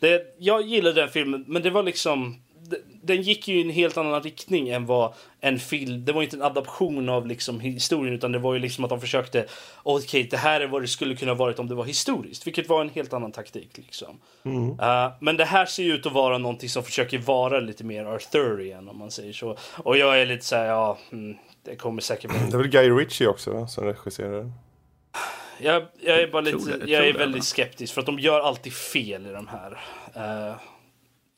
[0.00, 2.42] Det, jag gillade den filmen, men det var liksom
[3.02, 6.04] den gick ju i en helt annan riktning än vad en film...
[6.04, 9.00] Det var inte en adaption av liksom historien utan det var ju liksom att de
[9.00, 9.46] försökte...
[9.82, 12.46] Okej, okay, det här är vad det skulle kunna varit om det var historiskt.
[12.46, 14.20] Vilket var en helt annan taktik liksom.
[14.44, 14.70] Mm.
[14.70, 18.04] Uh, men det här ser ju ut att vara någonting som försöker vara lite mer
[18.04, 19.56] Arthurian om man säger så.
[19.76, 20.98] Och jag är lite så här, ja...
[21.12, 22.30] Mm, det kommer säkert...
[22.50, 24.52] Det är väl Guy Ritchie också va, som regisserar
[25.62, 28.72] jag, jag är bara lite, jag, jag är väldigt skeptisk för att de gör alltid
[28.72, 29.70] fel i de här.
[30.16, 30.56] Uh,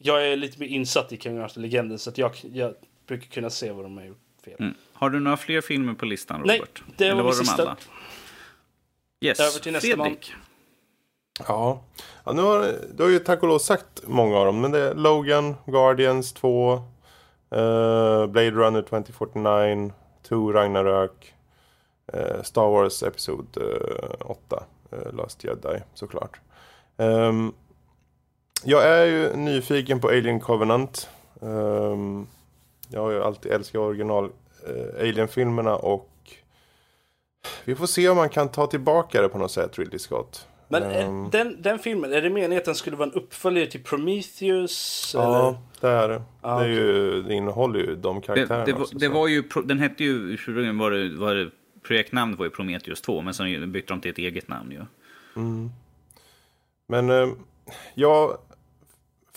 [0.03, 2.75] jag är lite mer insatt i Kung Arthur-legenden så att jag, jag
[3.07, 4.57] brukar kunna se vad de har gjort fel.
[4.59, 4.75] Mm.
[4.93, 6.83] Har du några fler filmer på listan, Robert?
[6.87, 7.63] Nej, det var, Eller var de sista.
[7.63, 7.77] Alla?
[9.21, 9.41] Yes.
[9.41, 10.33] Över till nästa Fredrik.
[10.35, 11.47] Man.
[11.49, 11.83] Ja,
[12.25, 14.61] ja nu har, du har ju tack och lov sagt många av dem.
[14.61, 16.81] Men det är Logan, Guardians 2, uh,
[18.27, 19.93] Blade Runner 2049,
[20.23, 21.35] 2 Ragnarök,
[22.15, 26.41] uh, Star Wars Episod uh, 8, uh, Last Jedi såklart.
[26.97, 27.55] Um,
[28.65, 31.09] jag är ju nyfiken på Alien Covenant.
[31.41, 32.27] Um,
[32.89, 36.09] jag har ju alltid älskat original uh, Alien-filmerna och
[37.65, 40.47] vi får se om man kan ta tillbaka det på något sätt, Ridley Scott.
[40.69, 43.83] Men um, den, den filmen, är det meningen att den skulle vara en uppföljare till
[43.83, 45.11] Prometheus?
[45.15, 45.59] Ja, eller?
[45.81, 46.23] det är det.
[46.41, 48.65] Ah, det, är ju, det innehåller ju de karaktärerna.
[48.65, 50.37] Det, det, var, det var ju, den hette ju,
[50.73, 51.51] var det, var det,
[51.83, 54.81] projektnamnet var ju Prometheus 2, men sen bytte de till ett eget namn ju.
[55.37, 55.71] Mm.
[56.89, 57.29] Men eh,
[57.95, 58.39] jag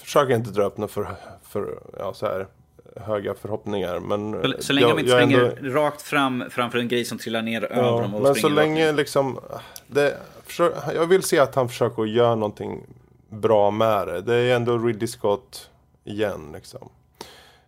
[0.05, 1.07] försöker inte dra upp något för,
[1.43, 2.47] för ja, så här,
[2.95, 3.99] höga förhoppningar.
[3.99, 5.79] Men så, så länge jag, de inte springer ändå...
[5.79, 8.15] rakt fram framför en grej som trillar ner ja, över dem.
[8.15, 9.39] Och men så länge liksom,
[9.87, 12.83] det, försök, jag vill se att han försöker göra någonting
[13.29, 14.21] bra med det.
[14.21, 15.69] Det är ändå Ridley Scott
[16.03, 16.89] igen liksom.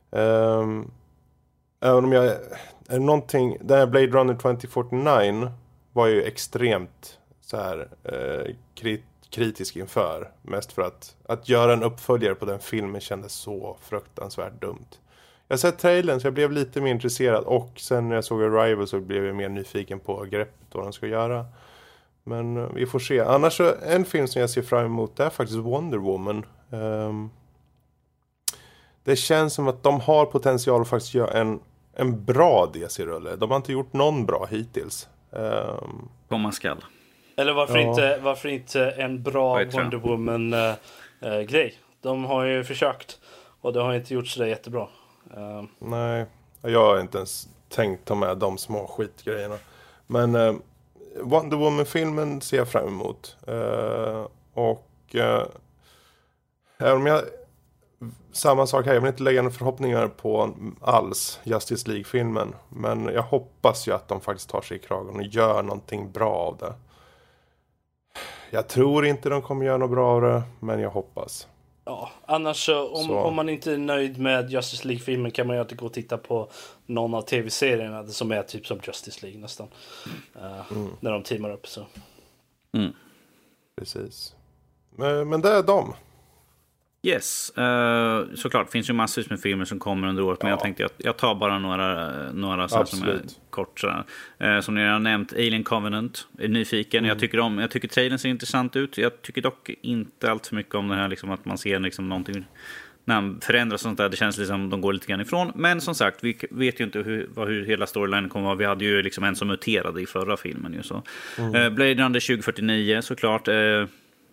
[0.09, 0.91] Um,
[1.81, 2.39] även om jag, är
[2.87, 5.51] det någonting, den här Blade Runner 2049
[5.93, 10.31] var ju extremt så här eh, krit, kritisk inför.
[10.41, 14.87] Mest för att, att göra en uppföljare på den filmen kändes så fruktansvärt dumt.
[15.47, 18.43] Jag har sett trailern så jag blev lite mer intresserad och sen när jag såg
[18.43, 21.45] Arrival så blev jag mer nyfiken på greppet vad de ska göra.
[22.23, 23.19] Men eh, vi får se.
[23.19, 26.45] Annars så, en film som jag ser fram emot är faktiskt Wonder Woman.
[26.69, 27.29] Um,
[29.03, 31.59] det känns som att de har potential att faktiskt göra en,
[31.93, 33.35] en bra DC-rulle.
[33.35, 35.09] De har inte gjort någon bra hittills.
[35.31, 36.83] Ehm, um, Komma skall.
[37.37, 37.89] Eller varför, ja.
[37.89, 41.65] inte, varför inte en bra Wonder Woman-grej?
[41.65, 43.19] Uh, uh, de har ju försökt
[43.61, 44.87] och det har inte gjort sådär jättebra.
[45.37, 45.63] Uh.
[45.79, 46.25] Nej,
[46.61, 49.57] jag har inte ens tänkt ta med de små skitgrejerna.
[50.07, 50.55] Men uh,
[51.21, 53.37] Wonder Woman-filmen ser jag fram emot.
[53.47, 55.43] Uh, och uh,
[56.77, 57.21] även om jag
[58.31, 62.55] samma sak här, jag vill inte lägga några förhoppningar på alls Justice League-filmen.
[62.69, 66.33] Men jag hoppas ju att de faktiskt tar sig i kragen och gör någonting bra
[66.33, 66.73] av det.
[68.51, 71.47] Jag tror inte de kommer göra något bra av det, men jag hoppas.
[71.85, 73.19] Ja, annars om, så.
[73.19, 76.17] om man inte är nöjd med Justice League-filmen kan man ju alltid gå och titta
[76.17, 76.49] på
[76.85, 79.67] någon av tv-serierna som är typ som Justice League nästan.
[80.35, 80.89] Uh, mm.
[80.99, 81.85] När de teamar upp så.
[82.77, 82.93] Mm.
[83.77, 84.35] Precis.
[84.95, 85.93] Men, men det är de.
[87.07, 88.67] Yes, uh, såklart.
[88.67, 90.39] Det finns ju massvis med filmer som kommer under året.
[90.41, 90.45] Ja.
[90.45, 93.83] Men jag tänkte att jag tar bara några, några så som är kort.
[94.43, 96.27] Uh, som ni har nämnt, Alien Covenant.
[96.39, 96.99] Är nyfiken.
[96.99, 97.09] Mm.
[97.09, 98.97] Jag, tycker om, jag tycker trailern ser intressant ut.
[98.97, 102.09] Jag tycker dock inte allt för mycket om det här liksom, att man ser liksom,
[102.09, 102.45] någonting
[103.05, 104.09] när han förändras sånt där.
[104.09, 105.51] Det känns liksom som de går lite grann ifrån.
[105.55, 108.57] Men som sagt, vi vet ju inte hur, hur hela storylinen kommer att vara.
[108.57, 110.73] Vi hade ju liksom en som muterade i förra filmen.
[110.73, 111.03] Ju, så.
[111.37, 111.55] Mm.
[111.55, 113.47] Uh, Blade Runner 2049 såklart.
[113.47, 113.85] Uh,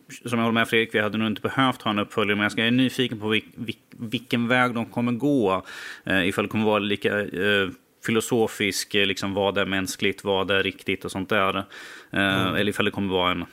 [0.08, 2.66] som jag håller med Fredrik, vi hade nog inte behövt ha en uppföljare, men jag
[2.66, 5.62] är nyfiken på vil, vil, vilken väg de kommer gå.
[6.04, 7.68] Eh, ifall det kommer vara lika eh,
[8.06, 11.56] filosofisk, eh, liksom vad är mänskligt, vad är riktigt och sånt där.
[11.56, 11.64] Eh,
[12.10, 12.54] mm.
[12.54, 13.44] Eller ifall det kommer vara en,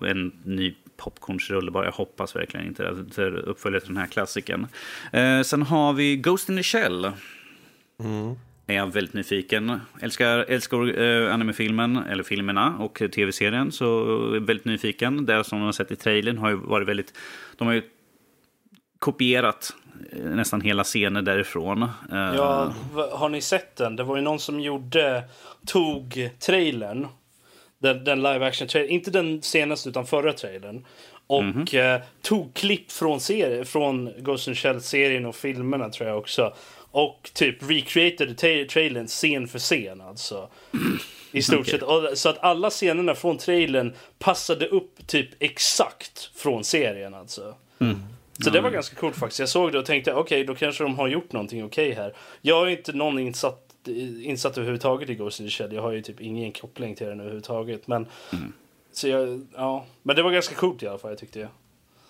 [0.00, 1.84] en ny popcornsrulle bara.
[1.84, 3.30] Jag hoppas verkligen inte det.
[3.30, 4.66] Uppföljare till den här klassikern.
[5.12, 7.12] Eh, sen har vi Ghost in the Shell.
[8.00, 8.36] Mm
[8.68, 9.80] är jag väldigt nyfiken.
[10.02, 13.72] Älskar, älskar äh, animefilmen, eller filmerna och tv-serien.
[13.72, 13.84] Så
[14.34, 15.26] är väldigt nyfiken.
[15.26, 17.14] Det som man har sett i trailern har ju varit väldigt...
[17.56, 17.82] De har ju
[18.98, 19.74] kopierat
[20.12, 21.82] eh, nästan hela scener därifrån.
[21.82, 22.72] Eh, ja,
[23.12, 23.96] har ni sett den?
[23.96, 25.24] Det var ju någon som gjorde,
[25.66, 27.06] tog trailern.
[27.78, 30.84] Den, den live action trailern, inte den senaste utan förra trailern.
[31.26, 31.94] Och mm -hmm.
[31.94, 36.54] eh, tog klipp från, serie, från Ghost in Shell-serien och filmerna tror jag också.
[36.90, 40.48] Och typ recreated tra trailern scen för scen alltså.
[41.32, 41.70] I stort okay.
[41.70, 41.82] sett.
[41.82, 47.54] Och, så att alla scenerna från trailern passade upp typ exakt från serien alltså.
[47.78, 48.00] Mm.
[48.44, 49.40] Så det var ganska coolt faktiskt.
[49.40, 52.02] Jag såg det och tänkte okej, okay, då kanske de har gjort någonting okej okay
[52.02, 52.14] här.
[52.40, 53.72] Jag är inte någon insatt,
[54.22, 55.72] insatt överhuvudtaget i Ghost in the Shell.
[55.72, 57.86] Jag har ju typ ingen koppling till den överhuvudtaget.
[57.86, 58.52] Men, mm.
[58.92, 59.84] så jag, ja.
[60.02, 61.48] men det var ganska coolt i alla fall, jag tyckte jag.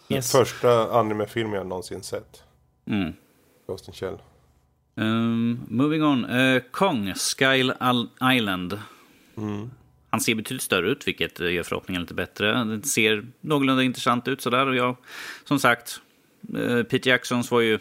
[0.09, 0.33] Yes.
[0.33, 2.43] Första animefilmen jag någonsin sett.
[2.87, 3.13] Mm.
[3.67, 4.19] Ghost in Shell.
[4.99, 6.25] Um, moving on.
[6.25, 7.73] Uh, Kong, Sky
[8.37, 8.79] Island.
[9.37, 9.71] Mm.
[10.11, 12.53] Han ser betydligt större ut, vilket gör förhoppningen lite bättre.
[12.53, 14.67] Den ser någorlunda intressant ut sådär.
[14.67, 14.97] Och jag,
[15.45, 16.01] som sagt,
[16.57, 17.79] uh, Pete Jacksons var ju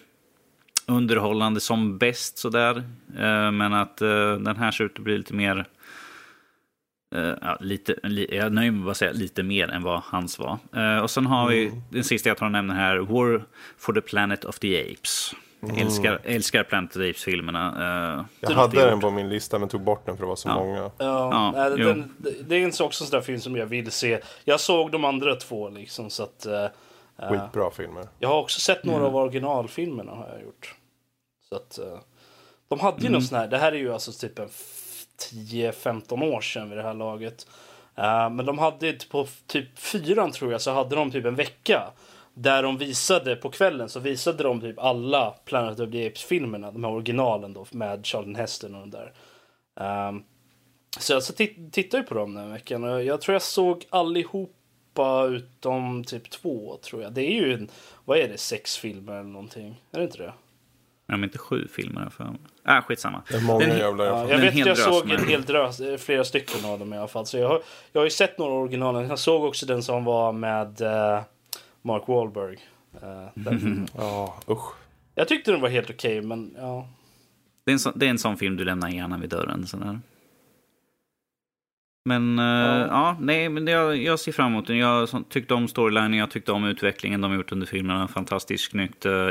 [0.85, 2.77] underhållande som bäst sådär.
[3.19, 5.65] Uh, men att uh, den här ser ut att bli lite mer...
[7.41, 10.57] Ja, lite, li, jag nöjer mig med att säga lite mer än vad hans var.
[11.01, 11.53] Och sen har mm.
[11.53, 13.45] vi den sista jag tar och nämner här, War
[13.77, 15.35] for the Planet of the Apes.
[15.61, 15.77] Mm.
[15.77, 18.17] Älskar, älskar Planet of the Apes-filmerna.
[18.17, 20.49] Uh, jag hade den på min lista men tog bort den för det var så
[20.49, 20.55] ja.
[20.55, 20.91] många.
[20.97, 21.77] Ja, ja den,
[22.17, 24.19] den, det är en sån där film som jag vill se.
[24.43, 26.47] Jag såg de andra två liksom så att...
[26.49, 28.07] Uh, Skitbra filmer.
[28.19, 29.09] Jag har också sett några mm.
[29.09, 30.75] av originalfilmerna har jag gjort.
[31.49, 31.79] Så att...
[31.81, 31.99] Uh,
[32.67, 33.13] de hade ju mm.
[33.13, 34.49] någon sån här, det här är ju alltså typ en
[35.31, 37.47] 10-15 år sedan vid det här laget.
[37.99, 41.83] Uh, men de hade på typ fyran tror jag så hade de typ en vecka
[42.37, 46.83] där de visade på kvällen så visade de typ alla Planet of the Apes-filmerna, de
[46.83, 49.13] här originalen då med Charlton Heston och de där.
[50.09, 50.23] Um,
[50.99, 51.33] så jag så
[51.71, 57.01] tittade på dem den veckan och jag tror jag såg allihopa utom typ två tror
[57.03, 57.13] jag.
[57.13, 57.69] Det är ju, en,
[58.05, 59.81] vad är det, sex filmer eller någonting?
[59.91, 60.33] Är det inte det?
[61.07, 62.33] Ja, men inte sju filmer för mig.
[62.67, 63.21] Äh, skitsamma.
[63.29, 66.23] Det är många Den- jävla Ja, jag vet att jag såg en hel drös, flera
[66.23, 67.25] stycken av dem i alla fall.
[67.25, 67.61] Så jag har,
[67.91, 69.05] jag har ju sett några original.
[69.09, 71.21] Jag såg också den som var med eh,
[71.81, 72.57] Mark Wahlberg.
[73.01, 73.87] Eh, filmen.
[73.97, 74.73] Ja, usch.
[75.15, 76.87] Jag tyckte den var helt okej, men ja.
[77.65, 79.67] Det är, en sån, det är en sån film du lämnar gärna vid dörren.
[79.67, 79.99] Sådär.
[82.05, 82.87] Men ja.
[82.87, 84.77] ja, nej, men jag, jag ser fram emot den.
[84.77, 88.07] Jag så- tyckte om storylinen, jag tyckte om utvecklingen de har gjort under filmerna.
[88.07, 89.05] Fantastiskt snyggt.
[89.05, 89.29] eh,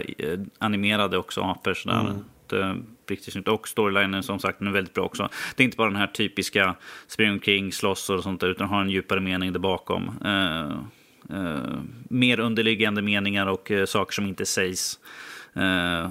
[0.58, 2.14] animerade också, apor sådär.
[2.52, 2.86] Mm.
[3.08, 3.48] Riktigt snyggt.
[3.48, 5.28] Och storylinen som sagt, den är väldigt bra också.
[5.56, 6.74] Det är inte bara den här typiska
[7.06, 10.18] spring omkring, slåss och sånt där, utan har en djupare mening där bakom.
[11.30, 11.78] Eh,
[12.10, 14.98] mer underliggande meningar och eh, saker som inte sägs.
[15.54, 16.10] Eh,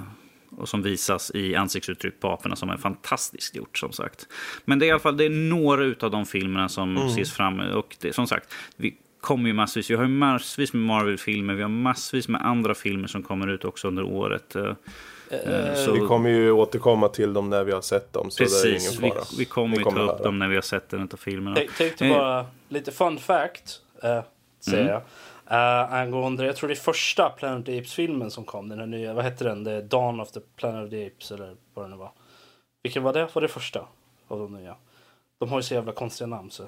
[0.56, 4.26] och som visas i ansiktsuttryck på aporna som är fantastiskt gjort som sagt.
[4.64, 7.60] Men det är i alla fall det är några av de filmerna som ses fram.
[7.60, 9.90] Och det, som sagt, vi kommer ju massvis.
[9.90, 11.54] Vi har ju massvis med Marvel-filmer.
[11.54, 14.56] Vi har massvis med andra filmer som kommer ut också under året.
[15.84, 18.30] Så- Vi kommer ju återkomma till dem när vi har sett dem.
[18.30, 19.24] Så det är Precis, ingen vi, fara.
[19.38, 21.60] vi kommer Ni ju ta upp dem när vi har sett en av filmerna.
[21.60, 23.80] Jag tänkte bara lite fun fact,
[24.70, 24.92] säger Mm.
[24.92, 25.02] jag.
[25.50, 28.68] Uh, angående, jag tror det är första Planet of the Apes-filmen som kom.
[28.68, 29.64] Den här nya, vad hette den?
[29.64, 32.12] The Dawn of the Planet of the Apes eller vad det nu var.
[32.82, 33.28] Vilken var det?
[33.34, 33.80] Var det första
[34.28, 34.76] av de nya?
[35.38, 36.62] De har ju så jävla konstiga namn så.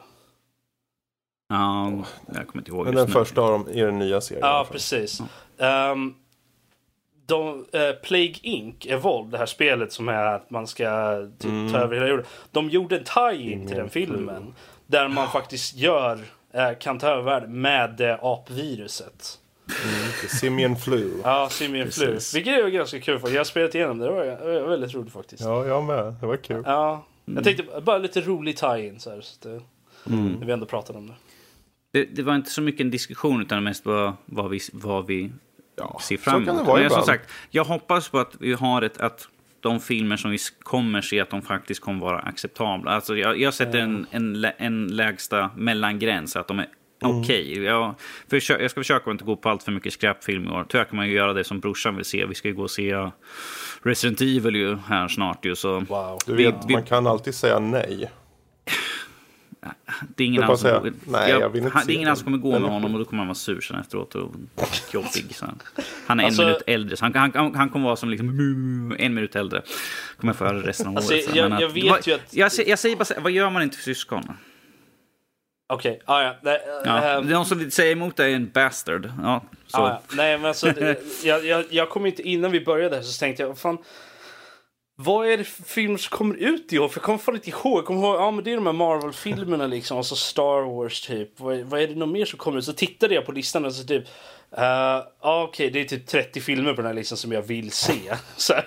[1.49, 1.93] Ja,
[2.27, 3.13] jag kommer inte ihåg Men den nu.
[3.13, 4.47] första av dem i den nya serien.
[4.47, 4.73] Ja, fall.
[4.73, 5.21] precis.
[5.57, 6.15] Um,
[7.27, 8.87] de, eh, Plague Inc.
[8.87, 11.73] Evolve, det här spelet som är att man ska typ, Mm.
[11.73, 12.27] ta över hela jorden.
[12.51, 14.55] De gjorde en tie-in till den filmen.
[14.87, 16.19] Där man faktiskt gör,
[16.81, 19.39] kan ta över världen med det apviruset.
[20.23, 21.21] The Simian Flu.
[21.25, 22.19] Ja, Simian Flu.
[22.35, 23.19] Vilket är ganska kul.
[23.19, 24.05] För jag har spelat igenom det.
[24.07, 25.43] Det var, det var väldigt roligt faktiskt.
[25.43, 25.65] Ja.
[25.65, 26.15] Ja, jag med.
[26.21, 26.63] Det var kul.
[26.67, 29.21] Jag tänkte bara lite rolig tie-in så här.
[29.21, 29.61] Så det,
[30.07, 30.33] Mm.
[30.33, 31.15] När vi ändå pratade om det.
[31.93, 35.31] Det, det var inte så mycket en diskussion utan mest vad, vad, vi, vad vi
[35.77, 36.67] Ja, ser så fram kan det emot.
[36.67, 38.99] vara Men jag, som sagt, jag hoppas på att vi har ett...
[39.01, 39.29] Att
[39.61, 42.91] de filmer som vi kommer se att de faktiskt kommer vara acceptabla.
[42.91, 46.67] Alltså jag, jag sätter en, en, en lägsta mellangräns, att de är
[47.03, 47.21] Mm.
[47.21, 47.63] okej.
[47.65, 47.95] Jag,
[48.31, 50.67] försö- jag ska försöka att inte gå på allt för mycket skräpfilm i år.
[50.69, 52.27] Tyvärr kan man ju göra det som brorsan vill se.
[52.27, 53.11] Vi ska ju gå och se
[53.83, 55.57] Resident Evil ju här snart ju.
[55.57, 56.19] Så Wow.
[56.27, 58.11] Du Vi- vet, vi- man kan alltid säga nej.
[60.17, 62.17] Det är ingen Jag annan som, säga, nej, jag vill inte han, det är ingen
[62.17, 64.35] som kommer gå med honom och då kommer han vara sur sen efteråt och
[64.93, 65.35] jobbig.
[65.35, 65.47] Så
[66.07, 68.29] han, är Alltså- en minut äldre, så han, han, han, han kommer vara som liksom
[68.99, 69.63] en minut äldre.
[70.17, 71.25] Kommer jag få höra resten av Alltså, året.
[71.25, 71.35] sen.
[71.37, 73.77] jag- jag att- vet vad, ju att- Jag, jag säger bara vad gör man inte
[73.77, 74.23] för syskon?
[75.73, 76.37] Okej, ah, ja.
[76.43, 79.13] Nej, Ja, ehm, de som säga emot dig är en bastard.
[79.23, 79.79] Ja, så.
[79.79, 80.03] Ah, ja.
[80.17, 80.73] Nej, men alltså,
[81.25, 83.79] jag, jag, jag kom inte, innan vi började här så tänkte jag, fan,
[85.01, 86.89] vad är det för filmer som kommer ut i år?
[86.89, 87.79] För jag kommer fan inte ihåg.
[87.79, 91.01] Jag kommer ihåg, ja men det är de här Marvel-filmerna liksom, och så Star Wars
[91.01, 91.41] typ.
[91.41, 92.65] Vad, är- vad är det något mer som kommer ut?
[92.65, 94.09] Så tittade jag på listan och så typ, uh,
[95.23, 98.15] ja okej det är typ 30 filmer på den här listan som jag vill se.
[98.37, 98.65] så här.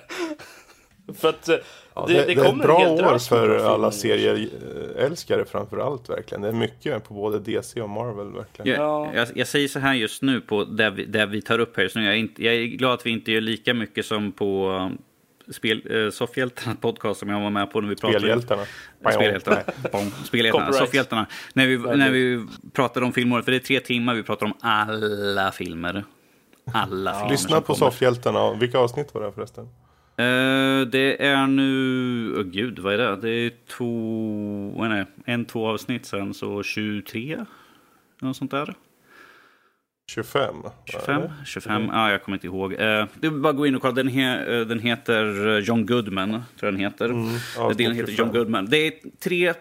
[1.13, 1.55] För att eh,
[1.95, 2.67] Ja, det, det, det, det är ett kommer en
[2.97, 6.41] bra år för alla serieälskare framför allt verkligen.
[6.41, 8.71] Det är mycket på både DC och Marvel verkligen.
[8.71, 9.11] Jag, Ja.
[9.15, 11.83] jag, jag säger så här just nu på det vi, det vi tar upp här
[11.83, 12.03] just nu.
[12.05, 14.91] Jag är, inte, jag är glad att vi inte gör lika mycket som på
[15.51, 18.63] spel, uh, Soffhjältarna podcast som jag var med på när vi pratade Spelhjältarna.
[18.99, 19.61] Spelhjältarna.
[20.25, 20.73] Spelhjältarna.
[20.73, 21.27] Soffhjältarna.
[21.53, 24.53] När vi, när vi pratade om filmåret, för det är tre timmar, vi pratar om
[24.59, 26.03] alla filmer.
[26.73, 27.75] Alla filmer Lyssna på.
[27.75, 28.53] Soffhjältarna.
[28.53, 29.63] Vilka avsnitt var det förresten?
[30.17, 32.35] Eh, det är nu...
[32.37, 33.15] Åh gud, vad är det?
[33.15, 34.85] Det är två...
[34.85, 35.05] Det?
[35.25, 37.45] En, två avsnitt sen, så 23?
[38.21, 38.75] Något sånt där.
[40.15, 40.55] 25?
[40.85, 41.21] 25?
[41.45, 41.89] 25?
[41.91, 42.73] Ja, jag kommer inte ihåg.
[42.73, 42.77] Eh,
[43.19, 43.93] det är bara att gå in och kolla.
[43.93, 47.05] Den, he, eh, den heter eh, John Goodman, tror jag den heter.
[47.05, 48.25] Mm, avsnitt Den heter 25.
[48.25, 48.65] John Goodman.
[48.65, 48.93] Det är
[49.23, 49.53] tre,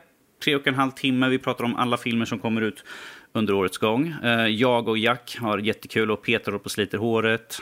[0.44, 1.28] tre och en halv timme.
[1.28, 2.84] Vi pratar om alla filmer som kommer ut
[3.32, 4.14] under årets gång.
[4.24, 7.58] Eh, jag och Jack har jättekul och Peter håller på och sliter håret.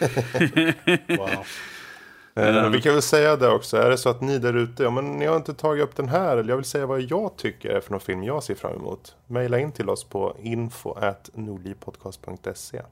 [1.18, 1.46] Wow.
[2.34, 3.76] Eh, vi kan väl säga det också.
[3.76, 6.08] Är det så att ni där ute, ja men ni har inte tagit upp den
[6.08, 6.36] här.
[6.36, 9.16] Eller jag vill säga vad jag tycker är för någon film jag ser fram emot.
[9.26, 12.82] Maila in till oss på info at nordlivpodcast.se.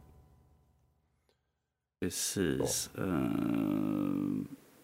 [2.01, 2.90] Precis.
[2.98, 3.05] Eh,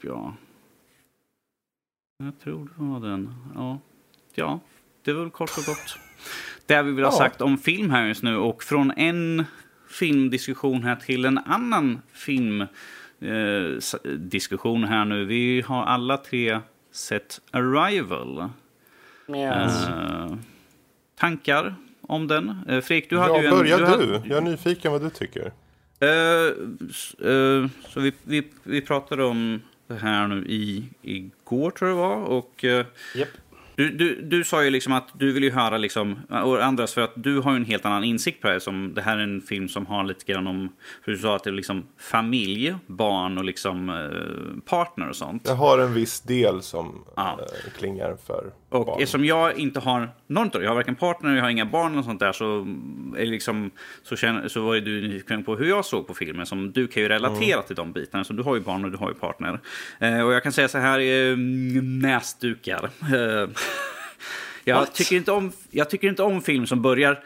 [0.03, 0.35] ja.
[2.19, 3.35] Jag tror det var den.
[3.55, 3.79] Ja.
[4.35, 4.61] ja,
[5.05, 5.99] det är väl kort och gott.
[6.67, 7.19] Det vi vill ha Ja.
[7.19, 8.37] sagt om film här just nu.
[8.37, 9.45] Och från en
[9.89, 12.03] filmdiskussion här till en annan
[13.21, 15.25] filmdiskussion här nu.
[15.25, 16.61] Vi har alla tre
[16.93, 18.49] sett Arrival.
[19.29, 19.87] Yes.
[19.89, 20.35] Eh,
[21.19, 22.49] tankar om den?
[22.71, 23.55] Uh, Fredrik, du hade Ja, ju en...
[23.59, 23.85] börja du.
[23.85, 25.53] hade- Jag är nyfiken vad du tycker.
[26.03, 31.99] Uh, uh, så vi, vi, vi pratade om det här nu i, igår, tror jag
[31.99, 32.17] det var.
[32.17, 33.29] Och, yep.
[33.77, 37.01] Du, du, du sa ju liksom att du vill ju höra, liksom, och andras, för
[37.01, 38.61] att du har ju en helt annan insikt på det här.
[38.61, 40.73] Som, det här är en film som har lite grann om,
[41.03, 45.43] hur du sa att det är liksom familj, barn och liksom eh, partner och sånt.
[45.47, 47.39] Jag har en viss del som ja.
[47.41, 49.03] eh, klingar för och barn.
[49.03, 52.21] eftersom jag inte har någon jag har varken partner, jag har inga barn och sånt
[52.21, 52.67] där, så,
[53.17, 53.71] är liksom,
[54.03, 56.47] så, känner, så var ju du nyfiken på hur jag såg på filmen.
[56.47, 57.67] Som, du kan ju relatera mm.
[57.67, 59.61] till de bitarna, så du har ju barn och du har ju partner.
[59.99, 61.37] Eh, och jag kan säga så här, eh,
[61.83, 62.91] näsdukar.
[63.15, 63.49] Eh,
[64.65, 67.21] jag, tycker inte om, jag tycker inte om film som börjar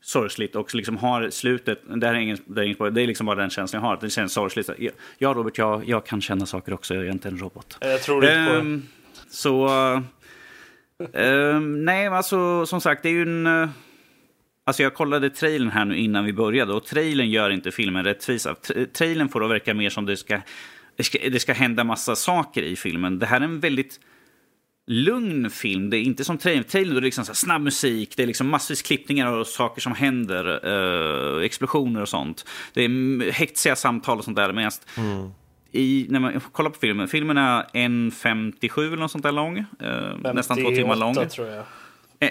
[0.00, 3.36] sorgligt och liksom har slutet, det är, ingen, det är, ingen, det är liksom bara
[3.36, 4.70] den känslan jag har, det känns sorgligt.
[5.18, 7.78] Ja, Robert, jag, jag kan känna saker också, jag är inte en robot.
[7.80, 8.58] Jag tror inte på det.
[8.58, 8.82] Ehm,
[9.30, 9.68] så
[11.00, 13.46] uh, nej, alltså som sagt, det är ju en...
[13.46, 13.68] Uh,
[14.64, 18.54] alltså jag kollade trailern här nu innan vi började och trailern gör inte filmen rättvisa.
[18.92, 20.40] Trailern får att verka mer som det ska,
[20.96, 23.18] det ska, det ska hända massa saker i filmen.
[23.18, 24.00] Det här är en väldigt
[24.86, 25.90] lugn film.
[25.90, 26.64] Det är inte som trailern.
[26.64, 30.66] Trailern är liksom så snabb musik, det är liksom massvis klippningar och saker som händer.
[30.66, 32.44] Uh, explosioner och sånt.
[32.72, 34.52] Det är hetsiga samtal och sånt där.
[34.52, 35.30] Medan mm
[35.72, 39.58] i, när man kollar på filmen, filmen är 1.57 eller något sånt där lång.
[39.58, 41.14] Eh, nästan två timmar lång.
[41.38, 41.64] jag.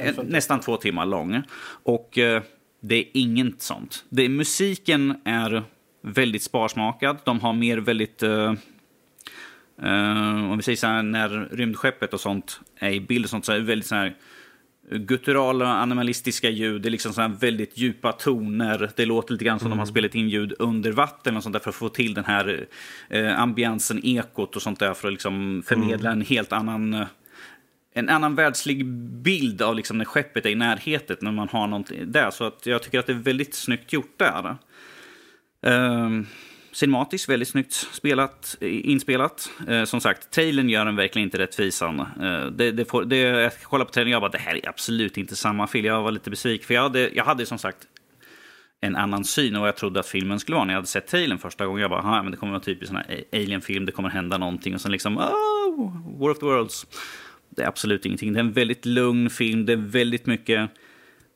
[0.07, 1.41] Eh, nästan två timmar lång.
[1.83, 2.41] Och eh,
[2.79, 4.05] det är inget sånt.
[4.09, 5.63] Det, musiken är
[6.01, 7.17] väldigt sparsmakad.
[7.23, 8.23] De har mer väldigt...
[8.23, 8.53] Uh,
[9.83, 13.45] uh, om vi säger så här, när rymdskeppet och sånt är i bild och sånt
[13.45, 14.15] så är det väldigt så här
[14.91, 16.81] gutturala animalistiska ljud.
[16.81, 18.91] Det är liksom sådana väldigt djupa toner.
[18.95, 19.77] Det låter lite grann som mm.
[19.77, 19.93] de har mm.
[19.93, 22.67] spelat in ljud under vatten och sånt där för att få till den här
[23.09, 26.19] eh, ambiansen, ekot och sånt där för att liksom förmedla mm.
[26.19, 27.07] en helt annan eh,
[27.93, 28.85] en annan världslig
[29.21, 32.31] bild av liksom när skeppet är i närheten när man har någonting där.
[32.31, 34.55] Så att jag tycker att det är väldigt snyggt gjort där.
[35.61, 36.27] Um,
[36.71, 39.51] cinematiskt väldigt snyggt spelat, inspelat.
[39.67, 41.99] Eh, som sagt, trailern gör den verkligen inte rättvisan.
[41.99, 44.69] Eh, det, det får, det, jag kollade på trailern och jag bara, det här är
[44.69, 45.85] absolut inte samma film.
[45.85, 47.77] Jag var lite besviken, för jag hade, jag hade som sagt
[48.81, 50.65] en annan syn och vad jag trodde att filmen skulle vara.
[50.65, 52.95] När jag hade sett trailern första gången, jag bara, men det kommer vara typiskt sån
[52.95, 54.73] här alien-film, det kommer hända någonting.
[54.73, 56.87] Och sen liksom, oh, War of the Worlds.
[57.49, 58.33] Det är absolut ingenting.
[58.33, 60.69] Det är en väldigt lugn film, det är väldigt mycket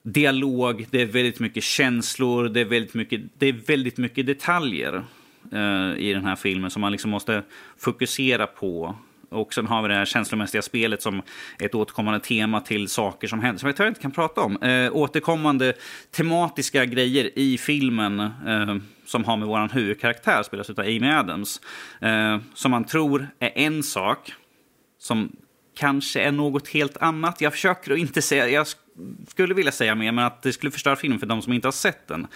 [0.03, 5.03] dialog, det är väldigt mycket känslor, det är väldigt mycket, det är väldigt mycket detaljer
[5.51, 7.43] Eh, i den här filmen som man liksom måste
[7.77, 8.95] fokusera på.
[9.29, 11.21] Och sen har vi det här känslomässiga spelet som
[11.59, 14.61] ett återkommande tema till saker som händer, som jag tyvärr inte kan prata om.
[14.61, 15.73] Eh, återkommande
[16.11, 18.75] tematiska grejer i filmen eh,
[19.05, 21.61] som har med vår huvudkaraktär, spelas av Amy Adams,
[22.01, 24.33] eh, som man tror är en sak,
[24.99, 25.35] som
[25.77, 27.41] kanske är något helt annat.
[27.41, 28.67] Jag försöker att inte säga, jag
[29.27, 31.71] skulle vilja säga mer, men att det skulle förstöra filmen för de som inte har
[31.71, 32.27] sett den.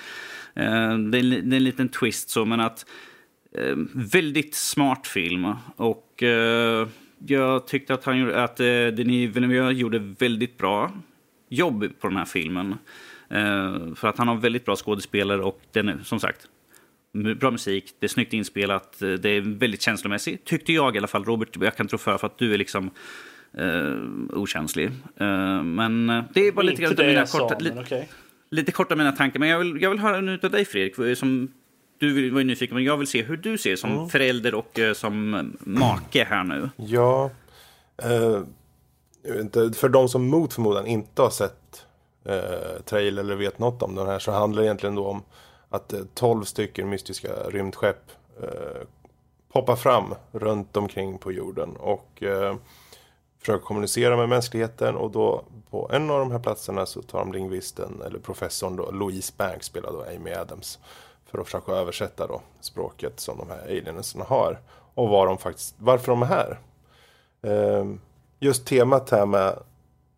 [0.55, 2.85] Eh, det, är, en liten twist så, men att
[3.51, 5.53] eh, väldigt smart film.
[5.75, 6.87] Och eh,
[7.27, 10.91] jag tyckte att, han, att Denis Villeneuve gjorde väldigt bra
[11.49, 12.75] jobb på den här filmen.
[13.95, 16.47] För att han har väldigt bra skådespelare och den är som sagt
[17.13, 20.45] bra musik, det är snyggt inspelat, det är väldigt känslomässigt.
[20.45, 21.25] Tyckte jag i alla fall.
[21.25, 22.91] Robert, jag kan tro för, för att du är liksom
[23.59, 23.97] uh,
[24.33, 24.91] okänslig.
[25.63, 27.59] Men det är bara lite grann mina korta...
[27.59, 28.05] Sa, okay
[28.49, 29.39] lite kort av mina tankar.
[29.39, 31.17] Men jag vill, jag vill höra nu av dig Fredrik.
[31.17, 31.53] Som,
[31.97, 34.09] du var ju nyfiken, men jag vill se hur du ser som mm.
[34.09, 36.69] förälder och uh, som make här nu.
[36.75, 37.29] Ja,
[39.33, 41.85] inte, för de som mot förmodan inte har sett
[42.29, 45.23] uh, trail eller vet något om den här så handlar det egentligen då om
[45.69, 48.11] att uh, 12 stycken mystiska rymdskepp
[48.43, 48.87] uh,
[49.51, 51.69] poppar fram runt omkring på jorden.
[51.75, 52.23] Och
[53.45, 57.33] försöker kommunicera med mänskligheten och då på en av de här platserna så tar de
[57.33, 60.79] lingvisten, eller professorn då, Louise Banks spelar då Amy Adams
[61.25, 64.59] för att försöka översätta då språket som de här alienerna har
[64.93, 66.59] och var de faktiskt, varför de är här.
[67.41, 67.99] Ehm,
[68.39, 69.59] just temat här med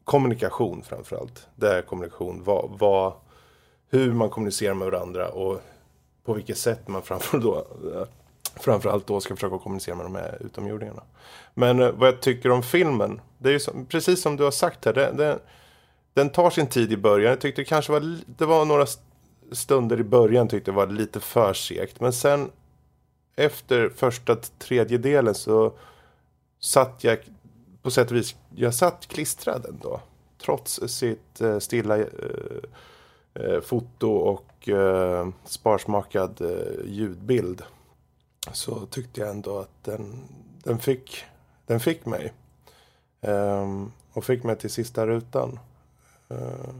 [0.03, 1.47] kommunikation framförallt.
[1.55, 3.13] Det är kommunikation, vad, vad,
[3.89, 5.61] hur man kommunicerar med varandra och
[6.25, 7.65] på vilket sätt man framför då,
[8.57, 11.03] framförallt då ska försöka kommunicera med de här utomjordingarna.
[11.53, 14.51] Men eh, vad jag tycker om filmen, det är ju som, precis som du har
[14.51, 14.93] sagt här.
[14.93, 15.39] Det, det,
[16.13, 17.29] den tar sin tid i början.
[17.29, 18.85] Jag tyckte det kanske var, det var några
[19.51, 21.99] stunder i början tyckte jag var lite för segt.
[21.99, 22.51] Men sen
[23.35, 25.73] efter första tredjedelen så
[26.59, 27.17] satt jag
[27.81, 30.01] på sätt och vis, jag satt klistrad ändå.
[30.41, 32.05] Trots sitt eh, stilla eh,
[33.33, 37.63] eh, foto och eh, sparsmakad eh, ljudbild.
[38.51, 40.27] Så tyckte jag ändå att den,
[40.63, 41.25] den fick
[41.67, 42.33] den fick mig.
[43.21, 45.59] Um, och fick mig till sista rutan.
[46.31, 46.75] Uh,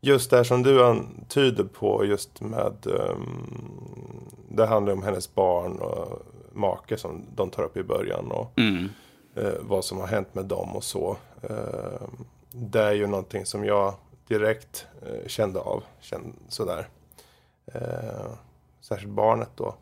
[0.00, 6.22] just det som du antyder på just med um, det handlar om hennes barn och
[6.52, 8.88] make som de tar upp i början och mm.
[9.38, 11.16] uh, vad som har hänt med dem och så.
[11.50, 12.08] Uh,
[12.50, 13.94] det är ju någonting som jag
[14.28, 16.88] direkt uh, kände av, kände sådär.
[17.74, 18.32] Uh,
[18.80, 19.74] särskilt barnet då.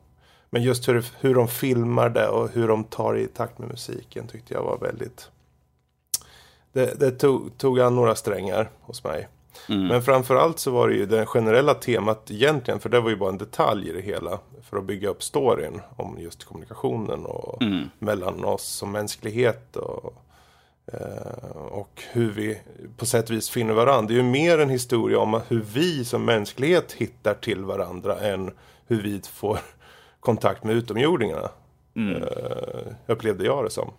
[0.50, 4.26] Men just hur, hur de filmar det och hur de tar i takt med musiken
[4.26, 5.30] tyckte jag var väldigt...
[6.72, 9.28] Det, det tog, tog an några strängar hos mig.
[9.68, 9.86] Mm.
[9.86, 13.30] Men framförallt så var det ju det generella temat egentligen, för det var ju bara
[13.30, 14.38] en detalj i det hela.
[14.62, 17.90] För att bygga upp storyn om just kommunikationen och mm.
[17.98, 19.76] mellan oss som mänsklighet.
[19.76, 20.14] Och,
[20.92, 22.60] eh, och hur vi
[22.96, 24.08] på sätt och vis finner varandra.
[24.08, 28.50] Det är ju mer en historia om hur vi som mänsklighet hittar till varandra än
[28.86, 29.58] hur vi får
[30.20, 31.48] kontakt med utomjordingarna.
[31.94, 32.22] Mm.
[32.22, 33.92] Uh, upplevde jag det som.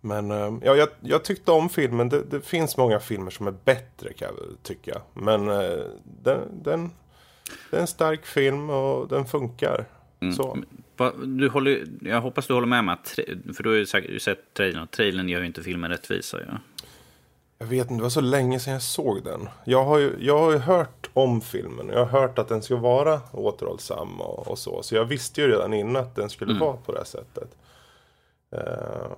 [0.00, 2.08] Men uh, ja, jag, jag, tyckte om filmen.
[2.08, 5.02] Det, det, finns många filmer som är bättre kan jag tycka.
[5.14, 5.84] Men uh,
[6.22, 6.90] den, den,
[7.70, 9.84] det är en stark film och den funkar.
[10.20, 10.34] Mm.
[10.34, 10.58] Så.
[11.24, 12.96] Du håller, jag hoppas du håller med mig,
[13.56, 14.86] för du har ju säkert sett trailern.
[14.86, 16.38] Trailern gör ju inte filmen rättvisa.
[16.40, 16.58] Ja.
[17.58, 19.48] Jag vet inte, det var så länge sedan jag såg den.
[19.64, 21.88] Jag har ju, jag har ju hört om filmen.
[21.88, 24.82] Jag har hört att den ska vara återhållsam och, och så.
[24.82, 26.60] Så jag visste ju redan innan att den skulle mm.
[26.60, 27.56] vara på det här sättet.
[28.54, 29.12] Uh,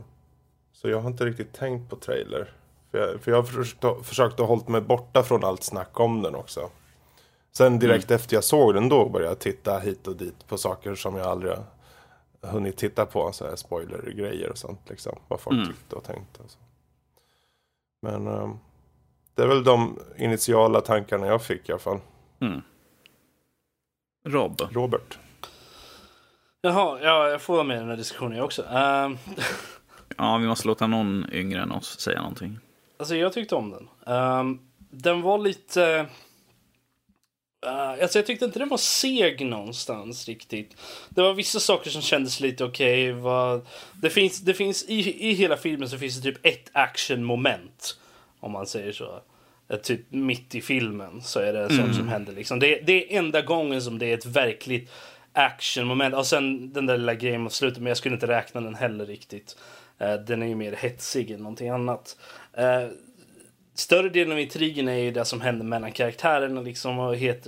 [0.73, 2.53] så jag har inte riktigt tänkt på trailer.
[2.91, 6.23] För jag, för jag har försökt, försökt att hålla mig borta från allt snack om
[6.23, 6.71] den också.
[7.53, 8.17] Sen direkt mm.
[8.17, 11.27] efter jag såg den då började jag titta hit och dit på saker som jag
[11.27, 11.53] aldrig
[12.41, 13.33] hunnit titta på.
[13.33, 15.19] Så här spoiler-grejer och sånt liksom.
[15.29, 15.67] Vad folk mm.
[15.69, 16.43] tyckte och tänkte.
[16.43, 16.59] Och så.
[18.03, 18.59] Men um,
[19.35, 22.01] det är väl de initiala tankarna jag fick i alla fall.
[22.41, 22.63] Mm.
[24.29, 24.61] Rob.
[24.73, 25.19] Robert.
[26.63, 28.63] Jaha, ja, jag får vara med i den här diskussionen också.
[28.63, 29.19] Um...
[30.17, 32.59] ja, vi måste låta någon yngre än oss säga någonting.
[32.97, 34.15] Alltså, jag tyckte om den.
[34.17, 36.07] Um, den var lite...
[37.67, 40.77] Uh, alltså jag tyckte inte den var seg någonstans riktigt.
[41.09, 43.15] Det var vissa saker som kändes lite okej.
[43.15, 43.61] Okay,
[43.93, 47.99] det finns, det finns i, i hela filmen så finns det typ ett action-moment.
[48.45, 49.21] Om man säger så.
[49.83, 51.77] Typ mitt i filmen så är det mm.
[51.77, 52.33] sånt som händer.
[52.33, 52.59] Liksom.
[52.59, 54.91] Det, det är enda gången som det är ett verkligt
[55.33, 56.15] action-moment.
[56.15, 59.07] Och sen den där lilla grejen mot slutet, men jag skulle inte räkna den heller
[59.07, 59.57] riktigt.
[60.03, 62.17] Uh, den är ju mer hetsig än någonting annat.
[62.59, 62.93] Uh,
[63.75, 66.61] större delen av intrigen är ju det som händer mellan karaktärerna.
[66.61, 67.47] Liksom, och het,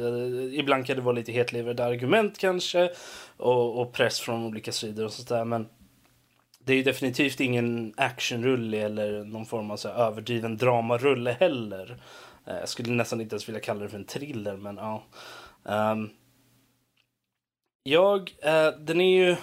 [0.52, 2.90] ibland kan det vara lite hetlevrade argument kanske.
[3.36, 5.44] Och, och, press från olika sidor och sånt där.
[5.44, 5.66] Men
[6.66, 11.96] det är ju definitivt ingen actionrulle eller någon form av så här överdriven dramarulle heller.
[12.46, 15.02] Eh, jag skulle nästan inte ens vilja kalla det för en thriller, men ja.
[15.62, 16.10] Um,
[17.82, 19.36] jag, uh, den är ju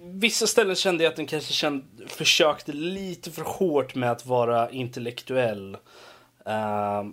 [0.00, 4.70] Vissa ställen kände jag att den kanske känd, försökte lite för hårt med att vara
[4.70, 5.74] intellektuell.
[6.46, 7.04] Uh,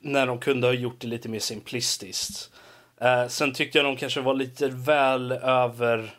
[0.00, 2.50] när de kunde ha gjort det lite mer simplistiskt.
[3.02, 6.14] Uh, sen tyckte jag de kanske var lite väl över,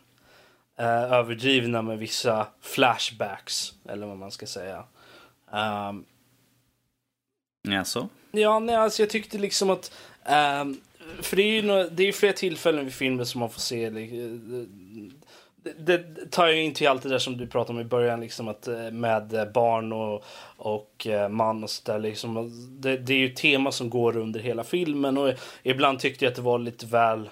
[0.81, 4.83] uh, överdrivna med vissa flashbacks, eller vad man ska säga.
[5.51, 6.05] Um,
[7.67, 8.09] Jaså?
[8.31, 9.91] Ja, nej, alltså jag tyckte liksom att...
[10.61, 10.81] Um,
[11.21, 13.89] för det är ju några, det är flera tillfällen i filmen som man får se
[15.77, 18.47] det tar ju in till allt det där som du pratade om i början, liksom
[18.47, 20.23] att eh, med barn och,
[20.57, 21.99] och eh, man och sådär.
[21.99, 22.51] Liksom.
[22.81, 25.33] Det, det är ju tema som går under hela filmen och
[25.63, 27.29] ibland tyckte jag att det var lite väl...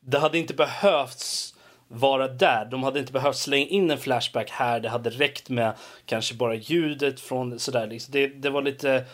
[0.00, 1.54] Det hade inte behövts
[1.92, 2.64] vara där.
[2.64, 4.80] De hade inte behövt slänga in en flashback här.
[4.80, 5.74] Det hade räckt med
[6.06, 7.86] kanske bara ljudet från sådär.
[7.86, 8.12] Liksom.
[8.12, 9.04] Det, det var lite...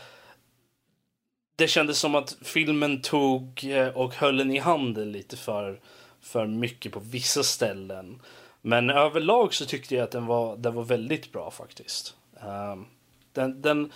[1.57, 5.81] Det kändes som att filmen tog eh, och höll en i handen lite för
[6.27, 8.23] för mycket på vissa ställen.
[8.63, 12.15] Men överlag så tyckte jag att den var, den var väldigt bra faktiskt.
[12.73, 12.87] Um,
[13.33, 13.93] den, den,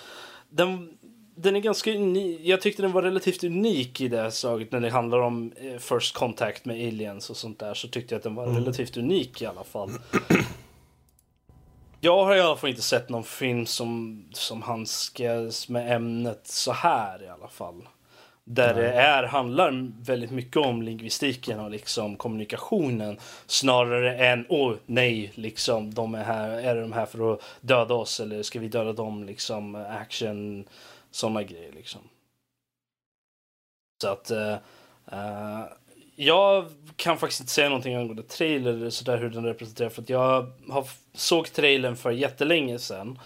[0.48, 0.98] den,
[1.43, 2.41] den är ganska unik.
[2.43, 5.79] Jag tyckte den var relativt unik i det här slaget när det handlar om eh,
[5.79, 7.75] first contact med aliens och sånt där.
[7.75, 8.57] Så tyckte jag att den var mm.
[8.57, 9.91] relativt unik i alla fall.
[12.03, 16.73] Jag har i alla fall inte sett någon film som, som handskas med ämnet så
[16.73, 17.89] här i alla fall.
[18.45, 24.77] Där det är, handlar väldigt mycket om lingvistiken och liksom kommunikationen snarare än åh oh,
[24.87, 28.69] nej, liksom de är här, är de här för att döda oss eller ska vi
[28.69, 30.65] döda dem liksom action,
[31.11, 32.01] sådana grejer liksom.
[34.03, 34.57] Så att uh,
[35.12, 35.65] uh,
[36.16, 36.66] jag
[36.97, 40.53] kan faktiskt inte säga någonting angående trailer eller sådär hur den representerar för att jag
[40.69, 43.19] har, såg trailern för jättelänge sedan.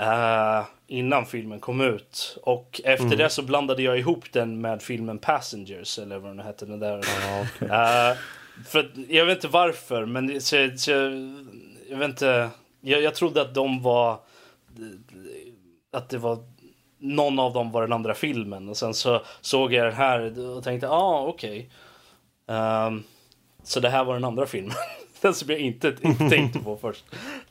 [0.00, 2.38] Uh, innan filmen kom ut.
[2.42, 3.18] Och efter mm.
[3.18, 6.66] det så blandade jag ihop den med filmen Passengers, eller vad den hette.
[6.66, 7.04] Den där.
[7.30, 8.16] Ah, okay.
[8.66, 10.90] för jag vet inte varför, men så, så,
[11.90, 12.50] jag vet inte.
[12.80, 14.20] Jag, jag trodde att de var...
[15.92, 16.38] Att det var
[16.98, 18.68] någon av dem var den andra filmen.
[18.68, 21.70] Och sen så såg jag den här och tänkte, ja ah, okej.
[22.46, 22.56] Okay.
[22.56, 23.02] Um, ehm,
[23.62, 24.72] så det här var den andra filmen.
[25.20, 27.04] den som jag inte, inte tänkte på först.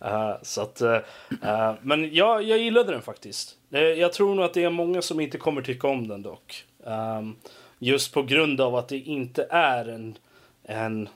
[0.05, 3.55] Uh, så att, uh, men jag, jag gillade den faktiskt.
[3.69, 6.65] jag tror nog att det är många som inte kommer tycka om den dock.
[6.83, 7.35] Um,
[7.79, 10.17] just på grund av att det inte är en,
[10.63, 11.09] en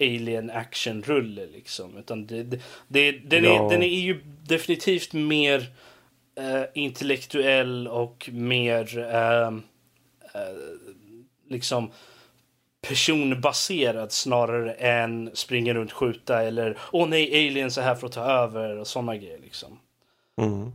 [0.00, 1.96] alien action-rulle liksom.
[1.96, 2.58] Utan det, det,
[2.88, 5.66] det den, är, den är ju definitivt mer
[6.40, 9.60] uh, intellektuell och mer uh, uh,
[11.48, 11.90] liksom
[12.88, 18.24] personbaserad snarare än springa runt skjuta eller åh nej, aliens är här för att ta
[18.24, 19.78] över och sådana grejer liksom.
[20.36, 20.72] Mm.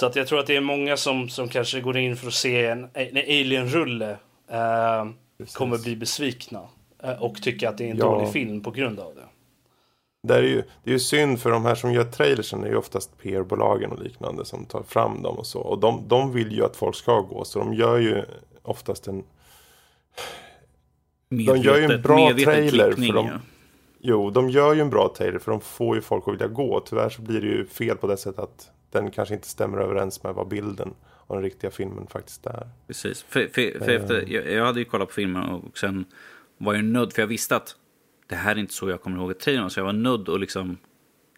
[0.00, 2.34] Så att jag tror att det är många som, som kanske går in för att
[2.34, 4.16] se en, en alien-rulle
[4.52, 5.10] uh,
[5.52, 6.68] kommer bli besvikna
[7.04, 8.04] uh, och tycka att det är en ja.
[8.04, 9.27] dålig film på grund av det.
[10.22, 12.76] Det är, ju, det är ju synd för de här som gör trailersen är ju
[12.76, 15.60] oftast PR-bolagen och liknande som tar fram dem och så.
[15.60, 18.24] Och de, de vill ju att folk ska gå så de gör ju
[18.62, 19.24] oftast en
[21.28, 22.92] Medvetet, de gör ju en bra trailer.
[22.92, 23.30] För de,
[24.00, 26.80] jo, de gör ju en bra trailer för de får ju folk att vilja gå.
[26.80, 30.22] Tyvärr så blir det ju fel på det sättet att den kanske inte stämmer överens
[30.22, 32.68] med vad bilden och den riktiga filmen faktiskt är.
[32.86, 34.32] Precis, för, för, för efter, eh.
[34.32, 36.04] jag, jag, hade ju kollat på filmen och sen
[36.58, 37.76] var jag nödd, för jag visste att
[38.28, 40.78] det här är inte så jag kommer ihåg trailern, så jag var nödd att liksom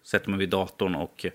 [0.03, 1.27] sätta mig vid datorn och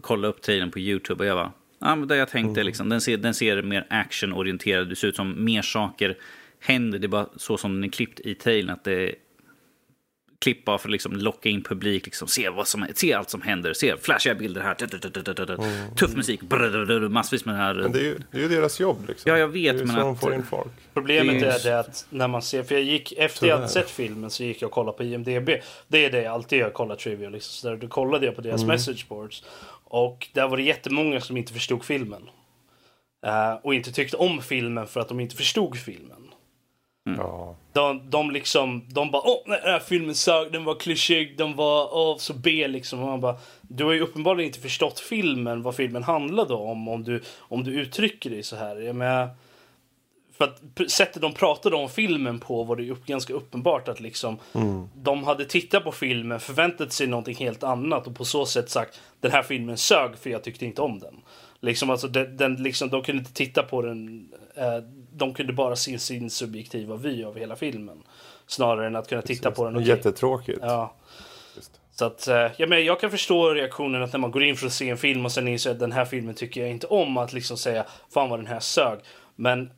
[0.00, 2.66] kolla upp trailern på YouTube och jag var, ja men det jag tänkte mm.
[2.66, 6.18] liksom, den ser, den ser mer actionorienterad, det ser ut som mer saker
[6.60, 6.98] händer.
[6.98, 8.70] Det är bara så som den är klippt i trailern.
[8.70, 9.14] Att det
[10.44, 12.04] klipp bara för att liksom locka in publik.
[12.04, 13.72] Liksom, se, vad som, se allt som händer.
[13.72, 14.76] Se flashiga bilder här.
[15.54, 15.94] Mm.
[15.94, 16.40] Tuff musik.
[17.10, 17.74] Massvis med det här.
[17.74, 19.04] Men det är ju, det är ju deras jobb.
[19.08, 19.30] Liksom.
[19.30, 19.76] Ja, jag vet.
[19.76, 20.72] Det är men så att, de får in folk.
[20.94, 22.62] Problemet är, är det att när man ser.
[22.62, 25.50] För jag gick efter jag hade sett filmen så gick jag och kollade på IMDB.
[25.88, 26.70] Det är det jag alltid gör.
[26.70, 27.30] Kollar trivia.
[27.30, 27.50] Liksom.
[27.52, 28.74] Så där, då kollade jag på deras mm.
[28.74, 29.44] message boards.
[29.84, 32.22] Och där var det jättemånga som inte förstod filmen.
[33.26, 36.23] Uh, och inte tyckte om filmen för att de inte förstod filmen.
[37.06, 37.20] Mm.
[37.20, 37.56] Ja.
[37.72, 41.94] De, de liksom, de bara åh den här filmen sög, den var klyschig, den var
[41.96, 43.00] åh, så B liksom.
[43.00, 47.04] Och man bara, du har ju uppenbarligen inte förstått filmen, vad filmen handlade om, om
[47.04, 48.76] du, om du uttrycker dig så här.
[48.76, 49.28] Jag menar,
[50.38, 54.38] för att sättet de pratade om filmen på var det ju ganska uppenbart att liksom
[54.52, 54.88] mm.
[54.94, 59.00] de hade tittat på filmen, förväntat sig någonting helt annat och på så sätt sagt
[59.20, 61.20] den här filmen sög för jag tyckte inte om den.
[61.60, 64.78] Liksom alltså den, den liksom, de kunde inte titta på den eh,
[65.16, 68.02] de kunde bara se sin subjektiva vy av hela filmen.
[68.46, 69.56] Snarare än att kunna titta Precis.
[69.56, 69.76] på den.
[69.76, 70.58] Och Jättetråkigt.
[70.62, 70.94] Ja.
[71.90, 74.66] Så att, eh, ja, men jag kan förstå reaktionen att när man går in för
[74.66, 77.16] att se en film och sen inser att den här filmen tycker jag inte om.
[77.16, 78.98] Att liksom säga fan vad den här sög.
[79.36, 79.70] Men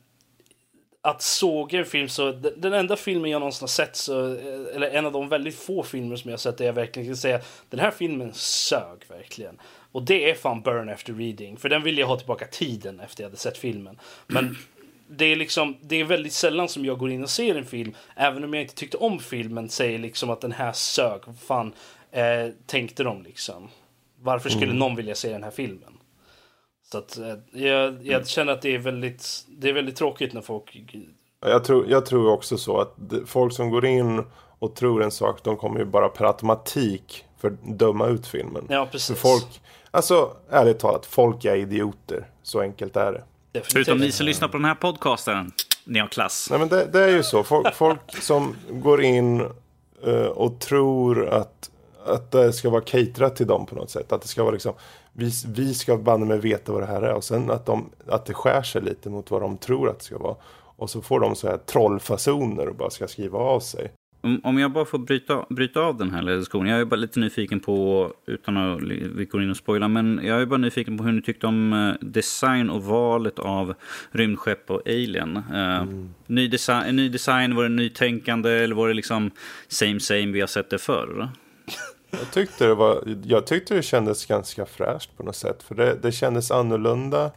[1.01, 4.89] att såga en film så, den enda filmen jag någonsin har sett, så, eh, eller
[4.89, 7.79] en av de väldigt få filmer som jag sett där jag verkligen kan säga den
[7.79, 9.59] här filmen sög verkligen.
[9.91, 13.23] Och det är fan Burn After Reading, för den vill jag ha tillbaka tiden efter
[13.23, 13.99] jag hade sett filmen.
[14.27, 14.57] Men
[15.09, 17.95] det är liksom, det är väldigt sällan som jag går in och ser en film,
[18.15, 21.21] även om jag inte tyckte om filmen, säger liksom att den här sög.
[21.25, 21.73] Vad fan
[22.11, 23.69] eh, tänkte de liksom?
[24.21, 24.79] Varför skulle mm.
[24.79, 25.97] någon vilja se den här filmen?
[26.91, 28.25] Så att eh, jag, jag mm.
[28.25, 30.95] känner att det är väldigt, det är väldigt tråkigt när folk...
[31.39, 34.23] Jag tror, jag tror också så att folk som går in
[34.59, 38.65] och tror en sak, de kommer ju bara per automatik för döma ut filmen.
[38.69, 39.19] Ja, precis.
[39.19, 39.61] För folk,
[39.91, 42.27] alltså ärligt talat, folk är idioter.
[42.43, 43.23] Så enkelt är det.
[43.63, 45.51] Förutom ni som lyssnar på den här podcasten.
[45.83, 46.47] Ni har klass.
[46.49, 47.43] Nej, men det, det är ju så.
[47.43, 49.41] Folk, folk som går in
[50.07, 51.69] uh, och tror att,
[52.05, 54.11] att det ska vara caterat till dem på något sätt.
[54.11, 54.73] Att det ska vara liksom,
[55.13, 57.13] vi, vi ska banne med veta vad det här är.
[57.13, 60.05] Och sen att, de, att det skär sig lite mot vad de tror att det
[60.05, 60.35] ska vara.
[60.77, 63.91] Och så får de så här trollfasoner och bara ska skriva av sig.
[64.21, 66.71] Om jag bara får bryta, bryta av den här diskussionen.
[66.71, 68.81] Jag är bara lite nyfiken på, utan att
[69.15, 71.73] vi går in och spoila, men jag är bara nyfiken på hur ni tyckte om
[71.73, 73.73] eh, design och valet av
[74.11, 75.37] rymdskepp och alien.
[75.37, 76.13] Eh, mm.
[76.27, 79.31] Ny, design, ny design, var det nytänkande eller var det liksom
[79.67, 81.29] same same, vi har sett det förr?
[82.11, 85.63] Jag tyckte det, var, jag tyckte det kändes ganska fräscht på något sätt.
[85.63, 87.31] För det, det kändes annorlunda.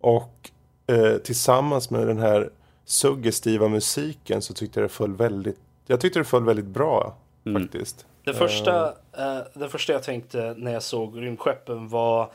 [0.00, 0.50] Och
[0.86, 2.50] eh, tillsammans med den här
[2.84, 7.62] suggestiva musiken så tyckte jag det föll väldigt jag tyckte det föll väldigt bra mm.
[7.62, 8.06] faktiskt.
[8.24, 12.32] Det första, uh, det första jag tänkte när jag såg rymdskeppen var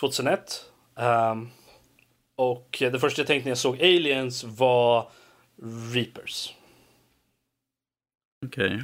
[0.00, 0.64] 2001.
[0.94, 1.48] Um, ehm,
[2.36, 5.08] och det första jag tänkte när jag såg Aliens var
[5.94, 6.54] Reapers.
[8.46, 8.66] Okej.
[8.66, 8.78] Okay.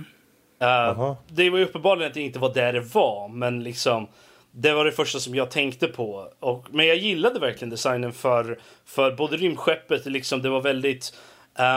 [0.63, 4.09] Uh, det var ju uppenbarligen att det inte var där det var, men liksom
[4.53, 6.33] det var det första som jag tänkte på.
[6.41, 11.19] Och, men jag gillade verkligen designen för, för både rymdskeppet, liksom, det var väldigt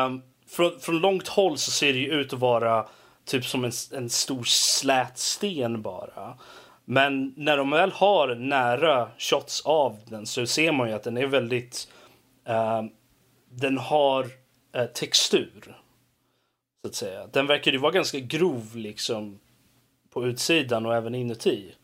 [0.07, 0.21] um,
[0.53, 2.87] från, från långt håll så ser det ju ut att vara
[3.25, 6.37] typ som en, en stor slät sten bara.
[6.85, 11.17] Men när de väl har nära shots av den så ser man ju att den
[11.17, 11.87] är väldigt...
[12.49, 12.83] Uh,
[13.49, 15.77] den har uh, textur.
[16.81, 17.27] Så att säga.
[17.27, 19.39] Den verkar ju vara ganska grov liksom
[20.09, 21.75] på utsidan och även inuti.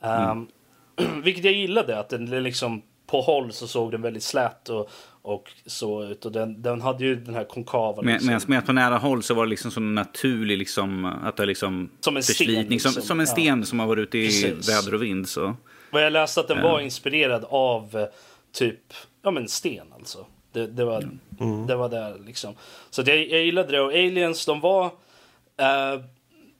[0.00, 1.22] Um, mm.
[1.22, 4.90] vilket jag gillade, att den liksom på håll så såg den väldigt slät och,
[5.22, 6.24] och så ut.
[6.24, 8.02] Och den, den hade ju den här konkava...
[8.02, 8.26] Liksom.
[8.26, 11.90] Medan med på nära håll så var det liksom så naturlig, liksom, att det liksom
[12.00, 12.68] som en sten.
[12.68, 12.92] Liksom.
[12.92, 13.64] Som, som, en sten ja.
[13.64, 14.68] som har varit ute i Precis.
[14.68, 15.28] väder och vind.
[15.28, 15.56] Så.
[15.90, 16.62] Och jag läste att den ja.
[16.62, 18.06] var inspirerad av eh,
[18.52, 20.26] typ, ja men sten alltså.
[20.52, 21.08] Det, det var,
[21.40, 21.66] mm.
[21.66, 22.54] det var där liksom.
[22.90, 23.80] Så det, jag gillade det.
[23.80, 24.84] Och Aliens, de var...
[24.86, 26.04] Uh,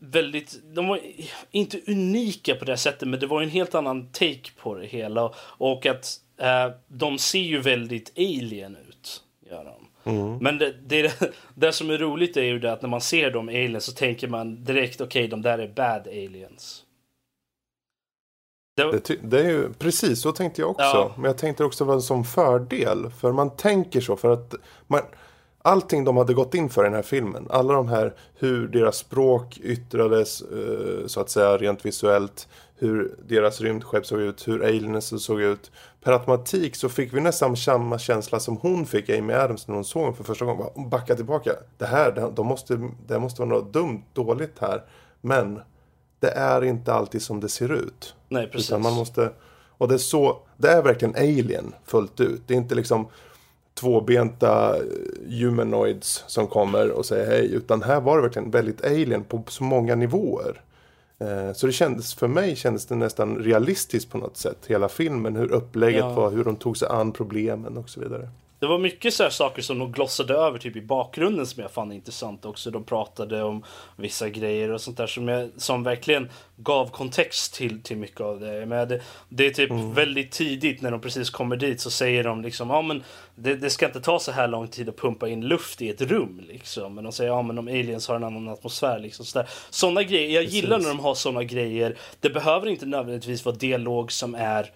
[0.04, 1.00] väldigt, de var
[1.50, 5.32] inte unika på det sättet men det var en helt annan take på det hela.
[5.38, 9.22] Och att eh, de ser ju väldigt alien ut.
[9.50, 9.88] Gör de.
[10.04, 10.38] Mm.
[10.38, 13.48] Men det, det, det som är roligt är ju det att när man ser de
[13.48, 16.84] aliens så tänker man direkt okej okay, de där är bad aliens.
[18.76, 20.82] Det, det, är ju precis så tänkte jag också.
[20.82, 21.12] Ja.
[21.16, 23.10] Men jag tänkte också vara en sån fördel.
[23.10, 24.54] För man tänker så för att
[24.86, 25.00] man,
[25.62, 27.46] allting de hade gått in för i den här filmen.
[27.50, 32.48] Alla de här hur deras språk yttrades eh, så att säga rent visuellt.
[32.76, 35.70] Hur deras rymdskepp såg ut, hur aliens såg ut.
[36.02, 39.84] Per automatik så fick vi nästan samma känsla som hon fick, Amy Adams, när hon
[39.84, 40.66] såg den för första gången.
[40.74, 41.52] Hon backade tillbaka.
[41.78, 44.84] Det här, de måste, det måste vara något dumt, dåligt här.
[45.20, 45.60] Men
[46.20, 48.14] det är inte alltid som det ser ut.
[48.28, 48.70] Nej, precis.
[48.70, 49.30] Utan man måste,
[49.68, 52.42] och det är så, det är verkligen alien fullt ut.
[52.46, 53.08] Det är inte liksom
[53.74, 54.76] tvåbenta
[55.28, 57.54] humanoids som kommer och säger hej.
[57.54, 60.62] Utan här var det verkligen väldigt alien på så många nivåer.
[61.22, 64.58] Eh, så det kändes, för mig kändes det nästan realistiskt på något sätt.
[64.66, 66.14] Hela filmen, hur upplägget ja.
[66.14, 68.28] var, hur de tog sig an problemen och så vidare.
[68.62, 71.92] Det var mycket så saker som de glossade över typ i bakgrunden som jag fann
[71.92, 72.70] intressant också.
[72.70, 73.64] De pratade om
[73.96, 78.40] vissa grejer och sånt där som, jag, som verkligen gav kontext till, till mycket av
[78.40, 78.66] det.
[78.66, 79.94] Men det, det är typ mm.
[79.94, 83.02] väldigt tidigt när de precis kommer dit så säger de liksom ja men
[83.34, 86.00] det, det, ska inte ta så här lång tid att pumpa in luft i ett
[86.00, 86.94] rum liksom.
[86.94, 89.24] Men de säger ja men om aliens har en annan atmosfär liksom.
[89.24, 89.48] Sådär.
[89.70, 90.62] Sådana grejer, jag precis.
[90.62, 91.96] gillar när de har sådana grejer.
[92.20, 94.70] Det behöver inte nödvändigtvis vara dialog som är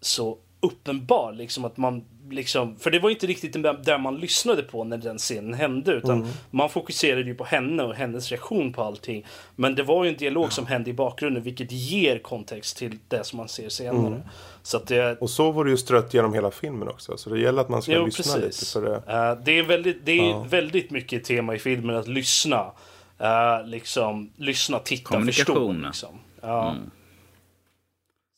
[0.00, 4.84] så uppenbar liksom att man liksom, för det var inte riktigt där man lyssnade på
[4.84, 6.28] när den scenen hände utan mm.
[6.50, 9.26] man fokuserade ju på henne och hennes reaktion på allting.
[9.56, 10.50] Men det var ju en dialog ja.
[10.50, 14.06] som hände i bakgrunden vilket ger kontext till det som man ser senare.
[14.06, 14.20] Mm.
[14.62, 15.18] Så det...
[15.20, 17.82] Och så var det ju strött genom hela filmen också så det gäller att man
[17.82, 18.74] ska jo, lyssna precis.
[18.74, 18.96] lite på det.
[18.96, 20.46] Uh, det är, väldigt, det är ja.
[20.50, 22.72] väldigt mycket tema i filmen att lyssna.
[23.20, 25.72] Uh, liksom, lyssna, titta, förstå.
[25.72, 26.18] Liksom.
[26.44, 26.90] Uh, mm.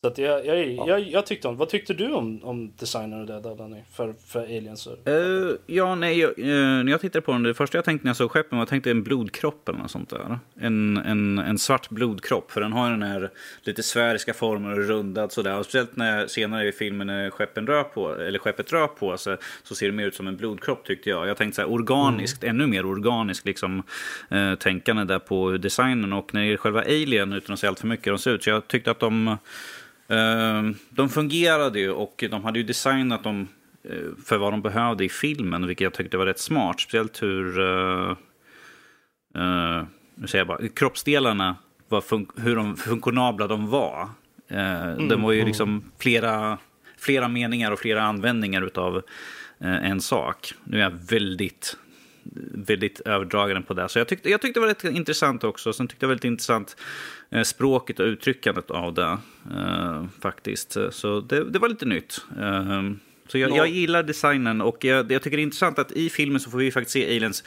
[0.01, 0.87] Så att jag, jag, ja.
[0.87, 3.83] jag, jag, tyckte om Vad tyckte du om, om designen och det där, Danny?
[3.91, 4.87] För, för aliens?
[4.87, 6.45] Uh, ja, nej, jag, uh,
[6.83, 8.69] när jag tittade på den, det första jag tänkte när jag såg skeppen var jag
[8.69, 10.39] tänkte en blodkropp eller något sånt där.
[10.59, 13.31] En, en, en svart blodkropp, för den har den här
[13.61, 15.57] lite sfäriska former och rundad sådär.
[15.57, 19.37] Och speciellt när senare i filmen när skeppen rör på, eller skeppet rör på sig
[19.63, 21.27] så ser det mer ut som en blodkropp tyckte jag.
[21.27, 22.55] Jag tänkte så här organiskt, mm.
[22.55, 23.83] ännu mer organiskt liksom
[24.31, 26.13] uh, tänkande där på designen.
[26.13, 28.43] Och när det är själva alien, utan att säga allt för mycket de ser ut.
[28.43, 29.37] Så jag tyckte att de
[30.89, 33.47] de fungerade ju och de hade ju designat dem
[33.83, 36.79] eh, för vad de behövde i filmen, vilket jag tyckte var rätt smart.
[36.79, 38.11] Speciellt hur, uh,
[39.37, 39.83] uh,
[40.25, 41.55] säger jag bara, kroppsdelarna,
[41.87, 42.03] var
[42.41, 44.09] hur de funktionabla de var.
[44.51, 45.47] Uh, mm, de var ju mm.
[45.47, 46.57] liksom flera,
[46.97, 49.01] flera meningar och flera användningar av uh,
[49.59, 50.53] en sak.
[50.63, 51.77] Nu är jag väldigt
[52.53, 53.89] väldigt överdragande på det.
[53.89, 55.73] Så jag tyckte, jag tyckte det var rätt intressant också.
[55.73, 56.77] Sen tyckte jag väldigt intressant
[57.43, 59.17] språket och uttryckandet av det
[59.55, 60.77] eh, faktiskt.
[60.91, 62.25] Så det, det, var lite nytt.
[62.39, 62.81] Eh,
[63.27, 66.39] så jag, jag, gillar designen och jag, jag, tycker det är intressant att i filmen
[66.39, 67.43] så får vi faktiskt se aliens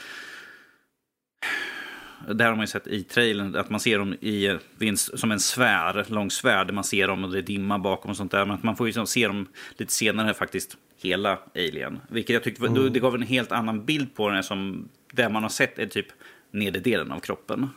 [2.27, 4.57] det här har man ju sett i trailern, att man ser dem i,
[4.95, 6.73] som en svär, lång svärd.
[6.73, 8.45] Man ser dem och det är dimma bakom och sånt där.
[8.45, 9.47] Men att man får ju se dem
[9.77, 11.99] lite senare faktiskt hela Alien.
[12.09, 12.93] Vilket jag tyckte mm.
[12.93, 16.07] det gav en helt annan bild på den som det man har sett är typ
[16.51, 17.69] nedre delen av kroppen.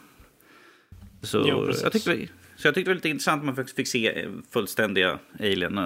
[1.26, 4.28] Så, jo, jag, tyckte, så jag tyckte det var lite intressant att man fick se
[4.50, 5.78] fullständiga Alien.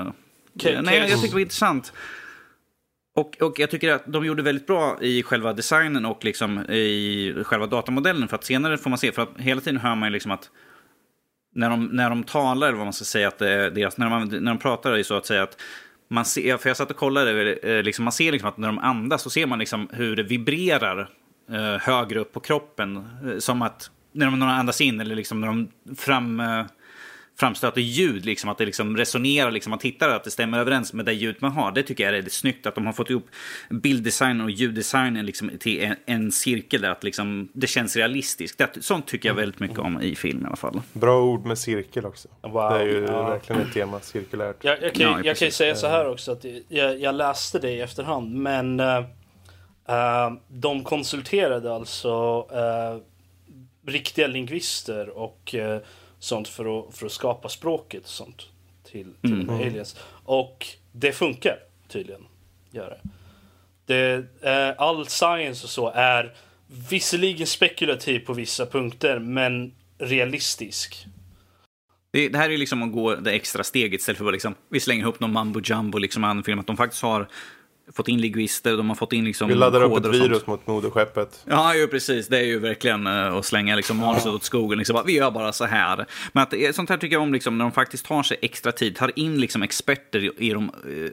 [0.54, 1.92] Okay, Nej, jag tyckte det var intressant.
[3.14, 7.34] Och, och jag tycker att de gjorde väldigt bra i själva designen och liksom i
[7.44, 8.28] själva datamodellen.
[8.28, 10.50] För att senare får man se, för att hela tiden hör man ju liksom att
[11.54, 14.58] när de, när de talar, vad man ska säga, att deras, när, man, när de
[14.58, 15.56] pratar är det så att säga att
[16.10, 18.78] man ser, för jag satt och kollade, eh, liksom, man ser liksom att när de
[18.78, 21.08] andas så ser man liksom hur det vibrerar
[21.50, 22.96] eh, högre upp på kroppen.
[22.96, 26.64] Eh, som att när de, när de andas in eller liksom när de fram, eh,
[27.40, 31.04] framstöter ljud, liksom, att det liksom resonerar, liksom, man tittar att det stämmer överens med
[31.04, 31.72] det ljud man har.
[31.72, 33.28] Det tycker jag är det snyggt, att de har fått ihop
[33.70, 38.58] bilddesign och ljuddesignen liksom, till en, en cirkel där att liksom, det känns realistiskt.
[38.58, 40.80] Det, sånt tycker jag väldigt mycket om i film i alla fall.
[40.92, 42.28] Bra ord med cirkel också.
[42.42, 42.72] Wow.
[42.72, 43.28] Det är ju ja.
[43.28, 44.56] verkligen ett tema, cirkulärt.
[44.64, 47.58] Jag, jag, kan, ja, jag kan ju säga så här också, att jag, jag läste
[47.58, 53.02] det i efterhand, men uh, de konsulterade alltså uh,
[53.90, 55.54] riktiga lingvister och
[56.18, 58.46] sånt för att, för att skapa språket och sånt
[58.84, 59.50] till, till mm.
[59.50, 59.96] aliens.
[60.24, 61.58] Och det funkar
[61.88, 62.26] tydligen.
[62.70, 62.98] Gör
[63.86, 64.24] det.
[64.40, 66.34] det eh, all science och så är
[66.90, 71.06] visserligen spekulativ på vissa punkter men realistisk.
[72.12, 74.80] Det, det här är liksom att gå det extra steget istället för att liksom, vi
[74.80, 76.58] slänger ihop någon mambo jumbo liksom annan film.
[76.58, 77.28] Att de faktiskt har
[77.94, 81.44] fått in lingvister, de har fått in liksom Vi laddar upp ett virus mot moderskeppet.
[81.46, 82.28] Ja, ju precis.
[82.28, 84.78] Det är ju verkligen uh, att slänga liksom manuset åt skogen.
[84.78, 86.06] Liksom, vi gör bara så här.
[86.32, 88.96] Men att, sånt här tycker jag om, liksom, när de faktiskt tar sig extra tid,
[88.96, 91.10] tar in liksom, experter i, de uh,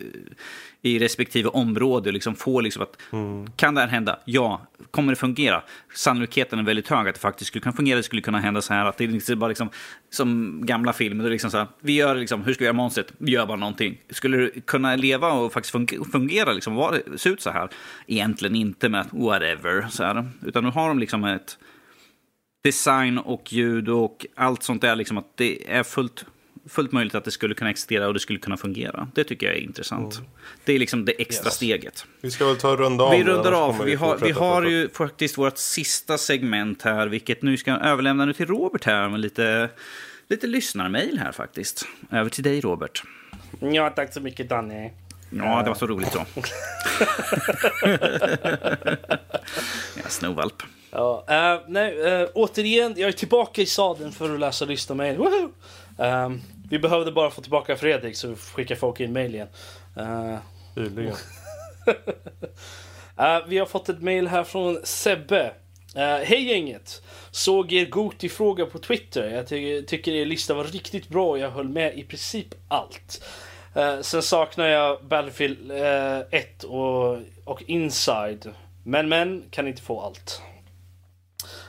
[0.81, 2.11] i respektive område.
[2.11, 3.51] Liksom få liksom att, mm.
[3.55, 4.19] Kan det här hända?
[4.25, 4.61] Ja.
[4.91, 5.63] Kommer det fungera?
[5.93, 7.97] Sannolikheten är väldigt hög att det faktiskt skulle kunna fungera.
[7.97, 8.85] Det skulle kunna hända så här.
[8.85, 9.69] Att det är liksom bara liksom,
[10.09, 11.23] som gamla filmer.
[11.23, 13.13] Det är liksom så här, vi gör liksom, hur ska vi göra monstret?
[13.17, 13.97] Vi gör bara någonting.
[14.09, 15.75] Skulle det kunna leva och faktiskt
[16.11, 16.53] fungera?
[16.53, 17.69] Liksom, vad, se ut så här?
[18.07, 19.87] Egentligen inte med whatever.
[19.89, 20.29] Så här.
[20.45, 21.57] Utan nu har de liksom ett
[22.63, 24.95] design och ljud och allt sånt där.
[24.95, 26.25] Liksom att det är fullt
[26.69, 29.07] fullt möjligt att det skulle kunna existera och det skulle kunna fungera.
[29.13, 30.15] Det tycker jag är intressant.
[30.15, 30.29] Mm.
[30.65, 31.53] Det är liksom det extra yes.
[31.53, 32.05] steget.
[32.21, 33.11] Vi ska väl ta och runda av.
[33.11, 33.83] Vi rundar av.
[33.83, 38.33] Vi har, vi har ju faktiskt vårt sista segment här, vilket nu ska överlämna nu
[38.33, 39.69] till Robert här med lite,
[40.29, 41.87] lite lyssnarmail här faktiskt.
[42.11, 43.03] Över till dig Robert.
[43.59, 44.89] Ja, tack så mycket Danny.
[45.29, 46.25] Ja, det var så roligt så.
[49.95, 50.63] ja, snovalp.
[50.91, 55.17] Ja, uh, nej, uh, återigen, jag är tillbaka i sadeln för att läsa lyssnarmail.
[55.97, 59.47] Um, vi behövde bara få tillbaka Fredrik så skickar folk in mail igen.
[59.97, 60.37] Uh,
[60.75, 61.13] Tydligen.
[63.17, 65.51] uh, vi har fått ett mail här från Sebbe.
[65.95, 67.01] Uh, Hej gänget!
[67.31, 69.29] Såg er Goti-fråga på Twitter.
[69.29, 73.23] Jag ty tycker er lista var riktigt bra och jag höll med i princip allt.
[73.77, 75.71] Uh, sen saknar jag Battlefield
[76.31, 78.53] 1 och, och Inside.
[78.83, 80.41] Men men, kan inte få allt.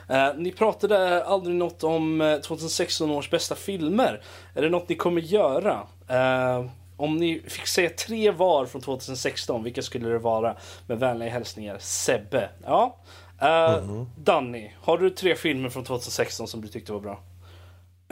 [0.09, 4.21] Eh, ni pratade aldrig något om 2016 eh, års bästa filmer.
[4.55, 5.87] Är det något ni kommer göra?
[6.07, 6.65] Eh,
[6.97, 10.55] om ni fick säga tre var från 2016, vilka skulle det vara?
[10.87, 12.49] Med vänliga hälsningar, Sebbe.
[12.65, 13.03] Ja.
[13.41, 14.05] Uh, mm.
[14.17, 17.23] Danny, har du tre filmer från 2016 som du tyckte var bra?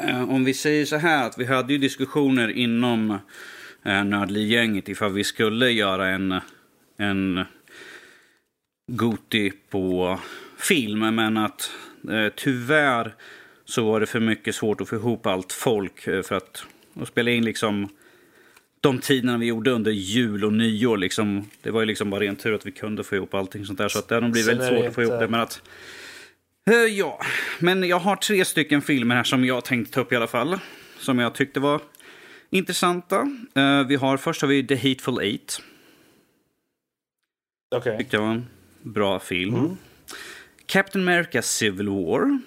[0.04, 3.12] Uh, om vi säger så här att vi hade ju diskussioner inom
[3.86, 6.40] uh, Nördli-gänget ifall vi skulle göra en,
[6.98, 7.46] en
[8.92, 10.20] Goti på
[10.58, 11.72] film, men att
[12.10, 13.16] Eh, tyvärr
[13.66, 16.64] så var det för mycket svårt att få ihop allt folk eh, för att,
[17.02, 17.90] att spela in liksom
[18.82, 20.98] de tiderna vi gjorde under jul och nyår.
[20.98, 23.78] Liksom, det var ju liksom bara ren tur att vi kunde få ihop allting sånt
[23.78, 23.88] där.
[23.88, 25.28] Så att det nog blivit väldigt svårt att få ihop det.
[25.28, 25.62] Men att,
[26.70, 27.20] eh, ja,
[27.60, 30.60] men jag har tre stycken filmer här som jag tänkte ta upp i alla fall.
[31.00, 31.82] Som jag tyckte var
[32.50, 33.28] intressanta.
[33.88, 35.62] vi har, först har vi The Hateful Eight.
[37.76, 37.80] Okej.
[37.80, 37.98] Okay.
[37.98, 38.46] Tyckte jag var en
[38.82, 39.56] bra film.
[39.56, 39.78] Mm.
[40.68, 42.40] Captain America Civil War.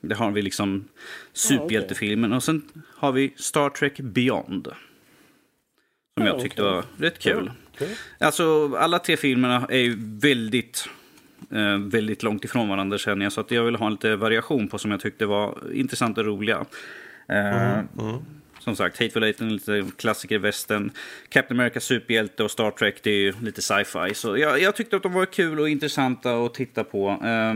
[0.00, 0.88] Det har vi liksom
[1.32, 2.32] superhjältefilmen.
[2.32, 2.62] Och sen
[2.96, 4.68] har vi Star Trek Beyond.
[6.18, 7.50] Som jag tyckte var rätt kul.
[8.18, 10.88] Alltså alla tre filmerna är ju väldigt,
[11.50, 13.32] eh, väldigt långt ifrån varandra känner jag.
[13.32, 16.66] Så att jag vill ha lite variation på som jag tyckte var intressant och roliga.
[17.28, 18.24] Eh, mm, mm.
[18.60, 20.90] Som sagt, Hateful Eight är lite klassiker i västern.
[21.28, 24.14] Captain America superhjälte och Star Trek det är ju lite sci-fi.
[24.14, 27.08] Så jag, jag, tyckte att de var kul och intressanta att titta på.
[27.08, 27.54] Eh,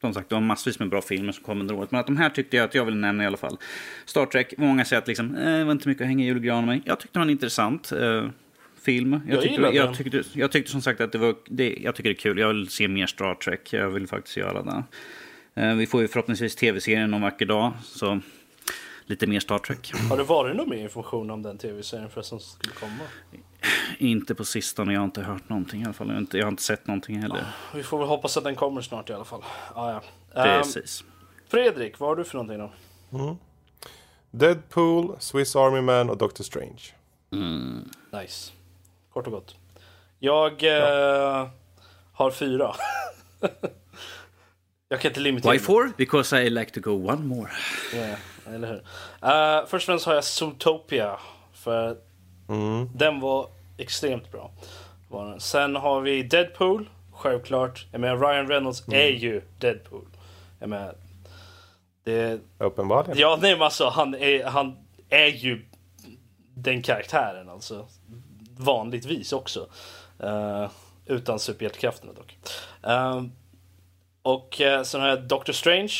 [0.00, 1.90] som sagt, det var massvis med bra filmer som kom under året.
[1.90, 3.58] Men att de här tyckte jag att jag vill nämna i alla fall.
[4.04, 6.66] Star Trek, många säger att liksom, eh, det var inte mycket att hänga i julgranen
[6.66, 6.80] med.
[6.84, 8.28] Jag tyckte det var en intressant eh,
[8.82, 9.20] film.
[9.28, 12.10] Jag, jag tyckte, jag, tyckte, jag tyckte som sagt att det var, det, jag tycker
[12.10, 12.38] det är kul.
[12.38, 13.72] Jag vill se mer Star Trek.
[13.72, 14.84] Jag vill faktiskt göra det.
[15.62, 17.72] Eh, vi får ju förhoppningsvis tv-serien någon vacker dag.
[17.82, 18.20] Så
[19.06, 19.92] lite mer Star Trek.
[20.10, 23.04] Har det varit någon mer information om den tv-serien för som skulle komma?
[23.98, 26.06] Inte på sistone, jag har inte hört någonting i alla fall.
[26.06, 27.44] Jag har inte, jag har inte sett någonting heller.
[27.74, 29.44] Vi får väl hoppas att den kommer snart i alla fall.
[29.74, 30.02] Ah, ja.
[30.34, 31.02] Precis.
[31.02, 31.08] Um,
[31.48, 32.72] Fredrik, vad har du för någonting då?
[33.18, 33.36] Mm.
[34.30, 36.82] Deadpool, Swiss Army Man och Doctor Strange.
[37.32, 37.88] Mm.
[38.12, 38.52] Nice.
[39.12, 39.56] Kort och gott.
[40.18, 41.42] Jag ja.
[41.42, 41.48] uh,
[42.12, 42.74] har fyra.
[44.88, 45.92] jag kan inte limitera Why four?
[45.96, 47.50] Because I like to go one more.
[47.94, 48.76] Yeah eller hur?
[49.28, 51.18] Uh, först och främst har jag Zootopia.
[51.52, 51.96] För
[52.48, 52.90] mm.
[52.94, 53.48] den var
[53.78, 54.50] extremt bra.
[55.38, 57.86] Sen har vi Deadpool, självklart.
[57.92, 59.00] Jag menar, Ryan Reynolds mm.
[59.00, 60.06] är ju Deadpool.
[60.58, 60.94] Jag menar,
[62.04, 62.40] det...
[62.58, 63.18] Uppenbarligen.
[63.18, 64.76] Ja, nej men alltså han är, han
[65.08, 65.64] är ju
[66.54, 67.86] den karaktären alltså.
[68.56, 69.68] Vanligtvis också.
[70.24, 70.68] Uh,
[71.06, 72.38] utan superhjältekrafterna dock.
[72.86, 73.24] Uh,
[74.22, 75.94] och uh, sen har jag Doctor Strange.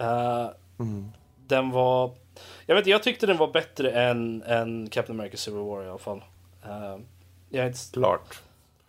[0.00, 1.12] Uh, mm.
[1.46, 2.14] Den var...
[2.66, 5.98] Jag vet jag tyckte den var bättre än, än Captain America Civil War i alla
[5.98, 6.24] fall.
[6.64, 7.00] Uh,
[7.50, 7.78] jag är inte...
[7.92, 8.40] Klart.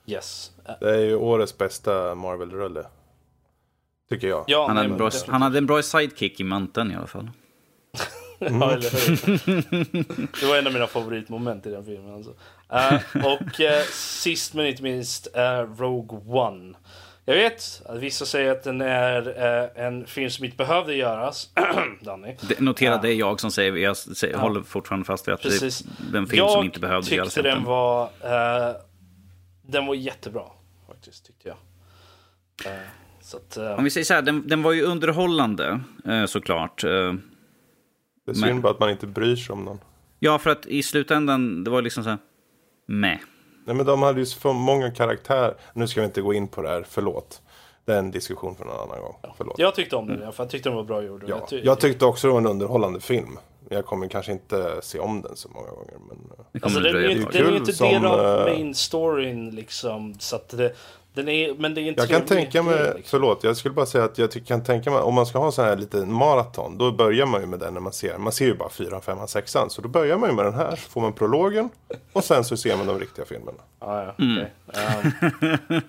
[0.06, 0.52] Yes.
[0.80, 2.86] Det är ju årets bästa Marvel-rulle.
[4.10, 4.44] Tycker jag.
[4.48, 7.30] Ja, han, hade en bra, han hade en bra sidekick i manteln i alla fall.
[8.40, 8.62] Mm.
[8.62, 10.42] ja, eller hur?
[10.42, 12.14] Det var en av mina favoritmoment i den filmen.
[12.14, 12.32] Alltså.
[12.74, 16.74] Uh, och uh, sist men inte minst uh, Rogue One.
[17.30, 19.28] Jag vet att vissa säger att den är
[19.76, 21.50] en film som inte behövde göras.
[22.02, 22.36] Danny.
[22.50, 24.40] Det, notera, det är jag som säger, jag säger, ja.
[24.40, 25.80] håller fortfarande fast vid att Precis.
[25.80, 27.38] det är en film jag som inte behövde göras.
[27.38, 28.10] Jag tyckte den var,
[29.62, 30.44] den var jättebra.
[30.88, 31.58] Faktiskt, tyckte jag.
[33.36, 35.80] Att, Om vi säger så här, den, den var ju underhållande
[36.28, 36.82] såklart.
[36.82, 38.62] Det är synd men...
[38.62, 39.80] bara att man inte bryr sig om någon.
[40.20, 42.20] Ja, för att i slutändan, det var liksom så här,
[42.86, 43.20] med.
[43.68, 45.56] Nej, men de hade ju för många karaktärer.
[45.74, 47.42] Nu ska vi inte gå in på det här, förlåt.
[47.86, 49.16] Det är en diskussion för någon annan gång.
[49.38, 49.60] Förlåt.
[49.60, 50.32] Jag tyckte om den, mm.
[50.32, 51.24] för jag tyckte den var bra gjord.
[51.28, 51.38] Ja.
[51.38, 53.40] Jag, ty jag tyckte också det var en underhållande film.
[53.70, 55.94] Jag kommer kanske inte se om den så många gånger.
[56.08, 56.18] Men...
[56.64, 57.00] Alltså, den, är,
[57.32, 60.16] den är ju inte del av eh, main storyn liksom.
[60.20, 60.74] Så att det,
[61.22, 63.02] är, men det är jag kan tänka mig, liksom.
[63.06, 65.62] förlåt, jag skulle bara säga att jag kan tänka mig, om man ska ha så
[65.62, 68.56] här lite maraton, då börjar man ju med den när man ser, man ser ju
[68.56, 71.14] bara 4, 5, 6, så då börjar man ju med den här, så får man
[71.14, 71.70] prologen
[72.14, 73.60] och sen så ser man de riktiga filmerna.
[73.80, 74.38] Ah, ja, mm.
[74.40, 75.82] um,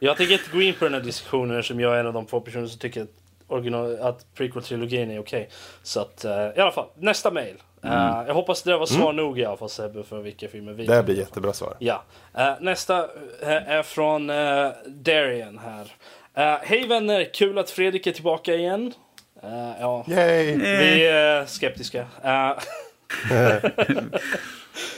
[0.00, 2.26] jag tänker inte gå in på den här diskussionen som jag är en av de
[2.26, 3.08] få personer som tycker att,
[3.48, 5.20] original, att prequel-trilogin är okej.
[5.20, 5.46] Okay.
[5.82, 7.56] Så att, uh, i alla fall, nästa mail.
[7.84, 7.98] Mm.
[7.98, 9.16] Uh, jag hoppas det var svar mm.
[9.16, 11.74] nog i alla fall Sebbe för vilka filmer vi Det blir jättebra svar.
[11.78, 12.02] Ja.
[12.38, 13.08] Uh, nästa uh,
[13.42, 15.92] är från uh, Darian här.
[16.62, 18.92] Hej vänner, kul att Fredrik är tillbaka igen.
[19.80, 20.56] ja, Yay.
[20.56, 22.06] vi är skeptiska.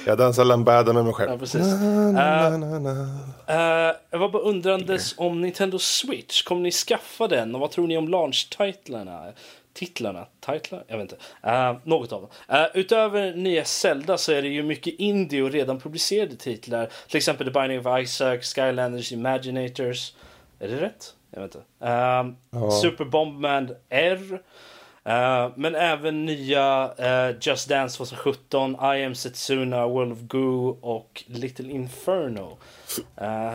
[0.06, 1.30] jag dansar lambada med mig själv.
[1.30, 1.66] Ja, precis.
[2.12, 6.42] Na, na, na, jag var bara undrandes om Nintendo Switch.
[6.42, 7.54] Kommer ni skaffa den?
[7.54, 9.32] Och vad tror ni om launch-titlarna?
[9.76, 12.30] Titlarna, titlar, jag vet inte, uh, något av dem.
[12.58, 16.90] Uh, utöver nya Zelda så är det ju mycket indie och redan publicerade titlar.
[17.08, 20.12] Till exempel The Binding of Isaac, Skylanders Imaginators.
[20.58, 21.14] Är det rätt?
[21.30, 21.66] Jag vet inte.
[21.84, 22.70] Uh, ja.
[22.82, 24.40] Super Bombman R.
[25.08, 26.90] Uh, men även nya
[27.40, 32.58] Just Dance 2017, I am Setsuna, World of Goo och Little Inferno.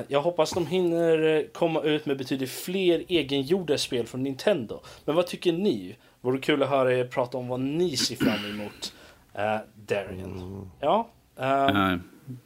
[0.07, 4.79] Jag hoppas de hinner komma ut med betydligt fler egengjorda spel från Nintendo.
[5.05, 5.95] Men vad tycker ni?
[6.21, 8.93] Vore kul att höra er prata om vad ni ser fram emot.
[9.35, 10.37] Uh, Darian.
[10.37, 10.69] Mm.
[10.79, 11.09] Ja.
[11.39, 11.99] Uh,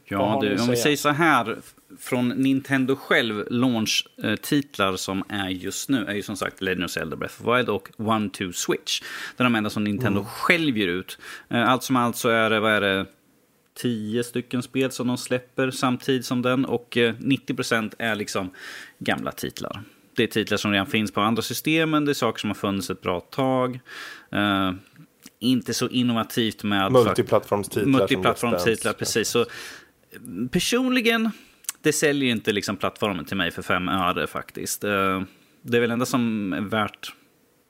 [0.06, 1.58] ja, du, om vi säger så här.
[2.00, 7.16] Från Nintendo själv, launch-titlar som är just nu är ju som sagt Legend of Zelda
[7.16, 9.02] Breath of Wild och One Two Switch.
[9.38, 10.26] Det är de enda som Nintendo mm.
[10.26, 11.18] själv ger ut.
[11.54, 13.06] Uh, allt som allt så är det, vad är det,
[13.78, 18.50] tio stycken spel som de släpper samtidigt som den och 90% är liksom
[19.00, 19.84] gamla titlar
[20.16, 22.90] det är titlar som redan finns på andra systemen, det är saker som har funnits
[22.90, 23.80] ett bra tag.
[24.36, 24.72] Uh,
[25.40, 26.92] inte så innovativt med...
[26.92, 28.00] Multiplattformstitlar.
[28.00, 29.30] Multiplattformstitlar, precis.
[29.30, 29.46] Så,
[30.52, 31.32] personligen,
[31.82, 34.84] det säljer inte liksom plattformen till mig för fem öre faktiskt.
[34.84, 35.22] Uh,
[35.62, 37.14] det är väl enda som är värt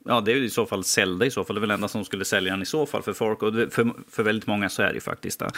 [0.08, 1.56] Ja, det är i så fall Zelda i så fall.
[1.56, 3.42] Det är väl enda som skulle sälja den i så fall för folk.
[3.42, 5.50] Och för, för väldigt många så är det ju faktiskt det.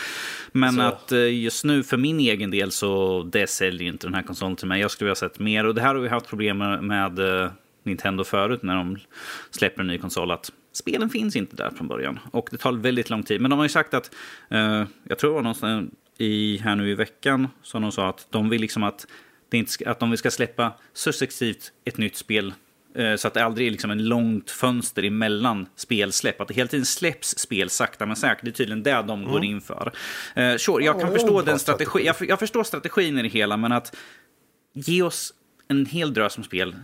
[0.52, 0.80] Men så.
[0.80, 4.56] att eh, just nu för min egen del så det säljer inte den här konsolen
[4.56, 4.80] till mig.
[4.80, 5.66] Jag skulle vilja ha sett mer.
[5.66, 7.50] Och det här har vi haft problem med, med uh,
[7.82, 8.98] Nintendo förut när de
[9.50, 10.30] släpper en ny konsol.
[10.30, 12.18] Att spelen finns inte där från början.
[12.30, 13.40] Och det tar väldigt lång tid.
[13.40, 14.10] Men de har ju sagt att,
[14.52, 18.26] uh, jag tror det var någonstans i, här nu i veckan, som de sa att
[18.30, 19.06] de vill liksom att,
[19.48, 22.67] det inte, att de ska släppa successivt ett nytt spel Eh,
[23.16, 26.40] så att det aldrig är liksom en långt fönster emellan spelsläpp.
[26.40, 28.44] Att det hela tiden släpps spel sakta men säkert.
[28.44, 29.32] Det är tydligen det de mm.
[29.32, 29.92] går in för.
[30.38, 32.06] Uh, sure, jag kan förstå den strategi.
[32.06, 33.96] Jag, jag, förstår strategin i det hela, men att
[34.72, 35.34] ge oss
[35.68, 36.76] en hel drös med spel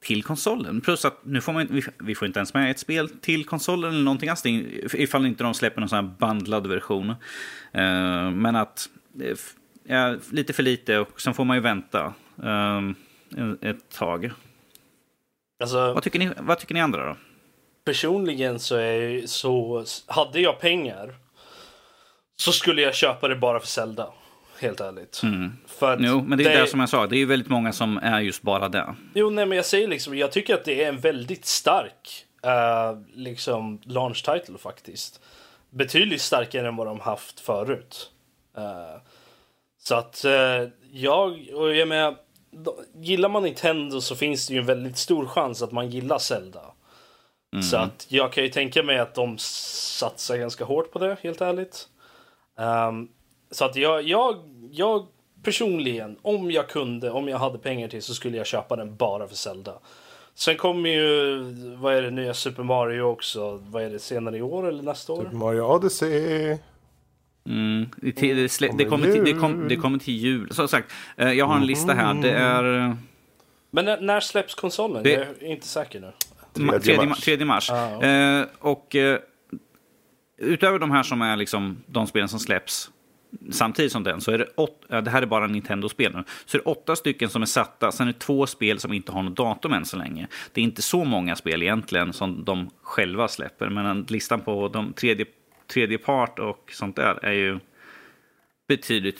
[0.00, 0.80] till konsolen.
[0.80, 3.92] Plus att nu får man, vi, vi får inte ens med ett spel till konsolen
[3.92, 4.46] eller någonting alls.
[4.92, 7.10] Ifall inte de släpper någon sån här bandlad version.
[7.10, 7.16] Uh,
[8.30, 8.88] men att
[9.90, 12.14] uh, lite för lite och sen får man ju vänta
[13.60, 14.32] ett tag.
[15.60, 17.16] Alltså, vad, tycker ni, vad tycker ni andra då?
[17.84, 21.14] Personligen så är så, hade jag pengar
[22.36, 24.12] så skulle jag köpa det bara för Zelda.
[24.60, 25.20] Helt ärligt.
[25.22, 25.52] Mm.
[25.66, 27.72] För jo, men det är det, det som jag sa, det är ju väldigt många
[27.72, 28.94] som är just bara det.
[29.14, 33.02] Jo, nej men jag säger liksom, jag tycker att det är en väldigt stark uh,
[33.14, 35.20] liksom launch title faktiskt.
[35.70, 38.10] Betydligt starkare än vad de haft förut.
[38.58, 39.02] Uh,
[39.78, 42.16] så att uh, jag, och jag menar,
[42.94, 46.60] gillar man Nintendo så finns det ju en väldigt stor chans att man gillar Zelda.
[47.52, 47.62] Mm.
[47.62, 51.40] Så att jag kan ju tänka mig att de satsar ganska hårt på det, helt
[51.40, 51.88] ärligt.
[52.56, 53.08] Um,
[53.50, 54.36] så att jag, jag,
[54.70, 55.06] jag
[55.42, 59.28] personligen, om jag kunde, om jag hade pengar till så skulle jag köpa den bara
[59.28, 59.78] för Zelda.
[60.34, 61.38] Sen kommer ju,
[61.76, 63.60] vad är det, nya Super Mario också.
[63.62, 65.22] Vad är det, senare i år eller nästa år?
[65.22, 66.58] Super Mario Odyssey.
[67.46, 70.54] Mm, det, det, det, kommer till, det, kom, det kommer till jul.
[70.54, 72.14] Som sagt, eh, jag har en lista här.
[72.14, 72.96] Det är...
[73.70, 75.02] Men när, när släpps konsolen?
[75.02, 75.10] Det...
[75.10, 76.12] Jag är inte säker nu.
[76.80, 77.20] 3 mars.
[77.20, 77.70] 3 mars.
[77.70, 78.10] Ah, okay.
[78.10, 79.18] eh, och eh,
[80.38, 82.90] utöver de här som är liksom de spelen som släpps
[83.50, 86.56] samtidigt som den så är det, åt, ja, det här är bara Nintendo-spel nu, så
[86.56, 89.22] är det åtta stycken som är satta, sen är det två spel som inte har
[89.22, 90.28] något datum än så länge.
[90.52, 94.92] Det är inte så många spel egentligen som de själva släpper, men listan på de
[94.92, 95.26] tredje,
[95.70, 97.58] tredje part och sånt där är ju
[98.68, 99.18] betydligt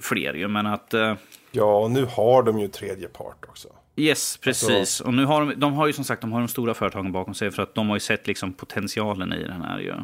[0.00, 0.94] fler ju, men att...
[0.94, 1.14] Uh,
[1.52, 3.68] ja, och nu har de ju tredje part också.
[3.96, 4.70] Yes, precis.
[4.70, 5.04] Alltså...
[5.04, 7.34] Och nu har de, de har ju som sagt de har de stora företagen bakom
[7.34, 9.94] sig för att de har ju sett liksom potentialen i den här ju.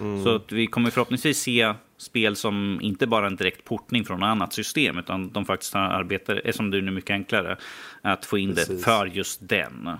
[0.00, 0.24] Mm.
[0.24, 4.26] Så att vi kommer förhoppningsvis se spel som inte bara en direkt portning från ett
[4.26, 7.56] annat system, utan de faktiskt arbetar, som är nu mycket enklare,
[8.02, 8.68] att få in Precis.
[8.68, 9.90] det för just den.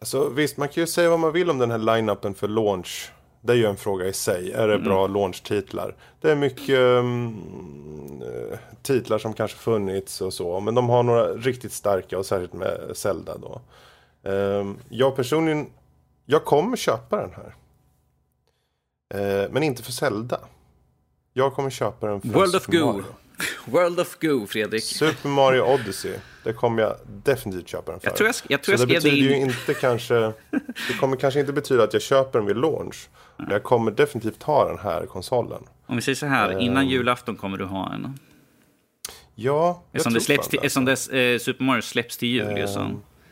[0.00, 3.10] Alltså, visst, man kan ju säga vad man vill om den här line-upen för launch.
[3.46, 4.52] Det är ju en fråga i sig.
[4.52, 5.16] Är det bra mm.
[5.16, 5.94] launch-titlar?
[6.20, 8.22] Det är mycket um,
[8.82, 10.60] titlar som kanske funnits och så.
[10.60, 13.60] Men de har några riktigt starka och särskilt med Zelda då.
[14.30, 15.66] Um, jag personligen,
[16.26, 17.54] jag kommer köpa den här.
[19.14, 20.40] Uh, men inte för Zelda.
[21.32, 23.02] Jag kommer köpa den för World of Goo.
[23.64, 24.84] World of Goo, Fredrik.
[24.84, 26.12] Super Mario Odyssey.
[26.44, 28.08] Det kommer jag definitivt köpa den för.
[28.08, 29.24] Jag tror jag, jag tror Så jag det betyder in...
[29.24, 30.14] ju inte kanske...
[30.88, 33.08] Det kommer kanske inte betyda att jag köper den vid launch.
[33.36, 35.62] Men jag kommer definitivt ha den här konsolen.
[35.86, 36.88] Om vi säger så här, innan um...
[36.88, 38.18] julafton kommer du ha en.
[39.34, 40.66] Ja, jag eftersom tror det släpps till, alltså.
[40.66, 42.58] Eftersom dess, eh, Super Mario släpps till jul.
[42.58, 42.68] Um...
[42.68, 42.90] Så.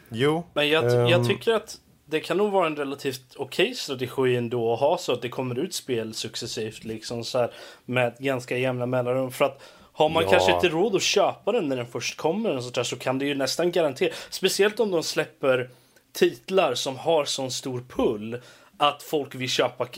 [0.08, 0.46] Jo.
[0.54, 1.06] Men jag, um...
[1.06, 1.76] jag tycker att
[2.06, 5.28] det kan nog vara en relativt okej okay strategi ändå att ha så att det
[5.28, 7.52] kommer ut spel successivt liksom så här
[7.84, 9.30] med ganska jämna mellanrum.
[9.30, 9.62] För att
[10.02, 10.30] har man ja.
[10.30, 13.18] kanske inte råd att köpa den när den först kommer och så, där, så kan
[13.18, 15.70] det ju nästan garantera, speciellt om de släpper
[16.12, 18.40] titlar som har sån stor pull
[18.76, 19.88] att folk vill köpa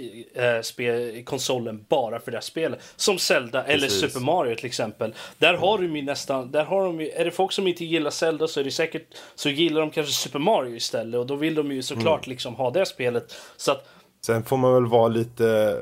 [0.63, 2.81] spel, konsolen bara för det här spelet.
[2.97, 3.75] Som Zelda Precis.
[3.75, 5.15] eller Super Mario till exempel.
[5.39, 8.11] Där har de ju nästan, där har de ju, är det folk som inte gillar
[8.11, 11.55] Zelda så är det säkert, så gillar de kanske Super Mario istället och då vill
[11.55, 12.31] de ju såklart mm.
[12.31, 13.35] liksom ha det spelet.
[13.57, 13.89] Så att,
[14.27, 15.79] Sen får man väl vara lite,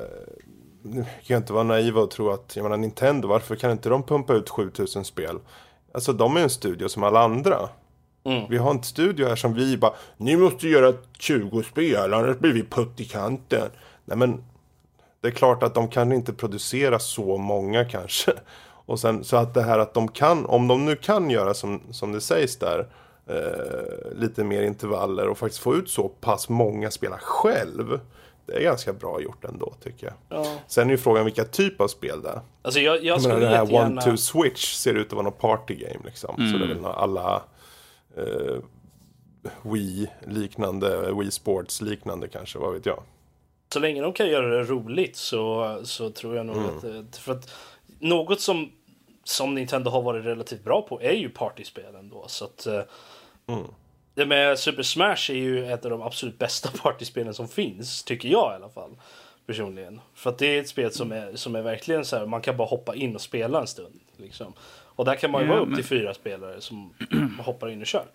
[0.83, 3.89] nu kan jag inte vara naiv och tro att, jag menar Nintendo, varför kan inte
[3.89, 5.39] de pumpa ut 7000 spel?
[5.93, 7.69] Alltså de är en studio som alla andra.
[8.23, 8.43] Mm.
[8.49, 12.53] Vi har en studio här som vi bara, ni måste göra 20 spel, annars blir
[12.53, 13.69] vi putt i kanten.
[14.05, 14.43] Nej men,
[15.21, 18.31] det är klart att de kan inte producera så många kanske.
[18.85, 21.81] Och sen så att det här att de kan, om de nu kan göra som,
[21.91, 22.87] som det sägs där,
[23.27, 27.99] eh, lite mer intervaller och faktiskt få ut så pass många spelare själv.
[28.45, 30.15] Det är ganska bra gjort ändå tycker jag.
[30.39, 30.59] Ja.
[30.67, 32.41] Sen är ju frågan vilka typ av spel det är.
[32.61, 35.39] Alltså jag, jag, jag menar, det här One Two Switch ser ut att vara något
[35.39, 36.35] party game liksom.
[36.37, 36.51] Mm.
[36.51, 37.43] Så det är väl alla
[38.17, 38.57] eh,
[39.61, 43.03] Wii-liknande, Wii Sports-liknande kanske, vad vet jag.
[43.73, 47.07] Så länge de kan göra det roligt så, så tror jag nog mm.
[47.09, 47.49] att, för att
[47.99, 48.71] något som,
[49.23, 52.25] som Nintendo har varit relativt bra på är ju partyspelen då.
[52.27, 52.81] Så att, eh,
[53.47, 53.63] mm.
[54.15, 58.29] Det med Super Smash är ju ett av de absolut bästa partyspelen som finns, tycker
[58.29, 58.91] jag i alla fall.
[59.45, 60.01] Personligen.
[60.13, 62.57] För att det är ett spel som är, som är verkligen så här, man kan
[62.57, 63.99] bara hoppa in och spela en stund.
[64.17, 64.53] Liksom.
[64.95, 66.93] Och där kan man ju vara upp till fyra spelare som
[67.39, 68.05] hoppar in och kör.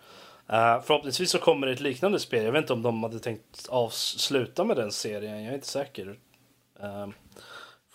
[0.52, 2.44] Uh, förhoppningsvis så kommer det ett liknande spel.
[2.44, 5.42] Jag vet inte om de hade tänkt avsluta med den serien.
[5.42, 6.06] Jag är inte säker.
[6.82, 7.08] Uh,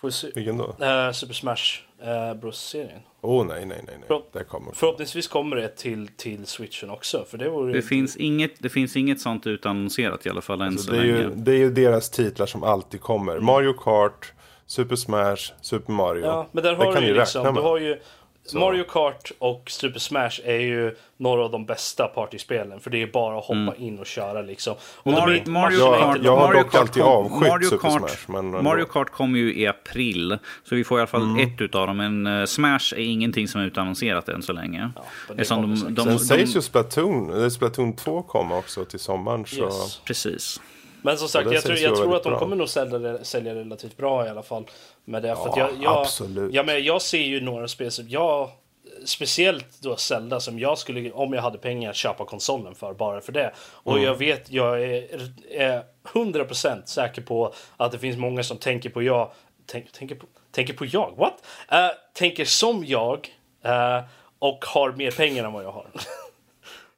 [0.04, 0.28] får se.
[0.36, 0.64] Vilken då?
[0.64, 1.56] Uh, Super Smash
[2.04, 3.02] uh, Bros-serien.
[3.22, 3.84] Oh nej, nej, nej.
[3.88, 4.08] nej.
[4.08, 4.72] Förhopp det kommer.
[4.74, 7.26] Förhoppningsvis kommer det till, till switchen också.
[7.30, 10.80] För det, vore det, finns inget, det finns inget sånt utannonserat i alla fall alltså,
[10.80, 11.04] än så det är.
[11.04, 13.32] Ju, det är ju deras titlar som alltid kommer.
[13.34, 13.46] Mm.
[13.46, 14.34] Mario Kart,
[14.66, 16.26] Super Smash, Super Mario.
[16.26, 18.00] Ja, men där har det kan du liksom, du har ju
[18.46, 18.60] så.
[18.60, 22.80] Mario Kart och Super Smash är ju några av de bästa partyspelen.
[22.80, 23.74] För det är bara att hoppa mm.
[23.78, 24.76] in och köra liksom.
[24.96, 28.42] Och Mario, inte, Mario Kart, jag, har dock alltid avskytt Mario Super Kart, Smash.
[28.42, 30.38] Men Mario Kart kommer ju i april.
[30.64, 31.48] Så vi får i alla fall mm.
[31.48, 31.98] ett utav dem.
[31.98, 34.92] Men uh, Smash är ingenting som är utannonserat än så länge.
[34.96, 39.46] Ja, de, de, de, Sen sägs ju Splatoon, Splatoon 2 kommer också till sommaren.
[39.46, 39.56] Så...
[39.56, 40.02] Yes.
[40.06, 40.62] Precis.
[41.04, 42.40] Men som sagt, jag tror, jag tror att de bra.
[42.40, 44.66] kommer nog sälja, sälja relativt bra i alla fall.
[45.06, 45.28] Med det.
[45.28, 46.54] Ja, för jag, jag, absolut.
[46.54, 48.50] Ja, men jag ser ju några spel som jag
[49.06, 53.32] speciellt då Zelda som jag skulle, om jag hade pengar, köpa konsolen för bara för
[53.32, 53.54] det.
[53.60, 54.04] Och mm.
[54.04, 59.04] jag vet, jag är, är 100% säker på att det finns många som tänker på
[59.04, 59.32] jag,
[59.66, 61.44] tänk, tänker, på, tänker på jag, what?
[61.72, 61.78] Uh,
[62.14, 63.30] tänker som jag
[63.66, 64.04] uh,
[64.40, 65.88] och har mer pengar än vad jag har.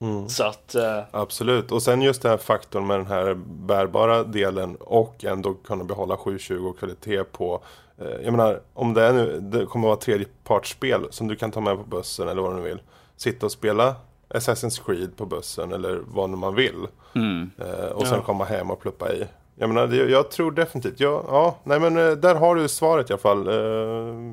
[0.05, 0.29] Mm.
[0.29, 1.03] Så att, uh...
[1.11, 5.83] Absolut, och sen just den här faktorn med den här bärbara delen och ändå kunna
[5.83, 7.61] behålla 720 kvalitet på
[8.01, 11.51] uh, Jag menar, om det, är nu, det kommer att vara tredjepartsspel som du kan
[11.51, 12.81] ta med på bussen eller vad du vill.
[13.17, 13.95] Sitta och spela
[14.29, 16.87] Assassin's Creed på bussen eller vad man vill.
[17.15, 17.51] Mm.
[17.59, 18.23] Uh, och sen ja.
[18.23, 19.27] komma hem och pluppa i.
[19.57, 23.21] Jag menar, jag tror definitivt, ja, ja, nej men där har du svaret i alla
[23.21, 23.49] fall.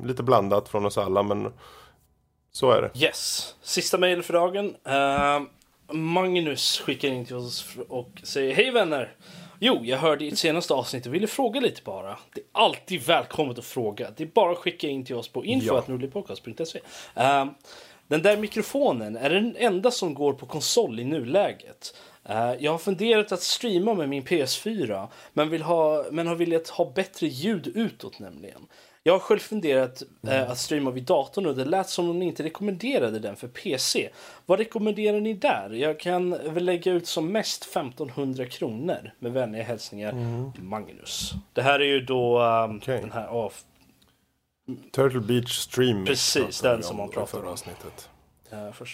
[0.05, 1.51] lite blandat från oss alla men
[2.53, 3.05] så är det.
[3.05, 3.55] Yes.
[3.61, 4.65] Sista mejl för dagen.
[4.65, 5.47] Uh,
[5.93, 9.15] Magnus skickar in till oss och säger Hej vänner!
[9.59, 12.17] Jo, jag hörde i ett senaste avsnitt och ville fråga lite bara.
[12.33, 14.11] Det är alltid välkommet att fråga.
[14.17, 16.79] Det är bara att skicka in till oss på info.nordlypodcast.se.
[17.17, 17.45] Uh,
[18.07, 21.95] den där mikrofonen, är den enda som går på konsol i nuläget?
[22.29, 26.69] Uh, jag har funderat att streama med min PS4 men, vill ha, men har velat
[26.69, 28.67] ha bättre ljud utåt nämligen.
[29.05, 32.25] Jag har själv funderat eh, att streama vid datorn och det lät som om ni
[32.25, 34.09] inte rekommenderade den för PC.
[34.45, 35.69] Vad rekommenderar ni där?
[35.69, 40.51] Jag kan väl lägga ut som mest 1500 kronor med vänliga hälsningar mm.
[40.59, 41.33] Magnus.
[41.53, 43.01] Det här är ju då um, okay.
[43.01, 43.27] den här...
[43.27, 43.51] Oh,
[44.91, 46.05] Turtle Beach Stream.
[46.05, 47.47] Precis, den som man pratar om.
[47.47, 48.09] Avsnittet.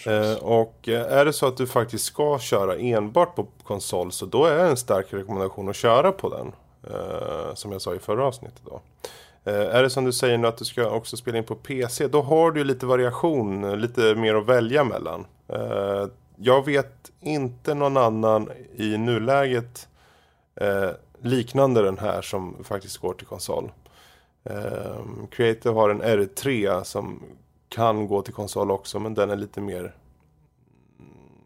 [0.06, 4.26] Eh, och eh, är det så att du faktiskt ska köra enbart på konsol så
[4.26, 6.52] då är det en stark rekommendation att köra på den.
[6.94, 8.80] Eh, som jag sa i förra avsnittet då.
[9.44, 12.08] Eh, är det som du säger nu att du ska också spela in på PC,
[12.08, 15.26] då har du lite variation, lite mer att välja mellan.
[15.48, 16.06] Eh,
[16.36, 19.88] jag vet inte någon annan i nuläget
[20.54, 20.90] eh,
[21.22, 23.72] liknande den här som faktiskt går till konsol.
[25.30, 27.22] Creative har en R3 som
[27.68, 29.94] kan gå till konsol också, men den är lite mer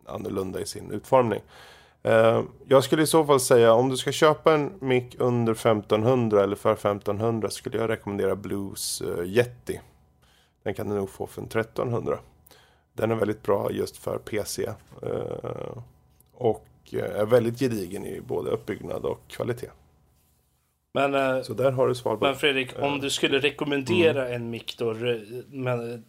[0.06, 1.40] annorlunda i sin utformning.
[2.08, 6.42] Uh, jag skulle i så fall säga om du ska köpa en mick under 1500
[6.42, 9.80] eller för 1500 skulle jag rekommendera Blues uh, Yeti.
[10.62, 12.18] Den kan du nog få för 1300.
[12.92, 14.66] Den är väldigt bra just för PC.
[15.02, 15.76] Eh,
[16.34, 19.70] och är väldigt gedigen i både uppbyggnad och kvalitet.
[20.94, 24.42] Men, så där har du svar Men Fredrik, om du skulle rekommendera mm.
[24.42, 24.94] en mick då,
[25.46, 26.04] men,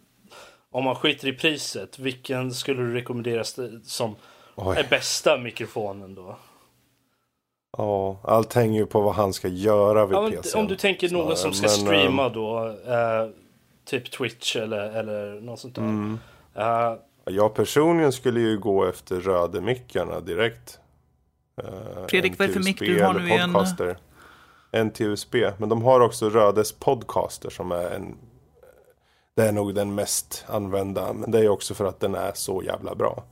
[0.70, 3.44] om man skiter i priset, vilken skulle du rekommendera
[3.84, 4.16] som
[4.56, 4.76] Oj.
[4.78, 6.36] är bästa mikrofonen då?
[7.78, 10.58] Ja, allt hänger ju på vad han ska göra vid ja, PC.
[10.58, 13.28] Om du tänker någon som ska men, streama då, eh,
[13.84, 15.82] typ Twitch eller, eller något sånt där.
[15.82, 16.18] Mm.
[16.58, 20.78] Uh, jag personligen skulle ju gå efter rödemickarna direkt.
[21.62, 23.56] Uh, Fredrik, vad är för mick du har nu igen?
[24.70, 25.34] En till USB.
[25.58, 28.16] Men de har också Rödes Podcaster som är en...
[29.36, 31.12] Det är nog den mest använda.
[31.12, 33.24] Men det är också för att den är så jävla bra.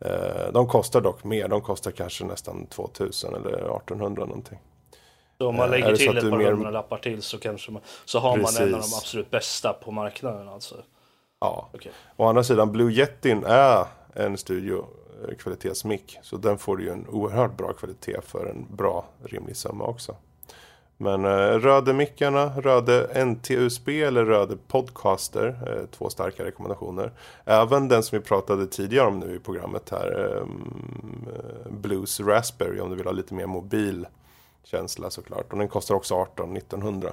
[0.00, 1.48] Eh, de kostar dock mer.
[1.48, 4.58] De kostar kanske nästan 2000 eller 1800 någonting.
[5.38, 6.52] Så om man eh, lägger till ett par mer...
[6.52, 8.58] hundralappar till så, kanske man, så har Precis.
[8.58, 10.74] man en av de absolut bästa på marknaden alltså?
[11.40, 11.68] Ja.
[11.72, 11.92] Okay.
[12.16, 16.18] Å andra sidan, Blue Jetin är en studiokvalitetsmick.
[16.22, 20.16] Så den får ju en oerhört bra kvalitet för en bra rimlig summa också.
[21.02, 27.12] Men eh, Röde-mickarna, Röde NT-USB eller Röde Podcaster, eh, två starka rekommendationer.
[27.44, 30.46] Även den som vi pratade tidigare om nu i programmet här, eh,
[31.70, 34.06] Blues Raspberry om du vill ha lite mer mobil
[34.64, 35.52] känsla såklart.
[35.52, 37.12] Och den kostar också 18 1900.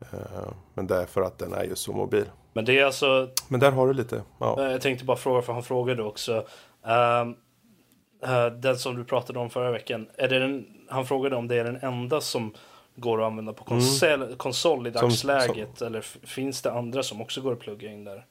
[0.00, 2.24] Eh, men det är för att den är ju så mobil.
[2.52, 3.28] Men det är alltså...
[3.48, 4.22] Men där har du lite.
[4.38, 4.64] Ja.
[4.64, 6.46] Eh, jag tänkte bara fråga, för han frågade också.
[6.82, 7.36] Um,
[8.30, 11.56] uh, den som du pratade om förra veckan, är det den, han frågade om det
[11.56, 12.54] är den enda som
[13.00, 14.36] går att använda på konsol, mm.
[14.36, 15.68] konsol i dagsläget?
[15.68, 15.86] Som, som...
[15.86, 18.26] Eller finns det andra som också går att plugga in där?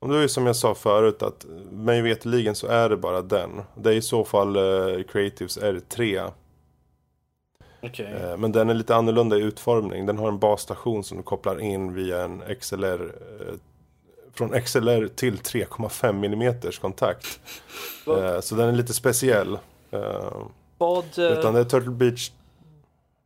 [0.00, 3.22] Och det är ju som jag sa förut att mig veteligen så är det bara
[3.22, 3.62] den.
[3.74, 6.30] Det är i så fall uh, Creatives R3.
[7.82, 8.14] Okay.
[8.14, 10.06] Uh, men den är lite annorlunda i utformning.
[10.06, 13.14] Den har en basstation som du kopplar in via en XLR.
[13.40, 13.54] Eh,
[14.34, 17.40] från XLR till 3,5 mm kontakt.
[18.40, 19.58] så den är lite speciell.
[20.78, 22.30] Vad, utan det är Turtle Beach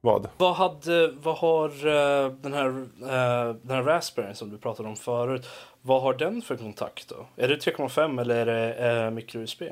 [0.04, 0.28] vad?
[0.36, 4.96] Vad, hade, vad har uh, den, här, uh, den här Raspberry som du pratade om
[4.96, 5.46] förut,
[5.82, 7.26] vad har den för kontakt då?
[7.36, 9.62] Är det 3,5 eller är det uh, micro-USB?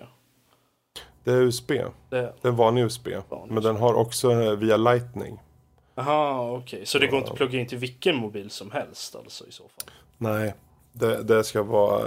[1.25, 1.73] Det är USB.
[2.09, 3.09] Det, är en vanlig USB.
[3.29, 5.41] Vanlig men den har också via Lightning.
[5.95, 6.77] Jaha, okej.
[6.77, 6.87] Okay.
[6.87, 9.63] Så det går inte att plugga in till vilken mobil som helst alltså i så
[9.63, 9.95] fall?
[10.19, 10.55] Nej,
[10.93, 12.03] det, det ska vara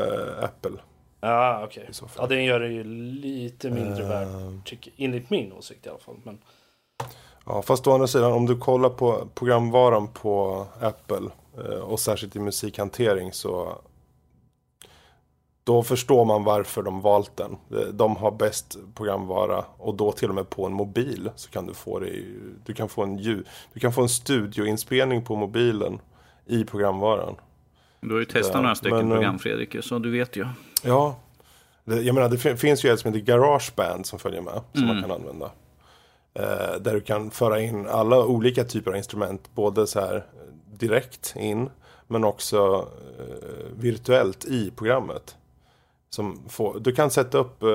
[0.45, 0.77] Apple.
[1.21, 1.87] Ja, okej.
[1.89, 2.09] Okay.
[2.17, 4.09] Ja, den gör det ju lite mindre uh...
[4.09, 6.15] värd, enligt min åsikt i alla fall.
[6.23, 6.39] Men...
[7.45, 12.35] Ja, fast å andra sidan om du kollar på programvaran på Apple eh, och särskilt
[12.35, 13.81] i musikhantering så
[15.63, 17.57] då förstår man varför de valt den.
[17.71, 21.67] Eh, de har bäst programvara och då till och med på en mobil så kan
[21.67, 25.35] du få det i, du kan få en ljud, du kan få en studioinspelning på
[25.35, 25.99] mobilen
[26.45, 27.35] i programvaran.
[28.01, 30.47] Du har ju testat några stycken men, program Fredrik, så du vet ju.
[30.83, 31.15] Ja,
[31.83, 34.61] Det, jag menar, det finns ju ett som heter Garageband som följer med.
[34.73, 34.95] Som mm.
[34.95, 35.51] man kan använda.
[36.39, 39.49] Eh, där du kan föra in alla olika typer av instrument.
[39.55, 40.25] Både så här
[40.73, 41.69] direkt in.
[42.07, 42.89] Men också
[43.19, 45.35] eh, virtuellt i programmet.
[46.09, 47.69] Som får, du kan sätta upp eh,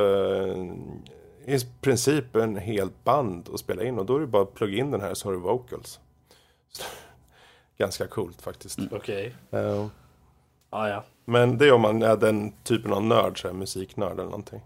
[1.54, 3.98] i princip en helt band och spela in.
[3.98, 6.00] Och då är det bara att plugga in den här så har du vocals.
[6.72, 6.84] Så,
[7.78, 8.78] ganska coolt faktiskt.
[8.78, 8.90] Mm.
[8.92, 9.34] Okej.
[9.50, 9.62] Okay.
[9.62, 9.86] Uh,
[10.70, 11.04] ah, ja.
[11.24, 14.60] Men det är om man är den typen av nörd, så här, musiknörd eller någonting.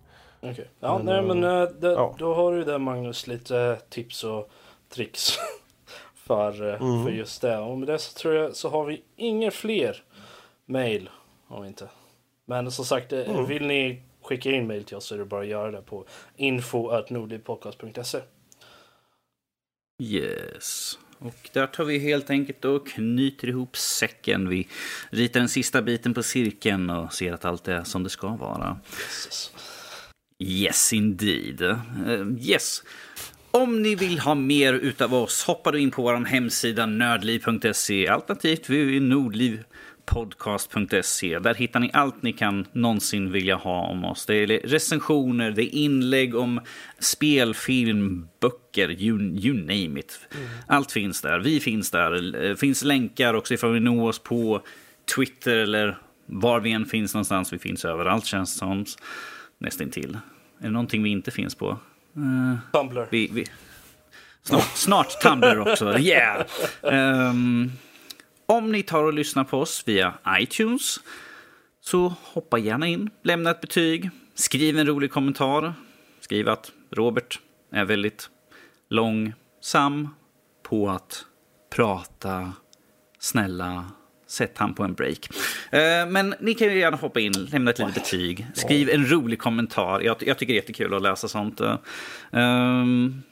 [0.44, 0.52] Okej.
[0.52, 0.64] Okay.
[0.80, 2.14] Ja, men, nej men uh, det, ja.
[2.18, 4.50] då har du där Magnus lite tips och
[4.88, 5.38] tricks.
[6.14, 7.04] för, uh, mm.
[7.04, 7.58] för just det.
[7.58, 10.02] Och med det så tror jag så har vi inga fler
[10.66, 11.10] mail.
[11.48, 11.88] Om inte.
[12.44, 13.46] Men som sagt, mm.
[13.46, 16.04] vill ni skicka in mail till oss så är det bara att göra det på
[16.36, 18.20] info.nordlivpodcast.se.
[20.02, 20.98] Yes.
[21.18, 24.48] Och där tar vi helt enkelt och knyter ihop säcken.
[24.48, 24.68] Vi
[25.10, 28.78] ritar den sista biten på cirkeln och ser att allt är som det ska vara.
[28.90, 29.52] Yes,
[30.39, 31.62] yes indeed.
[31.62, 32.82] Uh, yes.
[33.51, 38.69] Om ni vill ha mer utav oss, hoppa då in på vår hemsida nördliv.se alternativt
[38.69, 39.65] www.nordliv.se
[40.06, 41.39] podcast.se.
[41.39, 44.27] Där hittar ni allt ni kan någonsin vilja ha om oss.
[44.27, 46.61] Det är recensioner, det är inlägg om
[46.98, 50.20] spel, film, böcker, you, you name it.
[50.35, 50.48] Mm.
[50.66, 51.39] Allt finns där.
[51.39, 52.11] Vi finns där.
[52.11, 54.62] Det finns länkar också ifall vi når oss på
[55.16, 57.52] Twitter eller var vi än finns någonstans.
[57.52, 58.85] Vi finns överallt känns det som.
[59.64, 60.18] Nästintill.
[60.58, 61.78] Är det någonting vi inte finns på?
[62.16, 63.06] Uh, Tumblr.
[63.10, 63.46] Vi, vi,
[64.42, 65.98] snart, snart Tumblr också.
[65.98, 66.46] Yeah!
[66.82, 67.72] Um,
[68.46, 71.00] om ni tar och lyssnar på oss via iTunes
[71.80, 75.74] så hoppa gärna in, lämna ett betyg, skriv en rolig kommentar.
[76.20, 77.40] Skriv att Robert
[77.72, 78.30] är väldigt
[78.90, 80.08] långsam
[80.62, 81.24] på att
[81.74, 82.52] prata.
[83.18, 83.84] Snälla,
[84.35, 85.28] sätt han på en break.
[85.70, 89.39] Eh, men ni kan ju gärna hoppa in, lämna ett litet betyg, skriv en rolig
[89.39, 90.01] kommentar.
[90.01, 91.61] Jag, jag tycker det är jättekul att läsa sånt.
[92.31, 93.23] Um,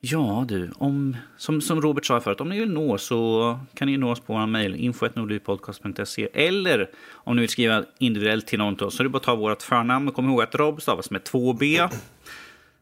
[0.00, 3.96] Ja du, om, som, som Robert sa förut, om ni vill nå så kan ni
[3.96, 8.86] nå oss på vår mejl info.nordlypodcast.se eller om ni vill skriva individuellt till någon av
[8.86, 11.24] oss så är det bara att ta vårt förnamn kom ihåg att Rob stavas med
[11.24, 11.88] två B.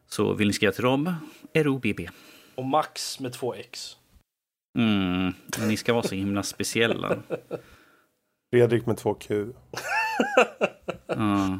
[0.09, 1.13] Så vill ni skriva till Rob,
[1.53, 2.09] R-O-B-B.
[2.55, 3.97] Och Max med två X.
[4.77, 7.17] Mm, men ni ska vara så himla speciella.
[8.51, 9.47] Fredrik med två Q.
[11.07, 11.59] ja.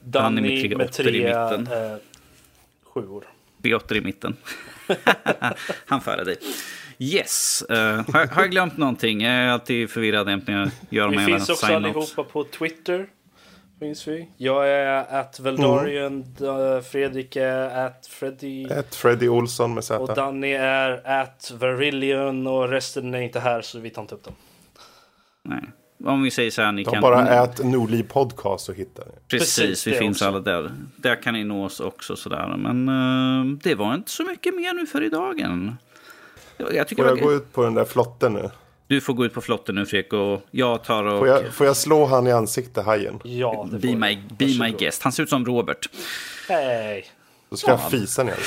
[0.00, 1.96] Danny med tre, med tre eh,
[2.84, 3.24] sjuor.
[3.62, 4.36] B8 i mitten.
[5.86, 6.36] Han före dig.
[6.98, 7.64] Yes.
[7.70, 9.20] Uh, har, har, jag glömt någonting?
[9.20, 13.06] Jag är alltid förvirrad när jag gör Vi finns också allihopa på Twitter.
[13.78, 14.28] Finns vi.
[14.36, 16.82] Jag är att Veldarian, mm.
[16.82, 18.70] Fredrik är att Freddy...
[18.70, 19.98] Att Freddy Olsson med Z.
[19.98, 24.24] Och Danny är att Verillion och resten är inte här så vi tar inte upp
[24.24, 24.34] dem.
[25.42, 25.62] Nej.
[26.04, 27.00] Om vi säger så här, ni De kan...
[27.00, 29.12] bara ät Nordliv Podcast så hittar ni.
[29.28, 30.26] Precis, Precis vi finns också.
[30.26, 30.70] alla där.
[30.96, 32.56] Där kan ni nå oss också sådär.
[32.56, 35.40] Men uh, det var inte så mycket mer nu för idag.
[36.56, 38.50] Jag tycker Får jag, jag gå ut på den där flotten nu?
[38.88, 41.18] Du får gå ut på flotten nu Fredrik och jag tar och...
[41.18, 43.20] Får jag, får jag slå han i ansiktet, hajen?
[43.24, 45.02] Ja, det får Be my, be my guest.
[45.02, 45.88] Han ser ut som Robert.
[46.48, 47.04] Hej.
[47.50, 47.80] Då ska ja.
[47.82, 48.38] jag fisa ner.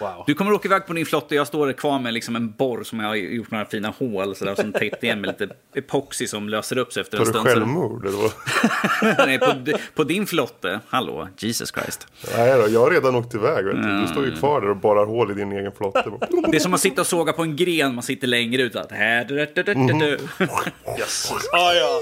[0.00, 0.24] Wow.
[0.26, 1.34] Du kommer åka iväg på din flotte.
[1.34, 4.44] Jag står kvar med liksom en borr som jag har gjort några fina hål så
[4.44, 7.44] där, som täckt igen med lite epoxy som löser upp sig efter en stund.
[7.44, 10.80] Tar du självmord eller Nej, på, på, din flotte.
[10.88, 12.06] Hallå, Jesus Christ.
[12.36, 13.64] Nej då, jag har redan åkt iväg.
[13.64, 14.00] Vet du.
[14.00, 16.04] du står ju kvar där och borrar hål i din egen flotte.
[16.48, 17.94] Det är som att sitta och såga på en gren.
[17.94, 18.76] Man sitter längre ut.
[20.98, 21.32] Yes.
[21.52, 22.00] Ah, ja.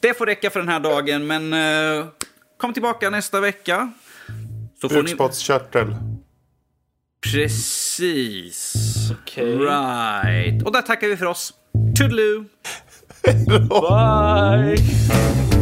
[0.00, 2.06] Det får räcka för den här dagen, men uh,
[2.56, 3.92] kom tillbaka nästa vecka.
[4.82, 5.96] Bukspottkörtel.
[7.32, 8.74] Precis.
[9.22, 9.44] Okay.
[9.44, 10.62] Right.
[10.62, 11.54] Och där tackar vi för oss.
[11.98, 12.44] Toodaloo.
[13.68, 15.57] Bye.